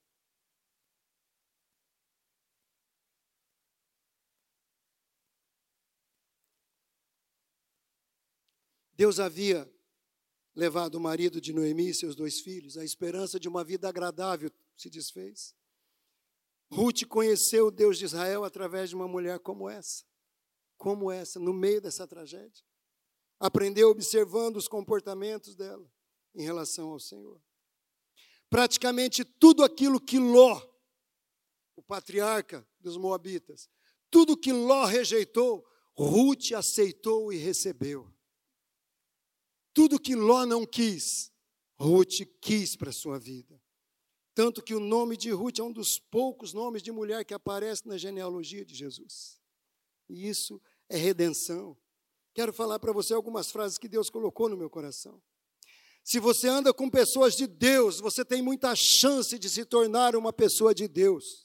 Deus 8.97 9.19
havia 9.19 9.74
levado 10.55 10.95
o 10.95 11.01
marido 11.01 11.41
de 11.41 11.53
Noemi 11.53 11.91
e 11.91 11.95
seus 11.95 12.15
dois 12.15 12.41
filhos, 12.41 12.77
a 12.77 12.85
esperança 12.85 13.41
de 13.41 13.49
uma 13.49 13.65
vida 13.65 13.89
agradável 13.89 14.51
se 14.77 14.89
desfez. 14.89 15.55
Ruth 16.71 17.05
conheceu 17.07 17.67
o 17.67 17.71
Deus 17.71 17.99
de 17.99 18.05
Israel 18.05 18.45
através 18.45 18.91
de 18.91 18.97
uma 18.97 19.09
mulher 19.09 19.39
como 19.41 19.69
essa, 19.69 20.05
como 20.77 21.11
essa, 21.11 21.39
no 21.39 21.53
meio 21.53 21.81
dessa 21.81 22.07
tragédia. 22.07 22.65
Aprendeu 23.39 23.91
observando 23.91 24.57
os 24.57 24.69
comportamentos 24.69 25.55
dela 25.55 25.91
em 26.35 26.43
relação 26.43 26.91
ao 26.91 27.01
Senhor. 27.01 27.41
Praticamente 28.49 29.25
tudo 29.25 29.65
aquilo 29.65 30.01
que 30.01 30.19
Ló, 30.19 30.63
o 31.77 31.83
patriarca 31.83 32.67
dos 32.79 32.97
Moabitas, 32.97 33.69
tudo 34.11 34.37
que 34.37 34.53
Ló 34.53 34.85
rejeitou, 34.85 35.67
Ruth 35.97 36.53
aceitou 36.53 37.33
e 37.33 37.37
recebeu. 37.37 38.14
Tudo 39.75 40.01
que 40.01 40.15
Ló 40.15 40.47
não 40.47 40.65
quis, 40.65 41.33
Ruth 41.77 42.21
quis 42.41 42.77
para 42.77 42.91
a 42.91 42.93
sua 42.93 43.19
vida. 43.19 43.61
Tanto 44.35 44.63
que 44.63 44.75
o 44.75 44.81
nome 44.81 45.17
de 45.17 45.31
Ruth 45.31 45.59
é 45.59 45.63
um 45.63 45.73
dos 45.73 45.99
poucos 45.99 46.53
nomes 46.53 46.83
de 46.83 46.91
mulher 46.91 47.25
que 47.25 47.35
aparece 47.35 47.87
na 47.87 47.99
genealogia 47.99 48.65
de 48.65 48.75
Jesus. 48.75 49.41
E 50.09 50.29
isso 50.29 50.63
é 50.89 50.97
redenção. 50.97 51.77
Quero 52.33 52.53
falar 52.53 52.79
para 52.79 52.93
você 52.93 53.15
algumas 53.15 53.51
frases 53.51 53.79
que 53.79 53.89
Deus 53.89 54.09
colocou 54.09 54.49
no 54.49 54.57
meu 54.57 54.71
coração. 54.71 55.23
Se 56.03 56.21
você 56.21 56.49
anda 56.49 56.75
com 56.75 56.91
pessoas 56.91 57.35
de 57.35 57.47
Deus, 57.47 58.01
você 58.01 58.25
tem 58.25 58.43
muita 58.43 58.75
chance 58.77 59.39
de 59.39 59.49
se 59.49 59.65
tornar 59.65 60.15
uma 60.15 60.33
pessoa 60.33 60.75
de 60.75 60.87
Deus. 60.87 61.44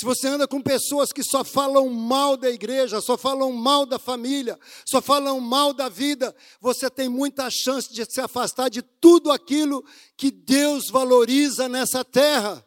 Se 0.00 0.06
você 0.06 0.28
anda 0.28 0.48
com 0.48 0.62
pessoas 0.62 1.12
que 1.12 1.22
só 1.22 1.44
falam 1.44 1.86
mal 1.90 2.34
da 2.34 2.48
igreja, 2.50 3.02
só 3.02 3.18
falam 3.18 3.52
mal 3.52 3.84
da 3.84 3.98
família, 3.98 4.58
só 4.86 5.02
falam 5.02 5.38
mal 5.40 5.74
da 5.74 5.90
vida, 5.90 6.34
você 6.58 6.88
tem 6.88 7.06
muita 7.06 7.50
chance 7.50 7.92
de 7.92 8.10
se 8.10 8.18
afastar 8.18 8.70
de 8.70 8.80
tudo 8.80 9.30
aquilo 9.30 9.84
que 10.16 10.30
Deus 10.30 10.88
valoriza 10.88 11.68
nessa 11.68 12.02
terra. 12.02 12.66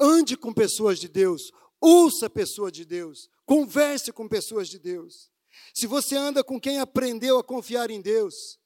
Ande 0.00 0.34
com 0.34 0.50
pessoas 0.50 0.98
de 0.98 1.08
Deus, 1.08 1.52
ouça 1.78 2.30
pessoas 2.30 2.72
de 2.72 2.86
Deus, 2.86 3.28
converse 3.44 4.10
com 4.10 4.26
pessoas 4.26 4.66
de 4.66 4.78
Deus. 4.78 5.30
Se 5.74 5.86
você 5.86 6.16
anda 6.16 6.42
com 6.42 6.58
quem 6.58 6.80
aprendeu 6.80 7.38
a 7.38 7.44
confiar 7.44 7.90
em 7.90 8.00
Deus, 8.00 8.58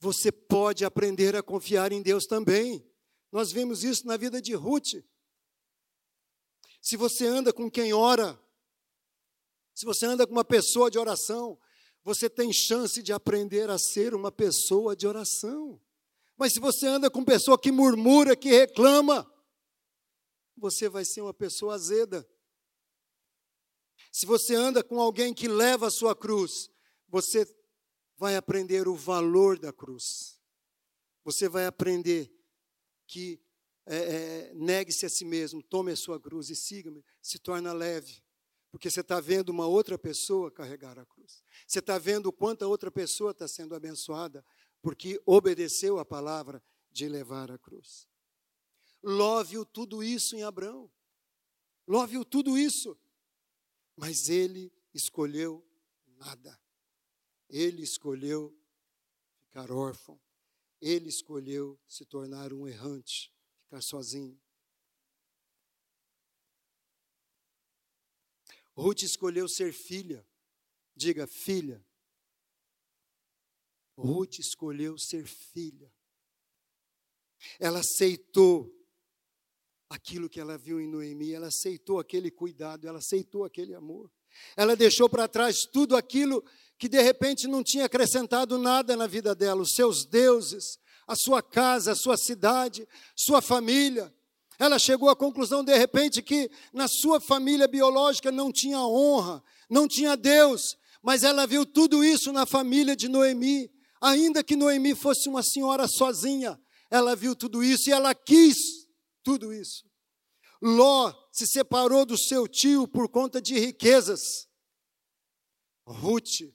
você 0.00 0.32
pode 0.32 0.84
aprender 0.84 1.36
a 1.36 1.42
confiar 1.44 1.92
em 1.92 2.02
Deus 2.02 2.24
também. 2.24 2.84
Nós 3.30 3.52
vimos 3.52 3.84
isso 3.84 4.08
na 4.08 4.16
vida 4.16 4.42
de 4.42 4.54
Ruth. 4.54 5.04
Se 6.80 6.96
você 6.96 7.26
anda 7.26 7.52
com 7.52 7.70
quem 7.70 7.92
ora, 7.92 8.40
se 9.74 9.84
você 9.84 10.06
anda 10.06 10.26
com 10.26 10.32
uma 10.32 10.44
pessoa 10.44 10.90
de 10.90 10.98
oração, 10.98 11.58
você 12.02 12.28
tem 12.28 12.52
chance 12.52 13.02
de 13.02 13.12
aprender 13.12 13.68
a 13.70 13.78
ser 13.78 14.14
uma 14.14 14.32
pessoa 14.32 14.96
de 14.96 15.06
oração. 15.06 15.80
Mas 16.36 16.54
se 16.54 16.60
você 16.60 16.86
anda 16.86 17.10
com 17.10 17.24
pessoa 17.24 17.60
que 17.60 17.70
murmura, 17.70 18.34
que 18.34 18.48
reclama, 18.48 19.30
você 20.56 20.88
vai 20.88 21.04
ser 21.04 21.20
uma 21.20 21.34
pessoa 21.34 21.74
azeda. 21.74 22.26
Se 24.10 24.26
você 24.26 24.54
anda 24.54 24.82
com 24.82 25.00
alguém 25.00 25.34
que 25.34 25.46
leva 25.46 25.86
a 25.86 25.90
sua 25.90 26.16
cruz, 26.16 26.70
você 27.08 27.46
vai 28.16 28.36
aprender 28.36 28.88
o 28.88 28.94
valor 28.94 29.58
da 29.58 29.72
cruz. 29.72 30.40
Você 31.24 31.48
vai 31.48 31.66
aprender 31.66 32.32
que 33.06 33.40
é, 33.92 33.96
é, 33.96 34.54
negue-se 34.54 35.04
a 35.04 35.08
si 35.08 35.24
mesmo, 35.24 35.60
tome 35.60 35.90
a 35.90 35.96
sua 35.96 36.20
cruz 36.20 36.48
e 36.48 36.54
siga-me, 36.54 37.04
se 37.20 37.40
torna 37.40 37.72
leve. 37.72 38.22
Porque 38.70 38.88
você 38.88 39.00
está 39.00 39.18
vendo 39.18 39.48
uma 39.48 39.66
outra 39.66 39.98
pessoa 39.98 40.48
carregar 40.48 40.96
a 40.96 41.04
cruz. 41.04 41.42
Você 41.66 41.80
está 41.80 41.98
vendo 41.98 42.32
quanta 42.32 42.68
outra 42.68 42.88
pessoa 42.88 43.32
está 43.32 43.48
sendo 43.48 43.74
abençoada 43.74 44.44
porque 44.80 45.20
obedeceu 45.26 45.98
a 45.98 46.04
palavra 46.04 46.62
de 46.88 47.08
levar 47.08 47.50
a 47.50 47.58
cruz. 47.58 48.06
Ló 49.02 49.42
viu 49.42 49.64
tudo 49.64 50.04
isso 50.04 50.36
em 50.36 50.44
Abraão. 50.44 50.88
Ló 51.84 52.06
viu 52.06 52.24
tudo 52.24 52.56
isso. 52.56 52.96
Mas 53.96 54.28
ele 54.28 54.72
escolheu 54.94 55.66
nada. 56.16 56.56
Ele 57.48 57.82
escolheu 57.82 58.56
ficar 59.40 59.72
órfão. 59.72 60.20
Ele 60.80 61.08
escolheu 61.08 61.76
se 61.88 62.04
tornar 62.04 62.52
um 62.52 62.68
errante, 62.68 63.34
ficar 63.70 63.80
sozinho. 63.80 64.36
Ruth 68.74 69.02
escolheu 69.02 69.48
ser 69.48 69.72
filha. 69.72 70.26
Diga, 70.96 71.26
filha. 71.28 71.84
Ruth 73.96 74.40
escolheu 74.40 74.98
ser 74.98 75.24
filha. 75.24 75.92
Ela 77.60 77.78
aceitou 77.78 78.76
aquilo 79.88 80.28
que 80.28 80.40
ela 80.40 80.58
viu 80.58 80.80
em 80.80 80.88
Noemi, 80.88 81.32
ela 81.32 81.48
aceitou 81.48 81.98
aquele 81.98 82.30
cuidado, 82.30 82.86
ela 82.86 82.98
aceitou 82.98 83.44
aquele 83.44 83.74
amor. 83.74 84.10
Ela 84.56 84.76
deixou 84.76 85.08
para 85.08 85.28
trás 85.28 85.64
tudo 85.72 85.96
aquilo 85.96 86.44
que 86.78 86.88
de 86.88 87.00
repente 87.00 87.46
não 87.46 87.62
tinha 87.62 87.86
acrescentado 87.86 88.58
nada 88.58 88.96
na 88.96 89.06
vida 89.06 89.34
dela, 89.34 89.62
os 89.62 89.74
seus 89.74 90.04
deuses, 90.04 90.78
a 91.06 91.14
sua 91.16 91.42
casa, 91.42 91.92
a 91.92 91.96
sua 91.96 92.16
cidade, 92.16 92.86
sua 93.16 93.40
família. 93.40 94.14
Ela 94.58 94.78
chegou 94.78 95.08
à 95.08 95.16
conclusão, 95.16 95.64
de 95.64 95.76
repente, 95.76 96.22
que 96.22 96.50
na 96.72 96.86
sua 96.86 97.20
família 97.20 97.66
biológica 97.66 98.30
não 98.30 98.52
tinha 98.52 98.80
honra, 98.80 99.42
não 99.68 99.88
tinha 99.88 100.16
Deus, 100.16 100.76
mas 101.02 101.22
ela 101.22 101.46
viu 101.46 101.64
tudo 101.64 102.04
isso 102.04 102.32
na 102.32 102.44
família 102.44 102.94
de 102.94 103.08
Noemi. 103.08 103.70
Ainda 104.00 104.44
que 104.44 104.56
Noemi 104.56 104.94
fosse 104.94 105.28
uma 105.28 105.42
senhora 105.42 105.88
sozinha, 105.88 106.60
ela 106.90 107.16
viu 107.16 107.34
tudo 107.34 107.62
isso 107.62 107.88
e 107.88 107.92
ela 107.92 108.14
quis 108.14 108.56
tudo 109.22 109.52
isso. 109.52 109.84
Ló 110.60 111.12
se 111.32 111.46
separou 111.46 112.04
do 112.04 112.18
seu 112.18 112.46
tio 112.46 112.86
por 112.86 113.08
conta 113.08 113.40
de 113.40 113.58
riquezas. 113.58 114.46
Ruth 115.86 116.52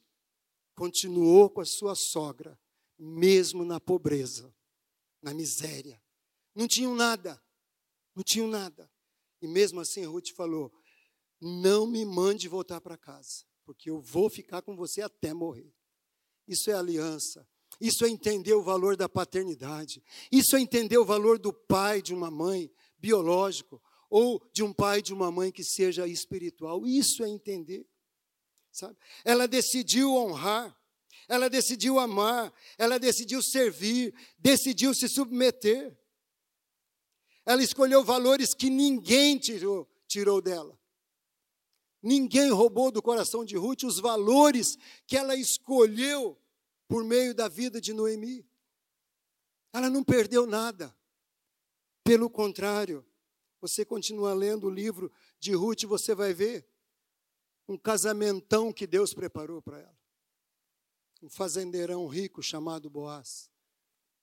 continuou 0.75 1.49
com 1.49 1.61
a 1.61 1.65
sua 1.65 1.95
sogra, 1.95 2.59
mesmo 2.97 3.63
na 3.65 3.79
pobreza, 3.79 4.53
na 5.21 5.33
miséria. 5.33 6.01
Não 6.53 6.67
tinham 6.67 6.95
nada, 6.95 7.41
não 8.15 8.23
tinham 8.23 8.47
nada. 8.47 8.89
E 9.41 9.47
mesmo 9.47 9.79
assim 9.79 10.05
Ruth 10.05 10.31
falou: 10.35 10.71
Não 11.41 11.85
me 11.85 12.05
mande 12.05 12.47
voltar 12.47 12.79
para 12.81 12.97
casa, 12.97 13.45
porque 13.63 13.89
eu 13.89 13.99
vou 13.99 14.29
ficar 14.29 14.61
com 14.61 14.75
você 14.75 15.01
até 15.01 15.33
morrer. 15.33 15.73
Isso 16.47 16.69
é 16.69 16.73
aliança. 16.73 17.47
Isso 17.79 18.05
é 18.05 18.09
entender 18.09 18.53
o 18.53 18.63
valor 18.63 18.95
da 18.95 19.09
paternidade. 19.09 20.01
Isso 20.31 20.55
é 20.55 20.61
entender 20.61 20.97
o 20.97 21.05
valor 21.05 21.37
do 21.37 21.51
pai 21.51 22.01
de 22.01 22.13
uma 22.13 22.31
mãe 22.31 22.71
biológico 22.97 23.81
ou 24.09 24.41
de 24.53 24.63
um 24.63 24.71
pai 24.71 25.01
de 25.01 25.13
uma 25.13 25.31
mãe 25.31 25.51
que 25.51 25.63
seja 25.63 26.07
espiritual. 26.07 26.85
Isso 26.85 27.23
é 27.23 27.29
entender. 27.29 27.85
Sabe? 28.71 28.97
Ela 29.23 29.47
decidiu 29.47 30.13
honrar, 30.13 30.77
ela 31.27 31.49
decidiu 31.49 31.99
amar, 31.99 32.53
ela 32.77 32.99
decidiu 32.99 33.41
servir, 33.41 34.13
decidiu 34.37 34.93
se 34.93 35.07
submeter. 35.07 35.97
Ela 37.45 37.63
escolheu 37.63 38.03
valores 38.03 38.53
que 38.53 38.69
ninguém 38.69 39.37
tirou, 39.37 39.87
tirou 40.07 40.41
dela. 40.41 40.77
Ninguém 42.01 42.51
roubou 42.51 42.91
do 42.91 43.01
coração 43.01 43.43
de 43.43 43.57
Ruth 43.57 43.83
os 43.83 43.99
valores 43.99 44.77
que 45.07 45.17
ela 45.17 45.35
escolheu 45.35 46.39
por 46.87 47.03
meio 47.03 47.33
da 47.33 47.47
vida 47.47 47.81
de 47.81 47.93
Noemi. 47.93 48.47
Ela 49.73 49.89
não 49.89 50.03
perdeu 50.03 50.45
nada. 50.45 50.95
Pelo 52.03 52.29
contrário, 52.29 53.03
você 53.59 53.83
continua 53.83 54.33
lendo 54.33 54.67
o 54.67 54.69
livro 54.69 55.11
de 55.39 55.53
Ruth, 55.53 55.83
você 55.85 56.13
vai 56.13 56.33
ver 56.33 56.67
um 57.67 57.75
casamentão 57.75 58.71
que 58.71 58.85
Deus 58.85 59.11
preparou 59.11 59.59
para 59.61 59.79
ela. 59.79 59.94
Um 61.25 61.29
fazendeirão 61.29 62.05
rico 62.05 62.43
chamado 62.43 62.87
Boaz. 62.87 63.49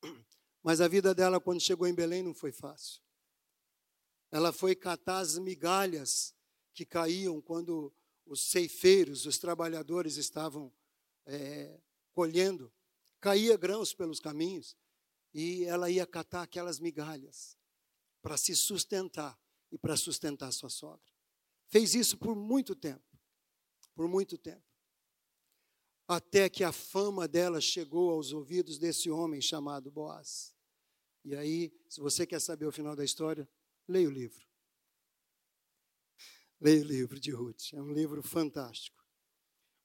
Mas 0.63 0.81
a 0.81 0.87
vida 0.87 1.13
dela, 1.13 1.41
quando 1.41 1.61
chegou 1.61 1.89
em 1.89 1.93
Belém, 1.93 2.23
não 2.23 2.33
foi 2.33 2.53
fácil. 2.53 3.03
Ela 4.31 4.53
foi 4.53 4.77
catar 4.77 5.19
as 5.19 5.37
migalhas 5.37 6.33
que 6.73 6.87
caíam 6.87 7.41
quando 7.41 7.93
os 8.25 8.41
ceifeiros, 8.43 9.27
os 9.27 9.37
trabalhadores 9.37 10.17
estavam 10.17 10.73
é, 11.27 11.77
colhendo. 12.13 12.73
Caía 13.21 13.57
grãos 13.57 13.93
pelos 13.93 14.21
caminhos 14.21 14.77
e 15.35 15.65
ela 15.65 15.91
ia 15.91 16.07
catar 16.07 16.43
aquelas 16.43 16.79
migalhas 16.79 17.59
para 18.23 18.37
se 18.37 18.55
sustentar 18.55 19.37
e 19.73 19.77
para 19.77 19.97
sustentar 19.97 20.53
sua 20.53 20.71
sogra. 20.71 21.13
Fez 21.67 21.97
isso 21.97 22.17
por 22.17 22.37
muito 22.37 22.77
tempo, 22.77 23.19
por 23.93 24.07
muito 24.07 24.39
tempo. 24.39 24.72
Até 26.13 26.51
que 26.51 26.63
a 26.63 26.73
fama 26.73 27.27
dela 27.27 27.59
chegou 27.59 28.11
aos 28.11 28.33
ouvidos 28.33 28.79
desse 28.79 29.11
homem 29.11 29.41
chamado 29.41 29.91
Boaz. 29.91 30.55
E 31.25 31.35
aí, 31.35 31.73
se 31.89 32.03
você 32.03 32.27
quer 32.27 32.39
saber 32.39 32.67
o 32.67 32.73
final 32.73 32.95
da 32.95 33.03
história, 33.03 33.49
leia 33.89 34.09
o 34.09 34.13
livro. 34.13 34.47
Leia 36.61 36.83
o 36.83 36.85
livro 36.85 37.19
de 37.19 37.31
Ruth, 37.31 37.73
é 37.73 37.81
um 37.81 37.91
livro 37.95 38.23
fantástico. 38.23 39.03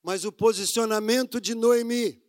Mas 0.03 0.25
o 0.25 0.31
posicionamento 0.33 1.39
de 1.39 1.55
Noemi 1.55 2.21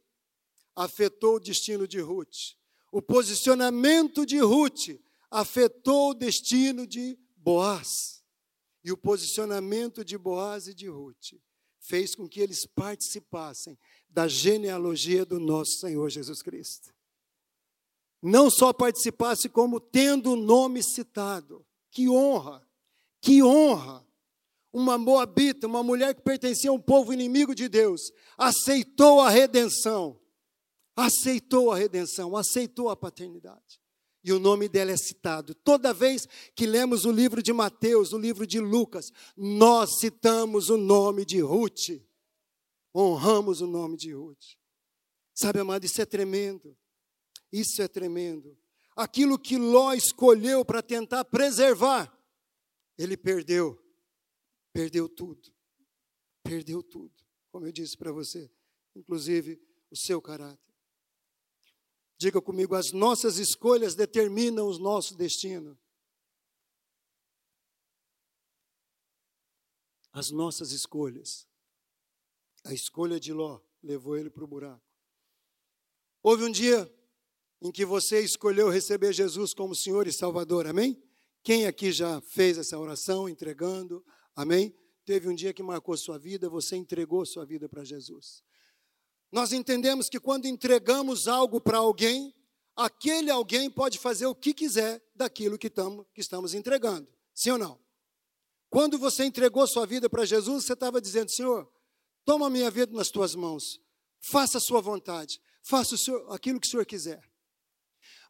afetou 0.76 1.34
o 1.34 1.40
destino 1.40 1.88
de 1.88 1.98
Ruth. 1.98 2.54
O 2.92 3.02
posicionamento 3.02 4.24
de 4.24 4.38
Ruth 4.38 4.90
afetou 5.28 6.10
o 6.10 6.14
destino 6.14 6.86
de 6.86 7.18
Boaz. 7.36 8.24
E 8.84 8.92
o 8.92 8.96
posicionamento 8.96 10.04
de 10.04 10.16
Boaz 10.16 10.68
e 10.68 10.74
de 10.74 10.86
Ruth 10.86 11.34
fez 11.88 12.14
com 12.14 12.28
que 12.28 12.40
eles 12.40 12.66
participassem 12.66 13.78
da 14.08 14.28
genealogia 14.28 15.24
do 15.24 15.40
nosso 15.40 15.78
Senhor 15.78 16.08
Jesus 16.10 16.42
Cristo. 16.42 16.92
Não 18.22 18.50
só 18.50 18.72
participasse, 18.72 19.48
como 19.48 19.80
tendo 19.80 20.32
o 20.32 20.36
nome 20.36 20.82
citado. 20.82 21.64
Que 21.90 22.08
honra! 22.08 22.66
Que 23.20 23.42
honra! 23.42 24.06
uma 24.72 24.98
moabita, 24.98 25.66
uma 25.66 25.82
mulher 25.82 26.14
que 26.14 26.22
pertencia 26.22 26.70
a 26.70 26.72
um 26.72 26.80
povo 26.80 27.12
inimigo 27.12 27.54
de 27.54 27.68
Deus, 27.68 28.12
aceitou 28.36 29.20
a 29.20 29.30
redenção, 29.30 30.20
aceitou 30.94 31.72
a 31.72 31.76
redenção, 31.76 32.36
aceitou 32.36 32.88
a 32.88 32.96
paternidade. 32.96 33.80
E 34.28 34.32
o 34.32 34.38
nome 34.38 34.68
dela 34.68 34.90
é 34.90 34.96
citado. 34.98 35.54
Toda 35.54 35.94
vez 35.94 36.28
que 36.54 36.66
lemos 36.66 37.06
o 37.06 37.10
livro 37.10 37.42
de 37.42 37.50
Mateus, 37.50 38.12
o 38.12 38.18
livro 38.18 38.46
de 38.46 38.60
Lucas, 38.60 39.10
nós 39.34 40.00
citamos 40.00 40.68
o 40.68 40.76
nome 40.76 41.24
de 41.24 41.40
Ruth. 41.40 42.02
Honramos 42.94 43.62
o 43.62 43.66
nome 43.66 43.96
de 43.96 44.12
Ruth. 44.12 44.58
Sabe, 45.32 45.60
amado, 45.60 45.86
isso 45.86 46.02
é 46.02 46.04
tremendo. 46.04 46.76
Isso 47.50 47.80
é 47.80 47.88
tremendo. 47.88 48.54
Aquilo 48.94 49.38
que 49.38 49.56
Ló 49.56 49.94
escolheu 49.94 50.62
para 50.62 50.82
tentar 50.82 51.24
preservar, 51.24 52.14
ele 52.98 53.16
perdeu 53.16 53.82
perdeu 54.74 55.08
tudo. 55.08 55.50
Perdeu 56.42 56.82
tudo. 56.82 57.14
Como 57.50 57.64
eu 57.64 57.72
disse 57.72 57.96
para 57.96 58.12
você, 58.12 58.50
inclusive 58.94 59.58
o 59.90 59.96
seu 59.96 60.20
caráter. 60.20 60.67
Diga 62.18 62.42
comigo, 62.42 62.74
as 62.74 62.92
nossas 62.92 63.38
escolhas 63.38 63.94
determinam 63.94 64.66
o 64.66 64.78
nosso 64.78 65.16
destino. 65.16 65.78
As 70.12 70.30
nossas 70.30 70.72
escolhas. 70.72 71.46
A 72.64 72.74
escolha 72.74 73.18
de 73.18 73.32
Ló 73.32 73.60
levou 73.82 74.16
ele 74.16 74.28
para 74.28 74.44
o 74.44 74.48
buraco. 74.48 74.84
Houve 76.22 76.44
um 76.44 76.50
dia 76.50 76.92
em 77.62 77.70
que 77.70 77.84
você 77.84 78.20
escolheu 78.20 78.68
receber 78.68 79.12
Jesus 79.12 79.54
como 79.54 79.74
Senhor 79.74 80.06
e 80.06 80.12
Salvador, 80.12 80.66
amém? 80.66 81.00
Quem 81.42 81.66
aqui 81.66 81.92
já 81.92 82.20
fez 82.20 82.58
essa 82.58 82.78
oração 82.78 83.28
entregando 83.28 84.04
Amém? 84.38 84.72
Teve 85.04 85.28
um 85.28 85.34
dia 85.34 85.52
que 85.52 85.64
marcou 85.64 85.96
sua 85.96 86.16
vida, 86.16 86.48
você 86.48 86.76
entregou 86.76 87.26
sua 87.26 87.44
vida 87.44 87.68
para 87.68 87.82
Jesus. 87.82 88.44
Nós 89.30 89.52
entendemos 89.52 90.08
que 90.08 90.18
quando 90.18 90.46
entregamos 90.46 91.28
algo 91.28 91.60
para 91.60 91.78
alguém, 91.78 92.34
aquele 92.74 93.30
alguém 93.30 93.70
pode 93.70 93.98
fazer 93.98 94.26
o 94.26 94.34
que 94.34 94.54
quiser 94.54 95.02
daquilo 95.14 95.58
que, 95.58 95.68
tamo, 95.68 96.06
que 96.14 96.20
estamos 96.20 96.54
entregando. 96.54 97.08
Sim 97.34 97.50
ou 97.50 97.58
não? 97.58 97.80
Quando 98.70 98.98
você 98.98 99.24
entregou 99.24 99.66
sua 99.66 99.86
vida 99.86 100.08
para 100.08 100.24
Jesus, 100.24 100.64
você 100.64 100.72
estava 100.72 101.00
dizendo: 101.00 101.30
Senhor, 101.30 101.70
toma 102.24 102.50
minha 102.50 102.70
vida 102.70 102.94
nas 102.94 103.10
tuas 103.10 103.34
mãos, 103.34 103.80
faça 104.20 104.58
a 104.58 104.60
sua 104.60 104.80
vontade, 104.80 105.40
faça 105.62 105.94
o 105.94 105.98
senhor, 105.98 106.32
aquilo 106.32 106.60
que 106.60 106.66
o 106.66 106.70
Senhor 106.70 106.86
quiser. 106.86 107.27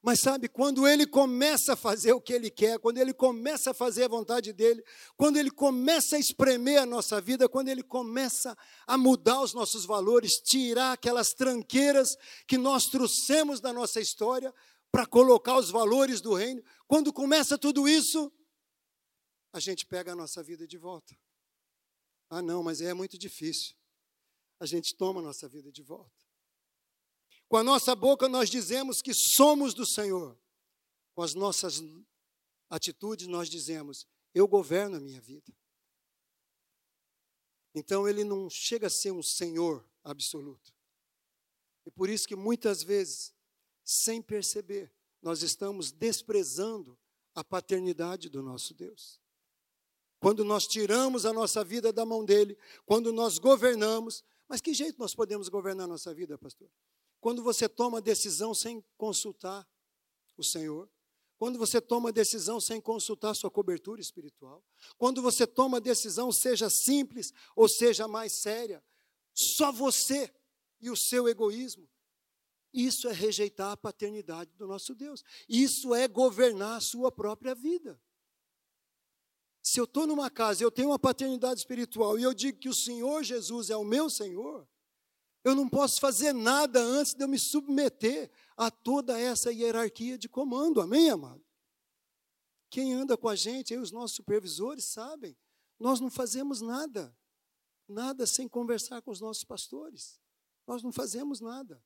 Mas 0.02 0.20
sabe, 0.20 0.48
quando 0.48 0.86
ele 0.86 1.06
começa 1.06 1.72
a 1.72 1.76
fazer 1.76 2.12
o 2.12 2.20
que 2.20 2.32
ele 2.32 2.50
quer, 2.50 2.78
quando 2.78 2.98
ele 2.98 3.12
começa 3.12 3.72
a 3.72 3.74
fazer 3.74 4.04
a 4.04 4.08
vontade 4.08 4.52
dele, 4.52 4.82
quando 5.16 5.36
ele 5.38 5.50
começa 5.50 6.16
a 6.16 6.18
espremer 6.18 6.80
a 6.80 6.86
nossa 6.86 7.20
vida, 7.20 7.48
quando 7.48 7.68
ele 7.68 7.82
começa 7.82 8.56
a 8.86 8.96
mudar 8.96 9.40
os 9.42 9.52
nossos 9.52 9.84
valores, 9.84 10.34
tirar 10.34 10.92
aquelas 10.92 11.30
tranqueiras 11.30 12.08
que 12.46 12.56
nós 12.56 12.84
trouxemos 12.84 13.60
da 13.60 13.72
nossa 13.72 14.00
história 14.00 14.54
para 14.90 15.04
colocar 15.04 15.58
os 15.58 15.70
valores 15.70 16.20
do 16.20 16.32
reino, 16.32 16.62
quando 16.86 17.12
começa 17.12 17.58
tudo 17.58 17.88
isso, 17.88 18.32
a 19.52 19.60
gente 19.60 19.84
pega 19.84 20.12
a 20.12 20.16
nossa 20.16 20.42
vida 20.42 20.66
de 20.66 20.78
volta. 20.78 21.16
Ah, 22.30 22.42
não, 22.42 22.62
mas 22.62 22.80
é 22.80 22.94
muito 22.94 23.18
difícil. 23.18 23.74
A 24.60 24.66
gente 24.66 24.96
toma 24.96 25.20
a 25.20 25.24
nossa 25.24 25.48
vida 25.48 25.72
de 25.72 25.82
volta. 25.82 26.17
Com 27.48 27.56
a 27.56 27.62
nossa 27.62 27.94
boca 27.94 28.28
nós 28.28 28.50
dizemos 28.50 29.00
que 29.00 29.14
somos 29.14 29.74
do 29.74 29.86
Senhor. 29.86 30.38
Com 31.14 31.22
as 31.22 31.34
nossas 31.34 31.82
atitudes 32.68 33.26
nós 33.26 33.48
dizemos: 33.48 34.06
eu 34.34 34.46
governo 34.46 34.96
a 34.96 35.00
minha 35.00 35.20
vida. 35.20 35.52
Então 37.74 38.08
ele 38.08 38.24
não 38.24 38.50
chega 38.50 38.86
a 38.86 38.90
ser 38.90 39.12
um 39.12 39.22
senhor 39.22 39.88
absoluto. 40.02 40.72
E 41.86 41.90
por 41.90 42.08
isso 42.08 42.26
que 42.26 42.36
muitas 42.36 42.82
vezes, 42.82 43.32
sem 43.84 44.20
perceber, 44.20 44.92
nós 45.22 45.42
estamos 45.42 45.90
desprezando 45.90 46.98
a 47.34 47.44
paternidade 47.44 48.28
do 48.28 48.42
nosso 48.42 48.74
Deus. 48.74 49.20
Quando 50.20 50.44
nós 50.44 50.66
tiramos 50.66 51.24
a 51.24 51.32
nossa 51.32 51.62
vida 51.62 51.92
da 51.92 52.04
mão 52.04 52.24
dele, 52.24 52.58
quando 52.84 53.12
nós 53.12 53.38
governamos, 53.38 54.24
mas 54.48 54.60
que 54.60 54.74
jeito 54.74 54.98
nós 54.98 55.14
podemos 55.14 55.48
governar 55.48 55.84
a 55.84 55.88
nossa 55.88 56.12
vida, 56.12 56.36
pastor? 56.36 56.68
Quando 57.20 57.42
você 57.42 57.68
toma 57.68 58.00
decisão 58.00 58.54
sem 58.54 58.84
consultar 58.96 59.66
o 60.36 60.44
Senhor, 60.44 60.88
quando 61.38 61.58
você 61.58 61.80
toma 61.80 62.12
decisão 62.12 62.60
sem 62.60 62.80
consultar 62.80 63.34
sua 63.34 63.50
cobertura 63.50 64.00
espiritual, 64.00 64.64
quando 64.96 65.22
você 65.22 65.46
toma 65.46 65.80
decisão, 65.80 66.32
seja 66.32 66.68
simples 66.68 67.32
ou 67.54 67.68
seja 67.68 68.08
mais 68.08 68.40
séria, 68.40 68.82
só 69.32 69.70
você 69.70 70.32
e 70.80 70.90
o 70.90 70.96
seu 70.96 71.28
egoísmo. 71.28 71.88
Isso 72.72 73.08
é 73.08 73.12
rejeitar 73.12 73.72
a 73.72 73.76
paternidade 73.76 74.52
do 74.56 74.66
nosso 74.66 74.94
Deus. 74.94 75.24
Isso 75.48 75.94
é 75.94 76.06
governar 76.08 76.76
a 76.78 76.80
sua 76.80 77.10
própria 77.10 77.54
vida. 77.54 78.00
Se 79.62 79.78
eu 79.78 79.84
estou 79.84 80.06
numa 80.06 80.30
casa 80.30 80.64
eu 80.64 80.70
tenho 80.70 80.88
uma 80.88 80.98
paternidade 80.98 81.60
espiritual 81.60 82.18
e 82.18 82.22
eu 82.22 82.34
digo 82.34 82.58
que 82.58 82.68
o 82.68 82.74
Senhor 82.74 83.22
Jesus 83.22 83.70
é 83.70 83.76
o 83.76 83.84
meu 83.84 84.10
Senhor, 84.10 84.68
eu 85.48 85.54
não 85.54 85.68
posso 85.68 86.00
fazer 86.00 86.32
nada 86.32 86.80
antes 86.80 87.14
de 87.14 87.22
eu 87.22 87.28
me 87.28 87.38
submeter 87.38 88.30
a 88.56 88.70
toda 88.70 89.18
essa 89.18 89.52
hierarquia 89.52 90.18
de 90.18 90.28
comando. 90.28 90.80
Amém, 90.80 91.10
amado? 91.10 91.44
Quem 92.70 92.94
anda 92.94 93.16
com 93.16 93.28
a 93.28 93.36
gente, 93.36 93.72
aí 93.72 93.80
os 93.80 93.90
nossos 93.90 94.16
supervisores 94.16 94.84
sabem, 94.84 95.36
nós 95.78 96.00
não 96.00 96.10
fazemos 96.10 96.60
nada, 96.60 97.16
nada 97.88 98.26
sem 98.26 98.48
conversar 98.48 99.00
com 99.00 99.10
os 99.10 99.20
nossos 99.20 99.44
pastores. 99.44 100.20
Nós 100.66 100.82
não 100.82 100.92
fazemos 100.92 101.40
nada. 101.40 101.82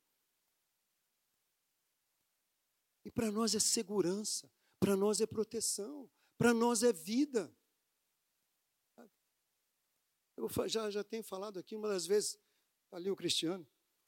E 3.04 3.10
para 3.10 3.30
nós 3.30 3.54
é 3.54 3.60
segurança, 3.60 4.50
para 4.80 4.96
nós 4.96 5.20
é 5.20 5.26
proteção, 5.26 6.10
para 6.36 6.52
nós 6.52 6.82
é 6.82 6.92
vida. 6.92 7.54
Eu 10.36 10.48
já, 10.66 10.90
já 10.90 11.04
tenho 11.04 11.22
falado 11.22 11.58
aqui 11.58 11.76
uma 11.76 11.88
das 11.88 12.06
vezes, 12.06 12.38
ali 12.92 13.10
o 13.10 13.16
Cristiano, 13.16 13.66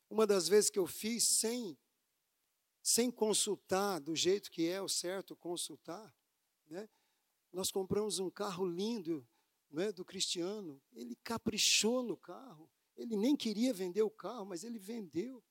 uma 0.08 0.26
das 0.26 0.46
vezes 0.46 0.70
que 0.70 0.78
eu 0.78 0.86
fiz 0.86 1.24
sem, 1.24 1.76
sem 2.82 3.10
consultar 3.10 3.98
do 3.98 4.14
jeito 4.14 4.50
que 4.50 4.68
é 4.68 4.80
o 4.80 4.88
certo 4.88 5.34
consultar, 5.34 6.14
né? 6.66 6.88
nós 7.52 7.70
compramos 7.70 8.18
um 8.18 8.30
carro 8.30 8.66
lindo 8.66 9.26
né, 9.70 9.90
do 9.90 10.04
Cristiano, 10.04 10.80
ele 10.92 11.16
caprichou 11.16 12.02
no 12.02 12.16
carro, 12.16 12.70
ele 12.96 13.16
nem 13.16 13.34
queria 13.34 13.72
vender 13.72 14.02
o 14.02 14.10
carro, 14.10 14.44
mas 14.44 14.62
ele 14.62 14.78
vendeu, 14.78 15.42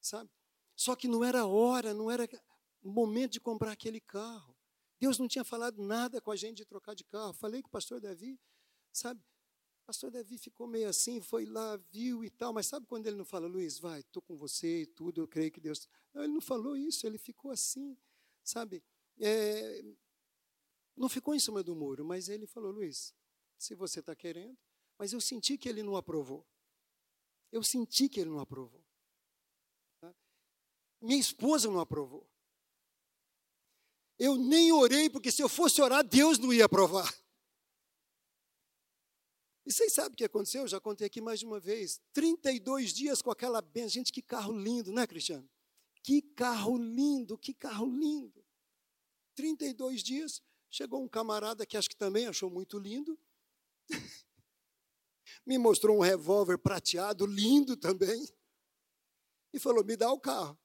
sabe? 0.00 0.30
Só 0.74 0.96
que 0.96 1.06
não 1.06 1.22
era 1.22 1.46
hora, 1.46 1.92
não 1.92 2.10
era 2.10 2.26
momento 2.82 3.32
de 3.32 3.40
comprar 3.40 3.72
aquele 3.72 4.00
carro. 4.00 4.56
Deus 4.98 5.18
não 5.18 5.28
tinha 5.28 5.44
falado 5.44 5.82
nada 5.82 6.20
com 6.20 6.30
a 6.30 6.36
gente 6.36 6.58
de 6.58 6.64
trocar 6.64 6.94
de 6.94 7.04
carro. 7.04 7.32
Falei 7.34 7.60
com 7.60 7.68
o 7.68 7.70
pastor 7.70 8.00
Davi, 8.00 8.40
sabe? 8.92 9.22
Pastor 9.92 10.10
Davi 10.10 10.38
ficou 10.38 10.66
meio 10.66 10.88
assim, 10.88 11.20
foi 11.20 11.44
lá, 11.44 11.76
viu 11.90 12.24
e 12.24 12.30
tal, 12.30 12.50
mas 12.50 12.66
sabe 12.66 12.86
quando 12.86 13.06
ele 13.06 13.16
não 13.16 13.26
fala, 13.26 13.46
Luiz, 13.46 13.78
vai, 13.78 14.00
estou 14.00 14.22
com 14.22 14.34
você 14.34 14.84
e 14.84 14.86
tudo, 14.86 15.20
eu 15.20 15.28
creio 15.28 15.52
que 15.52 15.60
Deus. 15.60 15.86
Não, 16.14 16.24
ele 16.24 16.32
não 16.32 16.40
falou 16.40 16.74
isso, 16.74 17.06
ele 17.06 17.18
ficou 17.18 17.50
assim, 17.50 17.94
sabe? 18.42 18.82
É, 19.20 19.84
não 20.96 21.10
ficou 21.10 21.34
em 21.34 21.38
cima 21.38 21.62
do 21.62 21.76
muro, 21.76 22.06
mas 22.06 22.30
ele 22.30 22.46
falou, 22.46 22.70
Luiz, 22.72 23.14
se 23.58 23.74
você 23.74 24.00
está 24.00 24.16
querendo, 24.16 24.56
mas 24.96 25.12
eu 25.12 25.20
senti 25.20 25.58
que 25.58 25.68
ele 25.68 25.82
não 25.82 25.94
aprovou. 25.94 26.48
Eu 27.50 27.62
senti 27.62 28.08
que 28.08 28.18
ele 28.18 28.30
não 28.30 28.40
aprovou. 28.40 28.82
Tá? 30.00 30.14
Minha 31.02 31.20
esposa 31.20 31.70
não 31.70 31.80
aprovou. 31.80 32.26
Eu 34.18 34.36
nem 34.36 34.72
orei, 34.72 35.10
porque 35.10 35.30
se 35.30 35.42
eu 35.42 35.50
fosse 35.50 35.82
orar, 35.82 36.02
Deus 36.02 36.38
não 36.38 36.50
ia 36.50 36.64
aprovar. 36.64 37.12
E 39.64 39.72
vocês 39.72 39.92
sabem 39.92 40.12
o 40.12 40.16
que 40.16 40.24
aconteceu? 40.24 40.62
Eu 40.62 40.68
já 40.68 40.80
contei 40.80 41.06
aqui 41.06 41.20
mais 41.20 41.38
de 41.38 41.46
uma 41.46 41.60
vez. 41.60 42.00
32 42.12 42.92
dias 42.92 43.22
com 43.22 43.30
aquela 43.30 43.60
benção. 43.60 43.90
Gente, 43.90 44.12
que 44.12 44.20
carro 44.20 44.52
lindo, 44.52 44.92
né, 44.92 45.06
Cristiano? 45.06 45.48
Que 46.02 46.20
carro 46.20 46.76
lindo, 46.76 47.38
que 47.38 47.54
carro 47.54 47.86
lindo. 47.86 48.44
32 49.34 50.02
dias, 50.02 50.42
chegou 50.68 51.02
um 51.02 51.08
camarada 51.08 51.64
que 51.64 51.76
acho 51.76 51.88
que 51.88 51.96
também 51.96 52.26
achou 52.26 52.50
muito 52.50 52.78
lindo. 52.78 53.18
Me 55.46 55.58
mostrou 55.58 55.96
um 55.96 56.00
revólver 56.00 56.58
prateado, 56.58 57.24
lindo 57.24 57.76
também. 57.76 58.28
E 59.52 59.58
falou: 59.58 59.84
me 59.84 59.96
dá 59.96 60.10
o 60.10 60.20
carro. 60.20 60.58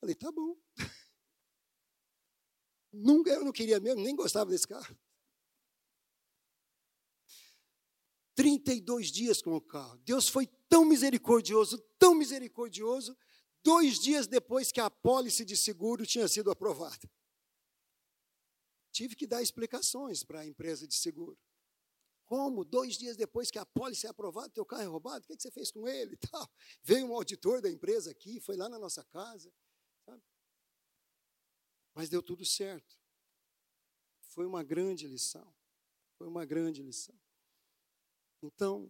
Falei, 0.00 0.14
tá 0.14 0.30
bom. 0.30 0.56
Nunca, 2.92 3.30
eu 3.30 3.44
não 3.44 3.52
queria 3.52 3.80
mesmo, 3.80 4.02
nem 4.02 4.14
gostava 4.14 4.50
desse 4.50 4.66
carro. 4.66 4.96
32 8.36 9.10
dias 9.10 9.42
com 9.42 9.56
o 9.56 9.60
carro. 9.60 9.98
Deus 10.04 10.28
foi 10.28 10.46
tão 10.68 10.84
misericordioso, 10.84 11.78
tão 11.98 12.14
misericordioso, 12.14 13.16
dois 13.64 13.98
dias 13.98 14.26
depois 14.26 14.70
que 14.70 14.78
a 14.78 14.86
apólice 14.86 15.44
de 15.44 15.56
seguro 15.56 16.06
tinha 16.06 16.28
sido 16.28 16.50
aprovada. 16.50 17.10
Tive 18.92 19.16
que 19.16 19.26
dar 19.26 19.42
explicações 19.42 20.22
para 20.22 20.40
a 20.40 20.46
empresa 20.46 20.86
de 20.86 20.94
seguro. 20.94 21.38
Como? 22.26 22.64
Dois 22.64 22.98
dias 22.98 23.16
depois 23.16 23.50
que 23.50 23.58
a 23.58 23.62
apólice 23.62 24.06
é 24.06 24.10
aprovada, 24.10 24.50
teu 24.50 24.66
carro 24.66 24.82
é 24.82 24.86
roubado, 24.86 25.24
o 25.24 25.26
que, 25.26 25.40
você 25.40 25.50
fez 25.50 25.70
com 25.70 25.88
ele 25.88 26.16
tal? 26.16 26.50
Veio 26.82 27.06
um 27.06 27.14
auditor 27.14 27.62
da 27.62 27.70
empresa 27.70 28.10
aqui, 28.10 28.40
foi 28.40 28.56
lá 28.56 28.68
na 28.68 28.78
nossa 28.78 29.02
casa. 29.04 29.52
Sabe? 30.04 30.22
Mas 31.94 32.08
deu 32.08 32.22
tudo 32.22 32.44
certo. 32.44 32.98
Foi 34.20 34.44
uma 34.44 34.62
grande 34.62 35.06
lição. 35.06 35.54
Foi 36.18 36.26
uma 36.26 36.44
grande 36.44 36.82
lição. 36.82 37.18
Então, 38.46 38.88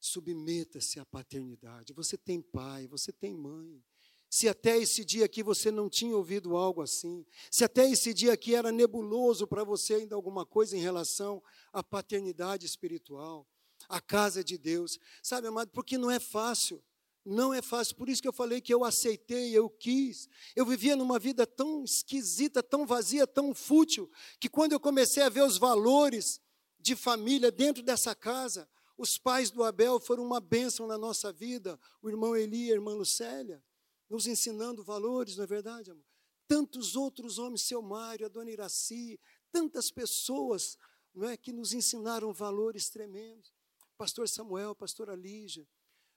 submeta-se 0.00 0.98
à 0.98 1.06
paternidade. 1.06 1.92
Você 1.92 2.18
tem 2.18 2.42
pai, 2.42 2.86
você 2.86 3.12
tem 3.12 3.32
mãe. 3.32 3.82
Se 4.28 4.48
até 4.48 4.76
esse 4.76 5.04
dia 5.04 5.24
aqui 5.24 5.42
você 5.42 5.70
não 5.70 5.88
tinha 5.88 6.16
ouvido 6.16 6.56
algo 6.56 6.82
assim, 6.82 7.24
se 7.50 7.62
até 7.62 7.88
esse 7.88 8.12
dia 8.12 8.32
aqui 8.32 8.54
era 8.54 8.72
nebuloso 8.72 9.46
para 9.46 9.62
você 9.62 9.94
ainda 9.94 10.16
alguma 10.16 10.44
coisa 10.44 10.76
em 10.76 10.80
relação 10.80 11.40
à 11.72 11.84
paternidade 11.84 12.66
espiritual, 12.66 13.46
à 13.88 14.00
casa 14.00 14.42
de 14.42 14.58
Deus, 14.58 14.98
sabe, 15.22 15.46
amado, 15.46 15.70
porque 15.70 15.96
não 15.96 16.10
é 16.10 16.18
fácil. 16.18 16.82
Não 17.24 17.54
é 17.54 17.62
fácil, 17.62 17.96
por 17.96 18.08
isso 18.10 18.20
que 18.20 18.28
eu 18.28 18.34
falei 18.34 18.60
que 18.60 18.74
eu 18.74 18.84
aceitei, 18.84 19.56
eu 19.56 19.70
quis. 19.70 20.28
Eu 20.54 20.66
vivia 20.66 20.94
numa 20.94 21.18
vida 21.18 21.46
tão 21.46 21.82
esquisita, 21.82 22.62
tão 22.62 22.84
vazia, 22.84 23.26
tão 23.26 23.54
fútil, 23.54 24.10
que 24.38 24.48
quando 24.48 24.72
eu 24.72 24.80
comecei 24.80 25.22
a 25.22 25.30
ver 25.30 25.42
os 25.42 25.56
valores 25.56 26.38
de 26.84 26.94
família 26.94 27.50
dentro 27.50 27.82
dessa 27.82 28.14
casa. 28.14 28.68
Os 28.96 29.16
pais 29.16 29.50
do 29.50 29.64
Abel 29.64 29.98
foram 29.98 30.22
uma 30.22 30.38
bênção 30.38 30.86
na 30.86 30.98
nossa 30.98 31.32
vida, 31.32 31.80
o 32.02 32.10
irmão 32.10 32.36
Eli 32.36 32.66
e 32.66 32.70
a 32.70 32.74
irmã 32.74 32.94
Lucélia, 32.94 33.64
nos 34.08 34.26
ensinando 34.26 34.84
valores, 34.84 35.36
não 35.36 35.44
é 35.44 35.46
verdade, 35.46 35.90
amor? 35.90 36.04
Tantos 36.46 36.94
outros 36.94 37.38
homens, 37.38 37.62
seu 37.62 37.80
Mário, 37.80 38.26
a 38.26 38.28
dona 38.28 38.50
Iraci, 38.50 39.18
tantas 39.50 39.90
pessoas 39.90 40.76
não 41.14 41.26
é, 41.26 41.38
que 41.38 41.52
nos 41.52 41.72
ensinaram 41.72 42.34
valores 42.34 42.90
tremendos. 42.90 43.50
Pastor 43.96 44.28
Samuel, 44.28 44.74
pastora 44.74 45.14
Lígia, 45.14 45.66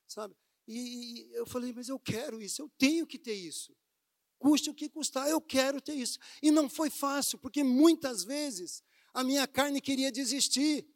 sabe? 0.05 0.35
E, 0.67 1.29
e 1.31 1.33
eu 1.33 1.45
falei, 1.47 1.71
mas 1.71 1.87
eu 1.87 1.97
quero 1.97 2.41
isso, 2.41 2.61
eu 2.61 2.69
tenho 2.77 3.07
que 3.07 3.17
ter 3.17 3.35
isso. 3.35 3.73
Custe 4.37 4.69
o 4.69 4.73
que 4.73 4.89
custar, 4.89 5.29
eu 5.29 5.39
quero 5.39 5.79
ter 5.79 5.93
isso. 5.93 6.19
E 6.41 6.51
não 6.51 6.69
foi 6.69 6.89
fácil, 6.89 7.39
porque 7.39 7.63
muitas 7.63 8.25
vezes 8.25 8.83
a 9.13 9.23
minha 9.23 9.47
carne 9.47 9.81
queria 9.81 10.11
desistir. 10.11 10.87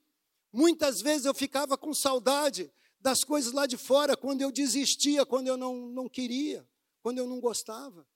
Muitas 0.51 1.01
vezes 1.01 1.26
eu 1.26 1.34
ficava 1.34 1.78
com 1.78 1.93
saudade 1.93 2.72
das 2.99 3.24
coisas 3.24 3.51
lá 3.51 3.66
de 3.66 3.78
fora, 3.78 4.16
quando 4.16 4.41
eu 4.41 4.51
desistia, 4.51 5.26
quando 5.26 5.47
eu 5.47 5.57
não, 5.57 5.88
não 5.88 6.07
queria, 6.07 6.68
quando 7.01 7.18
eu 7.18 7.28
não 7.28 7.39
gostava. 7.39 8.07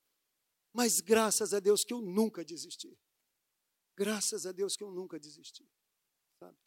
Mas 0.71 0.99
graças 0.99 1.53
a 1.53 1.59
Deus 1.59 1.83
que 1.83 1.93
eu 1.93 2.01
nunca 2.01 2.43
desisti. 2.43 2.97
Graças 3.95 4.45
a 4.45 4.51
Deus 4.51 4.75
que 4.75 4.83
eu 4.83 4.91
nunca 4.91 5.19
desisti. 5.19 5.67
Sabe? 6.37 6.57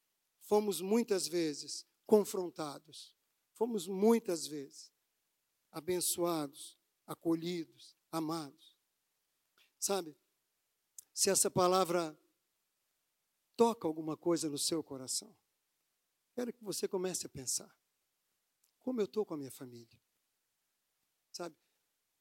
Fomos 0.41 0.81
muitas 0.81 1.29
vezes 1.29 1.87
confrontados. 2.07 3.15
Fomos 3.53 3.87
muitas 3.87 4.47
vezes 4.47 4.91
abençoados, 5.71 6.79
acolhidos, 7.07 7.97
amados. 8.11 8.77
Sabe? 9.79 10.17
Se 11.13 11.29
essa 11.29 11.51
palavra 11.51 12.19
toca 13.59 13.89
alguma 13.89 14.17
coisa 14.17 14.49
no 14.49 14.57
seu 14.57 14.85
coração, 14.85 15.37
quero 16.33 16.53
que 16.53 16.63
você 16.63 16.87
comece 16.87 17.27
a 17.27 17.29
pensar: 17.29 17.69
como 18.79 19.01
eu 19.01 19.05
estou 19.05 19.27
com 19.27 19.35
a 19.35 19.37
minha 19.37 19.51
família? 19.51 20.01
Sabe? 21.33 21.57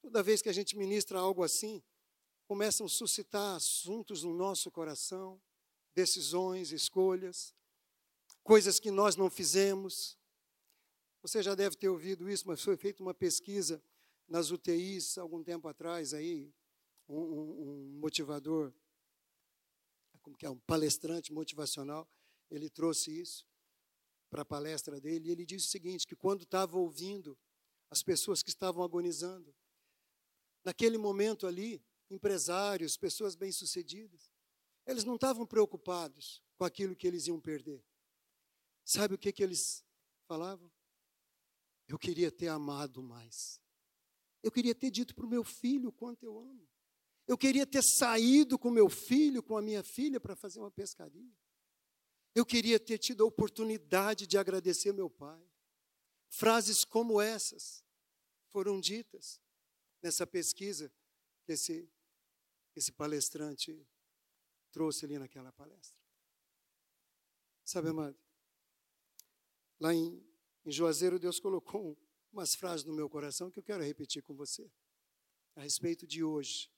Toda 0.02 0.24
vez 0.24 0.42
que 0.42 0.50
a 0.50 0.54
gente 0.54 0.76
ministra 0.76 1.20
algo 1.20 1.44
assim, 1.44 1.84
começam 2.48 2.88
a 2.88 2.90
suscitar 2.90 3.56
assuntos 3.56 4.24
no 4.24 4.34
nosso 4.34 4.72
coração, 4.72 5.40
decisões, 5.94 6.72
escolhas, 6.72 7.54
coisas 8.44 8.80
que 8.80 8.90
nós 8.90 9.16
não 9.16 9.30
fizemos. 9.30 10.18
Você 11.22 11.44
já 11.44 11.54
deve 11.54 11.76
ter 11.76 11.90
ouvido 11.90 12.28
isso, 12.28 12.48
mas 12.48 12.64
foi 12.64 12.76
feita 12.78 13.04
uma 13.04 13.14
pesquisa 13.14 13.82
nas 14.28 14.50
UTIs 14.50 15.20
algum 15.20 15.44
tempo 15.44 15.68
atrás 15.68 16.16
aí, 16.16 16.52
um, 17.08 17.20
um, 17.20 17.62
um 17.62 18.00
motivador, 18.00 18.74
como 20.28 20.38
que 20.38 20.46
é, 20.46 20.50
um 20.50 20.60
palestrante 20.60 21.32
motivacional, 21.32 22.06
ele 22.52 22.70
trouxe 22.70 23.18
isso 23.18 23.48
para 24.30 24.42
a 24.42 24.46
palestra 24.46 25.00
dele, 25.00 25.30
e 25.30 25.32
ele 25.32 25.46
disse 25.46 25.68
o 25.68 25.70
seguinte, 25.70 26.06
que 26.06 26.18
quando 26.18 26.44
estava 26.44 26.78
ouvindo 26.78 27.38
as 27.90 28.04
pessoas 28.04 28.44
que 28.44 28.50
estavam 28.50 28.84
agonizando, 28.84 29.56
naquele 30.66 30.98
momento 30.98 31.48
ali, 31.48 31.82
empresários, 32.10 32.98
pessoas 32.98 33.38
bem-sucedidas, 33.38 34.30
eles 34.86 35.06
não 35.06 35.16
estavam 35.16 35.46
preocupados 35.46 36.44
com 36.58 36.66
aquilo 36.66 36.94
que 36.94 37.08
eles 37.08 37.28
iam 37.28 37.40
perder. 37.40 37.82
Sabe 38.84 39.16
o 39.16 39.18
que, 39.18 39.32
que 39.32 39.42
eles 39.42 39.82
falavam? 40.28 40.70
Eu 41.88 41.98
queria 41.98 42.30
ter 42.30 42.50
amado 42.50 43.02
mais. 43.02 43.62
Eu 44.44 44.52
queria 44.52 44.76
ter 44.76 44.92
dito 44.92 45.16
para 45.16 45.26
o 45.26 45.30
meu 45.30 45.46
filho 45.46 45.88
o 45.88 45.94
quanto 45.94 46.26
eu 46.26 46.38
amo. 46.38 46.68
Eu 47.28 47.38
queria 47.38 47.68
ter 47.68 47.84
saído 47.84 48.58
com 48.58 48.70
meu 48.72 48.90
filho, 48.90 49.44
com 49.44 49.58
a 49.58 49.62
minha 49.62 49.84
filha, 49.84 50.20
para 50.20 50.36
fazer 50.36 50.60
uma 50.60 50.72
pescaria. 50.72 51.30
Eu 52.34 52.46
queria 52.46 52.80
ter 52.80 52.98
tido 52.98 53.24
a 53.24 53.28
oportunidade 53.28 54.26
de 54.26 54.38
agradecer 54.38 54.94
meu 54.94 55.10
pai. 55.10 55.44
Frases 56.30 56.86
como 56.86 57.20
essas 57.20 57.84
foram 58.52 58.80
ditas 58.80 59.42
nessa 60.02 60.26
pesquisa 60.26 60.92
que 61.44 61.52
esse, 61.52 61.90
esse 62.76 62.92
palestrante 62.92 63.86
trouxe 64.72 65.06
ali 65.06 65.18
naquela 65.18 65.52
palestra. 65.52 65.98
Sabe, 67.66 67.90
amado? 67.90 68.18
Lá 69.80 69.94
em, 69.94 70.24
em 70.66 70.72
Juazeiro, 70.72 71.20
Deus 71.20 71.40
colocou 71.40 71.98
umas 72.32 72.56
frases 72.56 72.86
no 72.86 72.94
meu 72.94 73.10
coração 73.10 73.52
que 73.52 73.60
eu 73.60 73.64
quero 73.64 73.84
repetir 73.84 74.22
com 74.24 74.34
você, 74.34 74.72
a 75.56 75.62
respeito 75.62 76.06
de 76.08 76.24
hoje. 76.24 76.72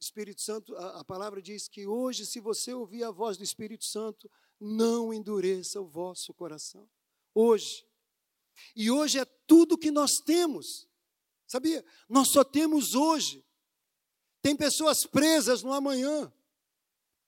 Espírito 0.00 0.40
Santo, 0.40 0.74
a, 0.76 1.00
a 1.00 1.04
palavra 1.04 1.42
diz 1.42 1.68
que 1.68 1.86
hoje, 1.86 2.24
se 2.24 2.40
você 2.40 2.72
ouvir 2.72 3.04
a 3.04 3.10
voz 3.10 3.36
do 3.36 3.44
Espírito 3.44 3.84
Santo, 3.84 4.30
não 4.58 5.12
endureça 5.12 5.80
o 5.80 5.86
vosso 5.86 6.32
coração. 6.32 6.88
Hoje. 7.34 7.86
E 8.74 8.90
hoje 8.90 9.18
é 9.18 9.24
tudo 9.46 9.78
que 9.78 9.90
nós 9.90 10.18
temos. 10.24 10.88
Sabia? 11.46 11.84
Nós 12.08 12.30
só 12.30 12.42
temos 12.42 12.94
hoje. 12.94 13.44
Tem 14.42 14.56
pessoas 14.56 15.04
presas 15.06 15.62
no 15.62 15.72
amanhã, 15.72 16.32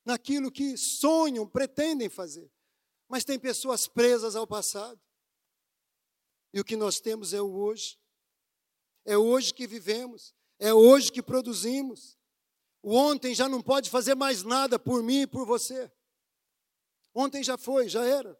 naquilo 0.04 0.50
que 0.50 0.76
sonham, 0.78 1.46
pretendem 1.46 2.08
fazer. 2.08 2.50
Mas 3.06 3.24
tem 3.24 3.38
pessoas 3.38 3.86
presas 3.86 4.34
ao 4.34 4.46
passado. 4.46 4.98
E 6.54 6.60
o 6.60 6.64
que 6.64 6.76
nós 6.76 7.00
temos 7.00 7.34
é 7.34 7.40
o 7.42 7.52
hoje. 7.52 7.98
É 9.04 9.18
hoje 9.18 9.52
que 9.52 9.66
vivemos, 9.66 10.34
é 10.58 10.72
hoje 10.72 11.10
que 11.10 11.22
produzimos. 11.22 12.16
O 12.82 12.94
ontem 12.94 13.34
já 13.34 13.48
não 13.48 13.62
pode 13.62 13.88
fazer 13.88 14.14
mais 14.16 14.42
nada 14.42 14.78
por 14.78 15.02
mim 15.02 15.22
e 15.22 15.26
por 15.26 15.46
você. 15.46 15.90
Ontem 17.14 17.42
já 17.44 17.56
foi, 17.56 17.88
já 17.88 18.04
era. 18.04 18.36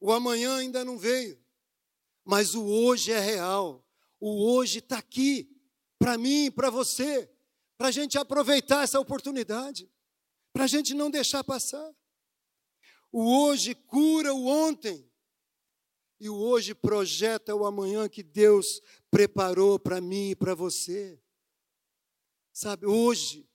O 0.00 0.12
amanhã 0.12 0.56
ainda 0.56 0.84
não 0.84 0.98
veio. 0.98 1.38
Mas 2.24 2.54
o 2.54 2.64
hoje 2.66 3.12
é 3.12 3.20
real. 3.20 3.86
O 4.20 4.50
hoje 4.50 4.80
está 4.80 4.98
aqui, 4.98 5.48
para 5.98 6.18
mim, 6.18 6.50
para 6.50 6.70
você, 6.70 7.30
para 7.76 7.88
a 7.88 7.92
gente 7.92 8.18
aproveitar 8.18 8.82
essa 8.82 8.98
oportunidade, 8.98 9.88
para 10.52 10.64
a 10.64 10.66
gente 10.66 10.92
não 10.92 11.10
deixar 11.10 11.44
passar. 11.44 11.94
O 13.12 13.46
hoje 13.46 13.74
cura 13.74 14.34
o 14.34 14.46
ontem, 14.46 15.08
e 16.20 16.28
o 16.28 16.36
hoje 16.36 16.74
projeta 16.74 17.54
o 17.54 17.64
amanhã 17.64 18.08
que 18.08 18.22
Deus 18.22 18.80
preparou 19.10 19.78
para 19.78 20.00
mim 20.00 20.30
e 20.30 20.36
para 20.36 20.54
você. 20.54 21.20
Sabe, 22.60 22.86
hoje, 22.86 23.48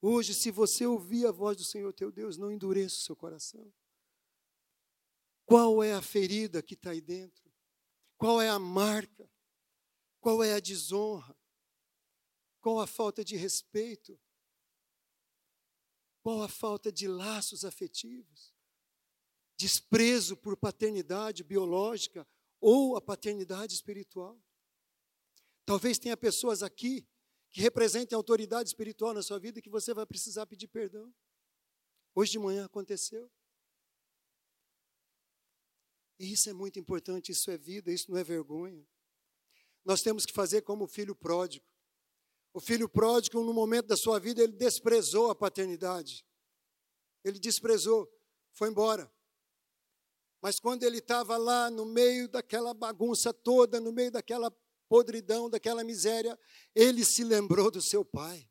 hoje, 0.00 0.32
se 0.32 0.50
você 0.50 0.86
ouvir 0.86 1.26
a 1.26 1.30
voz 1.30 1.58
do 1.58 1.62
Senhor 1.62 1.92
teu 1.92 2.10
Deus, 2.10 2.38
não 2.38 2.50
endureça 2.50 2.96
o 2.96 3.00
seu 3.00 3.14
coração. 3.14 3.70
Qual 5.44 5.82
é 5.82 5.92
a 5.92 6.00
ferida 6.00 6.62
que 6.62 6.72
está 6.72 6.92
aí 6.92 7.02
dentro? 7.02 7.52
Qual 8.16 8.40
é 8.40 8.48
a 8.48 8.58
marca? 8.58 9.30
Qual 10.22 10.42
é 10.42 10.54
a 10.54 10.58
desonra? 10.58 11.36
Qual 12.62 12.80
a 12.80 12.86
falta 12.86 13.22
de 13.22 13.36
respeito? 13.36 14.18
Qual 16.22 16.42
a 16.42 16.48
falta 16.48 16.90
de 16.90 17.06
laços 17.06 17.62
afetivos? 17.62 18.54
Desprezo 19.54 20.34
por 20.34 20.56
paternidade 20.56 21.44
biológica 21.44 22.26
ou 22.58 22.96
a 22.96 23.02
paternidade 23.02 23.74
espiritual? 23.74 24.42
Talvez 25.66 25.98
tenha 25.98 26.16
pessoas 26.16 26.62
aqui 26.62 27.06
que 27.50 27.60
representem 27.60 28.16
autoridade 28.16 28.68
espiritual 28.68 29.12
na 29.12 29.22
sua 29.22 29.38
vida 29.38 29.60
que 29.60 29.68
você 29.68 29.92
vai 29.92 30.06
precisar 30.06 30.46
pedir 30.46 30.68
perdão. 30.68 31.12
Hoje 32.14 32.32
de 32.32 32.38
manhã 32.38 32.64
aconteceu. 32.64 33.30
E 36.18 36.32
isso 36.32 36.50
é 36.50 36.52
muito 36.52 36.78
importante, 36.78 37.32
isso 37.32 37.50
é 37.50 37.56
vida, 37.56 37.90
isso 37.90 38.10
não 38.10 38.18
é 38.18 38.22
vergonha. 38.22 38.86
Nós 39.84 40.02
temos 40.02 40.26
que 40.26 40.32
fazer 40.32 40.62
como 40.62 40.84
o 40.84 40.88
filho 40.88 41.14
pródigo. 41.14 41.64
O 42.52 42.60
filho 42.60 42.88
pródigo, 42.88 43.42
no 43.42 43.54
momento 43.54 43.86
da 43.86 43.96
sua 43.96 44.18
vida, 44.18 44.42
ele 44.42 44.52
desprezou 44.52 45.30
a 45.30 45.34
paternidade. 45.34 46.26
Ele 47.24 47.38
desprezou, 47.38 48.08
foi 48.52 48.68
embora. 48.68 49.10
Mas 50.42 50.58
quando 50.58 50.82
ele 50.82 50.98
estava 50.98 51.36
lá 51.36 51.70
no 51.70 51.84
meio 51.84 52.28
daquela 52.28 52.74
bagunça 52.74 53.32
toda, 53.32 53.78
no 53.80 53.92
meio 53.92 54.10
daquela 54.10 54.50
podridão, 54.90 55.48
daquela 55.48 55.84
miséria, 55.84 56.36
ele 56.74 57.04
se 57.04 57.22
lembrou 57.22 57.70
do 57.70 57.80
seu 57.80 58.04
pai. 58.04 58.44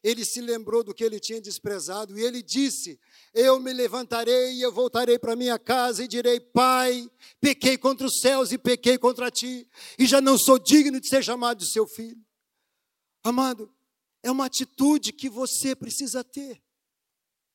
Ele 0.00 0.24
se 0.24 0.40
lembrou 0.40 0.82
do 0.82 0.94
que 0.94 1.02
ele 1.02 1.18
tinha 1.20 1.40
desprezado 1.40 2.18
e 2.18 2.22
ele 2.22 2.42
disse: 2.42 3.00
Eu 3.34 3.60
me 3.60 3.72
levantarei 3.72 4.54
e 4.54 4.62
eu 4.62 4.72
voltarei 4.72 5.18
para 5.18 5.36
minha 5.36 5.58
casa 5.58 6.04
e 6.04 6.08
direi: 6.08 6.40
Pai, 6.40 7.08
pequei 7.40 7.76
contra 7.76 8.06
os 8.06 8.20
céus 8.20 8.52
e 8.52 8.58
pequei 8.58 8.96
contra 8.96 9.30
ti, 9.30 9.68
e 9.98 10.06
já 10.06 10.20
não 10.20 10.36
sou 10.38 10.58
digno 10.58 11.00
de 11.00 11.08
ser 11.08 11.22
chamado 11.22 11.58
de 11.58 11.70
seu 11.70 11.86
filho. 11.86 12.24
Amado, 13.22 13.72
é 14.24 14.30
uma 14.30 14.46
atitude 14.46 15.12
que 15.12 15.28
você 15.28 15.76
precisa 15.76 16.24
ter, 16.24 16.60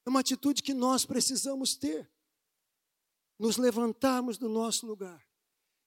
é 0.06 0.10
uma 0.10 0.22
atitude 0.22 0.62
que 0.62 0.74
nós 0.74 1.06
precisamos 1.06 1.76
ter. 1.76 2.10
Nos 3.38 3.58
levantarmos 3.58 4.38
do 4.38 4.50
nosso 4.50 4.88
lugar 4.88 5.27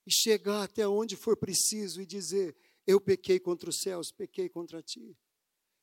e 0.06 0.12
chegar 0.12 0.62
até 0.62 0.86
onde 0.86 1.16
for 1.16 1.36
preciso 1.36 2.00
e 2.00 2.06
dizer: 2.06 2.56
Eu 2.86 3.00
pequei 3.00 3.38
contra 3.38 3.70
os 3.70 3.80
céus, 3.80 4.10
pequei 4.10 4.48
contra 4.48 4.82
ti. 4.82 5.16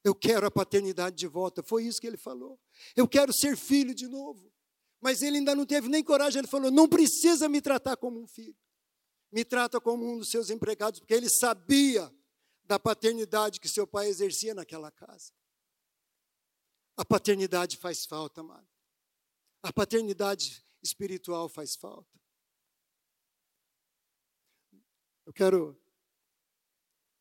Eu 0.04 0.16
quero 0.16 0.48
a 0.48 0.52
paternidade 0.52 1.16
de 1.16 1.28
volta. 1.28 1.62
Foi 1.64 1.84
isso 1.84 2.00
que 2.00 2.08
ele 2.08 2.18
falou. 2.18 2.60
Eu 2.96 3.08
quero 3.08 3.34
ser 3.34 3.58
filho 3.58 3.94
de 3.94 4.08
novo. 4.08 4.52
Mas 5.02 5.22
ele 5.22 5.38
ainda 5.38 5.54
não 5.56 5.66
teve 5.66 5.88
nem 5.88 6.04
coragem. 6.04 6.40
Ele 6.40 6.48
falou: 6.48 6.72
não 6.72 6.88
precisa 6.88 7.50
me 7.50 7.62
tratar 7.62 7.98
como 7.98 8.20
um 8.20 8.28
filho. 8.28 8.58
Me 9.32 9.44
trata 9.44 9.80
como 9.82 10.10
um 10.10 10.18
dos 10.18 10.30
seus 10.30 10.50
empregados, 10.50 11.00
porque 11.00 11.14
ele 11.14 11.30
sabia 11.30 12.12
da 12.64 12.80
paternidade 12.80 13.60
que 13.60 13.68
seu 13.68 13.86
pai 13.86 14.08
exercia 14.08 14.54
naquela 14.54 14.92
casa. 14.92 15.34
A 16.96 17.06
paternidade 17.06 17.78
faz 17.78 18.06
falta, 18.06 18.42
amado. 18.42 18.68
A 19.62 19.72
paternidade 19.72 20.66
espiritual 20.82 21.50
faz 21.50 21.76
falta. 21.76 22.18
Eu 25.28 25.34
quero, 25.34 25.80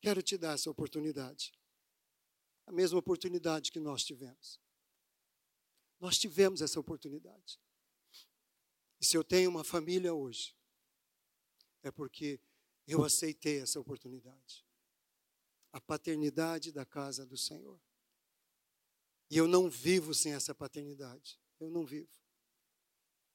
quero 0.00 0.22
te 0.22 0.38
dar 0.38 0.54
essa 0.54 0.70
oportunidade 0.70 1.52
a 2.66 2.72
mesma 2.72 2.98
oportunidade 2.98 3.70
que 3.70 3.78
nós 3.78 4.04
tivemos. 4.04 4.60
Nós 6.00 6.18
tivemos 6.18 6.60
essa 6.60 6.78
oportunidade. 6.80 7.60
E 9.00 9.04
se 9.06 9.16
eu 9.16 9.22
tenho 9.22 9.48
uma 9.48 9.62
família 9.62 10.12
hoje, 10.12 10.54
é 11.82 11.90
porque 11.90 12.40
eu 12.86 13.04
aceitei 13.04 13.60
essa 13.60 13.80
oportunidade. 13.80 14.64
a 15.72 15.80
paternidade 15.80 16.72
da 16.72 16.86
casa 16.86 17.26
do 17.26 17.36
Senhor. 17.36 17.78
E 19.30 19.36
eu 19.36 19.46
não 19.46 19.68
vivo 19.68 20.14
sem 20.14 20.32
essa 20.32 20.54
paternidade. 20.54 21.38
Eu 21.60 21.68
não 21.68 21.84
vivo. 21.84 22.10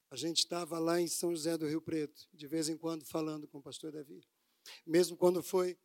A 0.09 0.15
gente 0.15 0.39
estava 0.39 0.79
lá 0.79 0.99
em 0.99 1.07
São 1.07 1.35
José 1.35 1.55
do 1.55 1.67
Rio 1.67 1.81
Preto, 1.81 2.27
de 2.33 2.47
vez 2.47 2.67
em 2.67 2.75
quando 2.75 3.05
falando 3.05 3.47
com 3.47 3.59
o 3.59 3.61
pastor 3.61 3.91
Davi. 3.91 4.25
Mesmo 4.85 5.17
quando 5.17 5.41
foi 5.41 5.77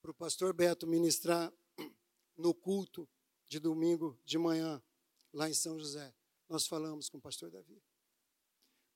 para 0.00 0.10
o 0.10 0.14
pastor 0.14 0.52
Beto 0.52 0.86
ministrar 0.86 1.52
no 2.36 2.54
culto 2.54 3.08
de 3.46 3.58
domingo 3.60 4.18
de 4.24 4.38
manhã, 4.38 4.82
lá 5.32 5.48
em 5.48 5.54
São 5.54 5.78
José, 5.78 6.14
nós 6.48 6.66
falamos 6.66 7.08
com 7.08 7.18
o 7.18 7.20
pastor 7.20 7.50
Davi. 7.50 7.82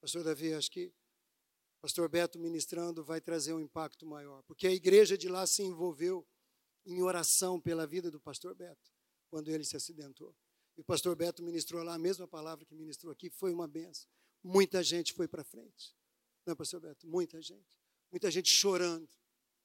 Pastor 0.01 0.25
Davi, 0.25 0.53
acho 0.53 0.71
que 0.71 0.87
o 0.87 1.81
pastor 1.83 2.09
Beto 2.09 2.39
ministrando 2.39 3.05
vai 3.05 3.21
trazer 3.21 3.53
um 3.53 3.61
impacto 3.61 4.07
maior, 4.07 4.43
porque 4.45 4.67
a 4.67 4.73
igreja 4.73 5.17
de 5.17 5.29
lá 5.29 5.47
se 5.47 5.63
envolveu 5.63 6.27
em 6.85 7.03
oração 7.03 7.61
pela 7.61 7.87
vida 7.87 8.11
do 8.11 8.21
pastor 8.21 8.55
Beto, 8.55 8.93
quando 9.29 9.49
ele 9.49 9.65
se 9.65 9.77
acidentou. 9.77 10.35
E 10.77 10.81
o 10.81 10.85
pastor 10.85 11.17
Beto 11.17 11.43
ministrou 11.43 11.83
lá 11.83 11.95
a 11.95 11.99
mesma 11.99 12.29
palavra 12.29 12.65
que 12.65 12.75
ministrou 12.75 13.13
aqui, 13.13 13.31
foi 13.31 13.53
uma 13.53 13.67
benção. 13.67 14.09
Muita 14.43 14.83
gente 14.83 15.13
foi 15.13 15.27
para 15.27 15.43
frente. 15.43 15.97
Não, 16.45 16.53
é, 16.53 16.55
pastor 16.55 16.81
Beto? 16.81 17.07
Muita 17.07 17.41
gente. 17.43 17.81
Muita 18.11 18.31
gente 18.31 18.51
chorando 18.51 19.09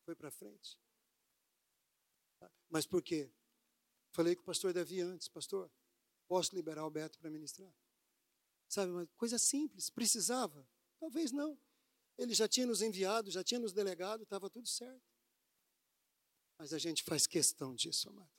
foi 0.03 0.15
para 0.15 0.31
frente. 0.31 0.77
Mas 2.69 2.85
por 2.85 3.01
quê? 3.01 3.31
Falei 4.11 4.35
com 4.35 4.41
o 4.41 4.45
pastor 4.45 4.73
Davi 4.73 5.01
antes, 5.01 5.27
pastor, 5.27 5.71
posso 6.27 6.55
liberar 6.55 6.85
o 6.85 6.89
Beto 6.89 7.19
para 7.19 7.29
ministrar? 7.29 7.73
Sabe, 8.67 8.91
uma 8.91 9.07
coisa 9.17 9.37
simples, 9.37 9.89
precisava? 9.89 10.67
Talvez 10.99 11.31
não. 11.31 11.59
Ele 12.17 12.33
já 12.33 12.47
tinha 12.47 12.65
nos 12.65 12.81
enviado, 12.81 13.31
já 13.31 13.43
tinha 13.43 13.59
nos 13.59 13.73
delegado, 13.73 14.23
estava 14.23 14.49
tudo 14.49 14.67
certo. 14.67 15.03
Mas 16.57 16.73
a 16.73 16.77
gente 16.77 17.03
faz 17.03 17.25
questão 17.25 17.75
disso, 17.75 18.09
amado. 18.09 18.31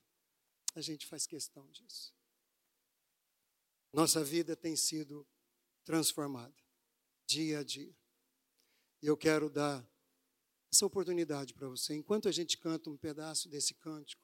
A 0.75 0.81
gente 0.81 1.07
faz 1.07 1.27
questão 1.27 1.71
disso. 1.71 2.15
Nossa 3.93 4.25
vida 4.25 4.57
tem 4.57 4.75
sido 4.75 5.27
transformada 5.85 6.55
dia 7.27 7.59
a 7.61 7.65
dia. 7.65 7.95
E 9.01 9.07
eu 9.07 9.17
quero 9.17 9.51
dar 9.51 9.87
essa 10.73 10.87
oportunidade 10.87 11.53
para 11.53 11.69
você. 11.69 11.95
Enquanto 11.95 12.29
a 12.29 12.33
gente 12.33 12.57
canta 12.57 12.89
um 12.89 12.97
pedaço 12.97 13.47
desse 13.47 13.75
cântico, 13.75 14.23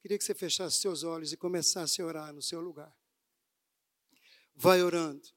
queria 0.00 0.18
que 0.18 0.24
você 0.24 0.34
fechasse 0.34 0.80
seus 0.80 1.04
olhos 1.04 1.32
e 1.32 1.36
começasse 1.36 2.02
a 2.02 2.04
orar 2.04 2.32
no 2.32 2.42
seu 2.42 2.60
lugar. 2.60 2.92
Vai 4.54 4.82
orando. 4.82 5.28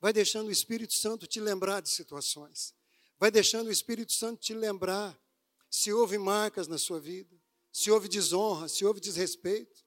Vai 0.00 0.12
deixando 0.12 0.48
o 0.48 0.50
Espírito 0.50 0.94
Santo 0.94 1.26
te 1.26 1.38
lembrar 1.40 1.82
de 1.82 1.90
situações. 1.90 2.74
Vai 3.18 3.30
deixando 3.30 3.66
o 3.66 3.70
Espírito 3.70 4.12
Santo 4.12 4.40
te 4.40 4.54
lembrar 4.54 5.20
se 5.70 5.92
houve 5.92 6.16
marcas 6.16 6.66
na 6.66 6.78
sua 6.78 6.98
vida, 6.98 7.34
se 7.70 7.90
houve 7.90 8.08
desonra, 8.08 8.68
se 8.68 8.84
houve 8.84 8.98
desrespeito. 8.98 9.84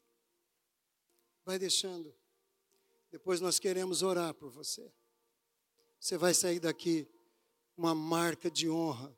Vai 1.43 1.57
deixando. 1.57 2.15
Depois 3.11 3.41
nós 3.41 3.59
queremos 3.59 4.03
orar 4.03 4.33
por 4.35 4.51
você. 4.51 4.91
Você 5.99 6.17
vai 6.17 6.33
sair 6.33 6.59
daqui 6.59 7.07
uma 7.75 7.93
marca 7.93 8.49
de 8.49 8.69
honra, 8.69 9.15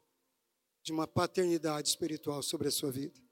de 0.87 0.93
uma 0.93 1.05
paternidade 1.05 1.89
espiritual 1.89 2.41
sobre 2.41 2.69
a 2.69 2.71
sua 2.71 2.89
vida. 2.89 3.26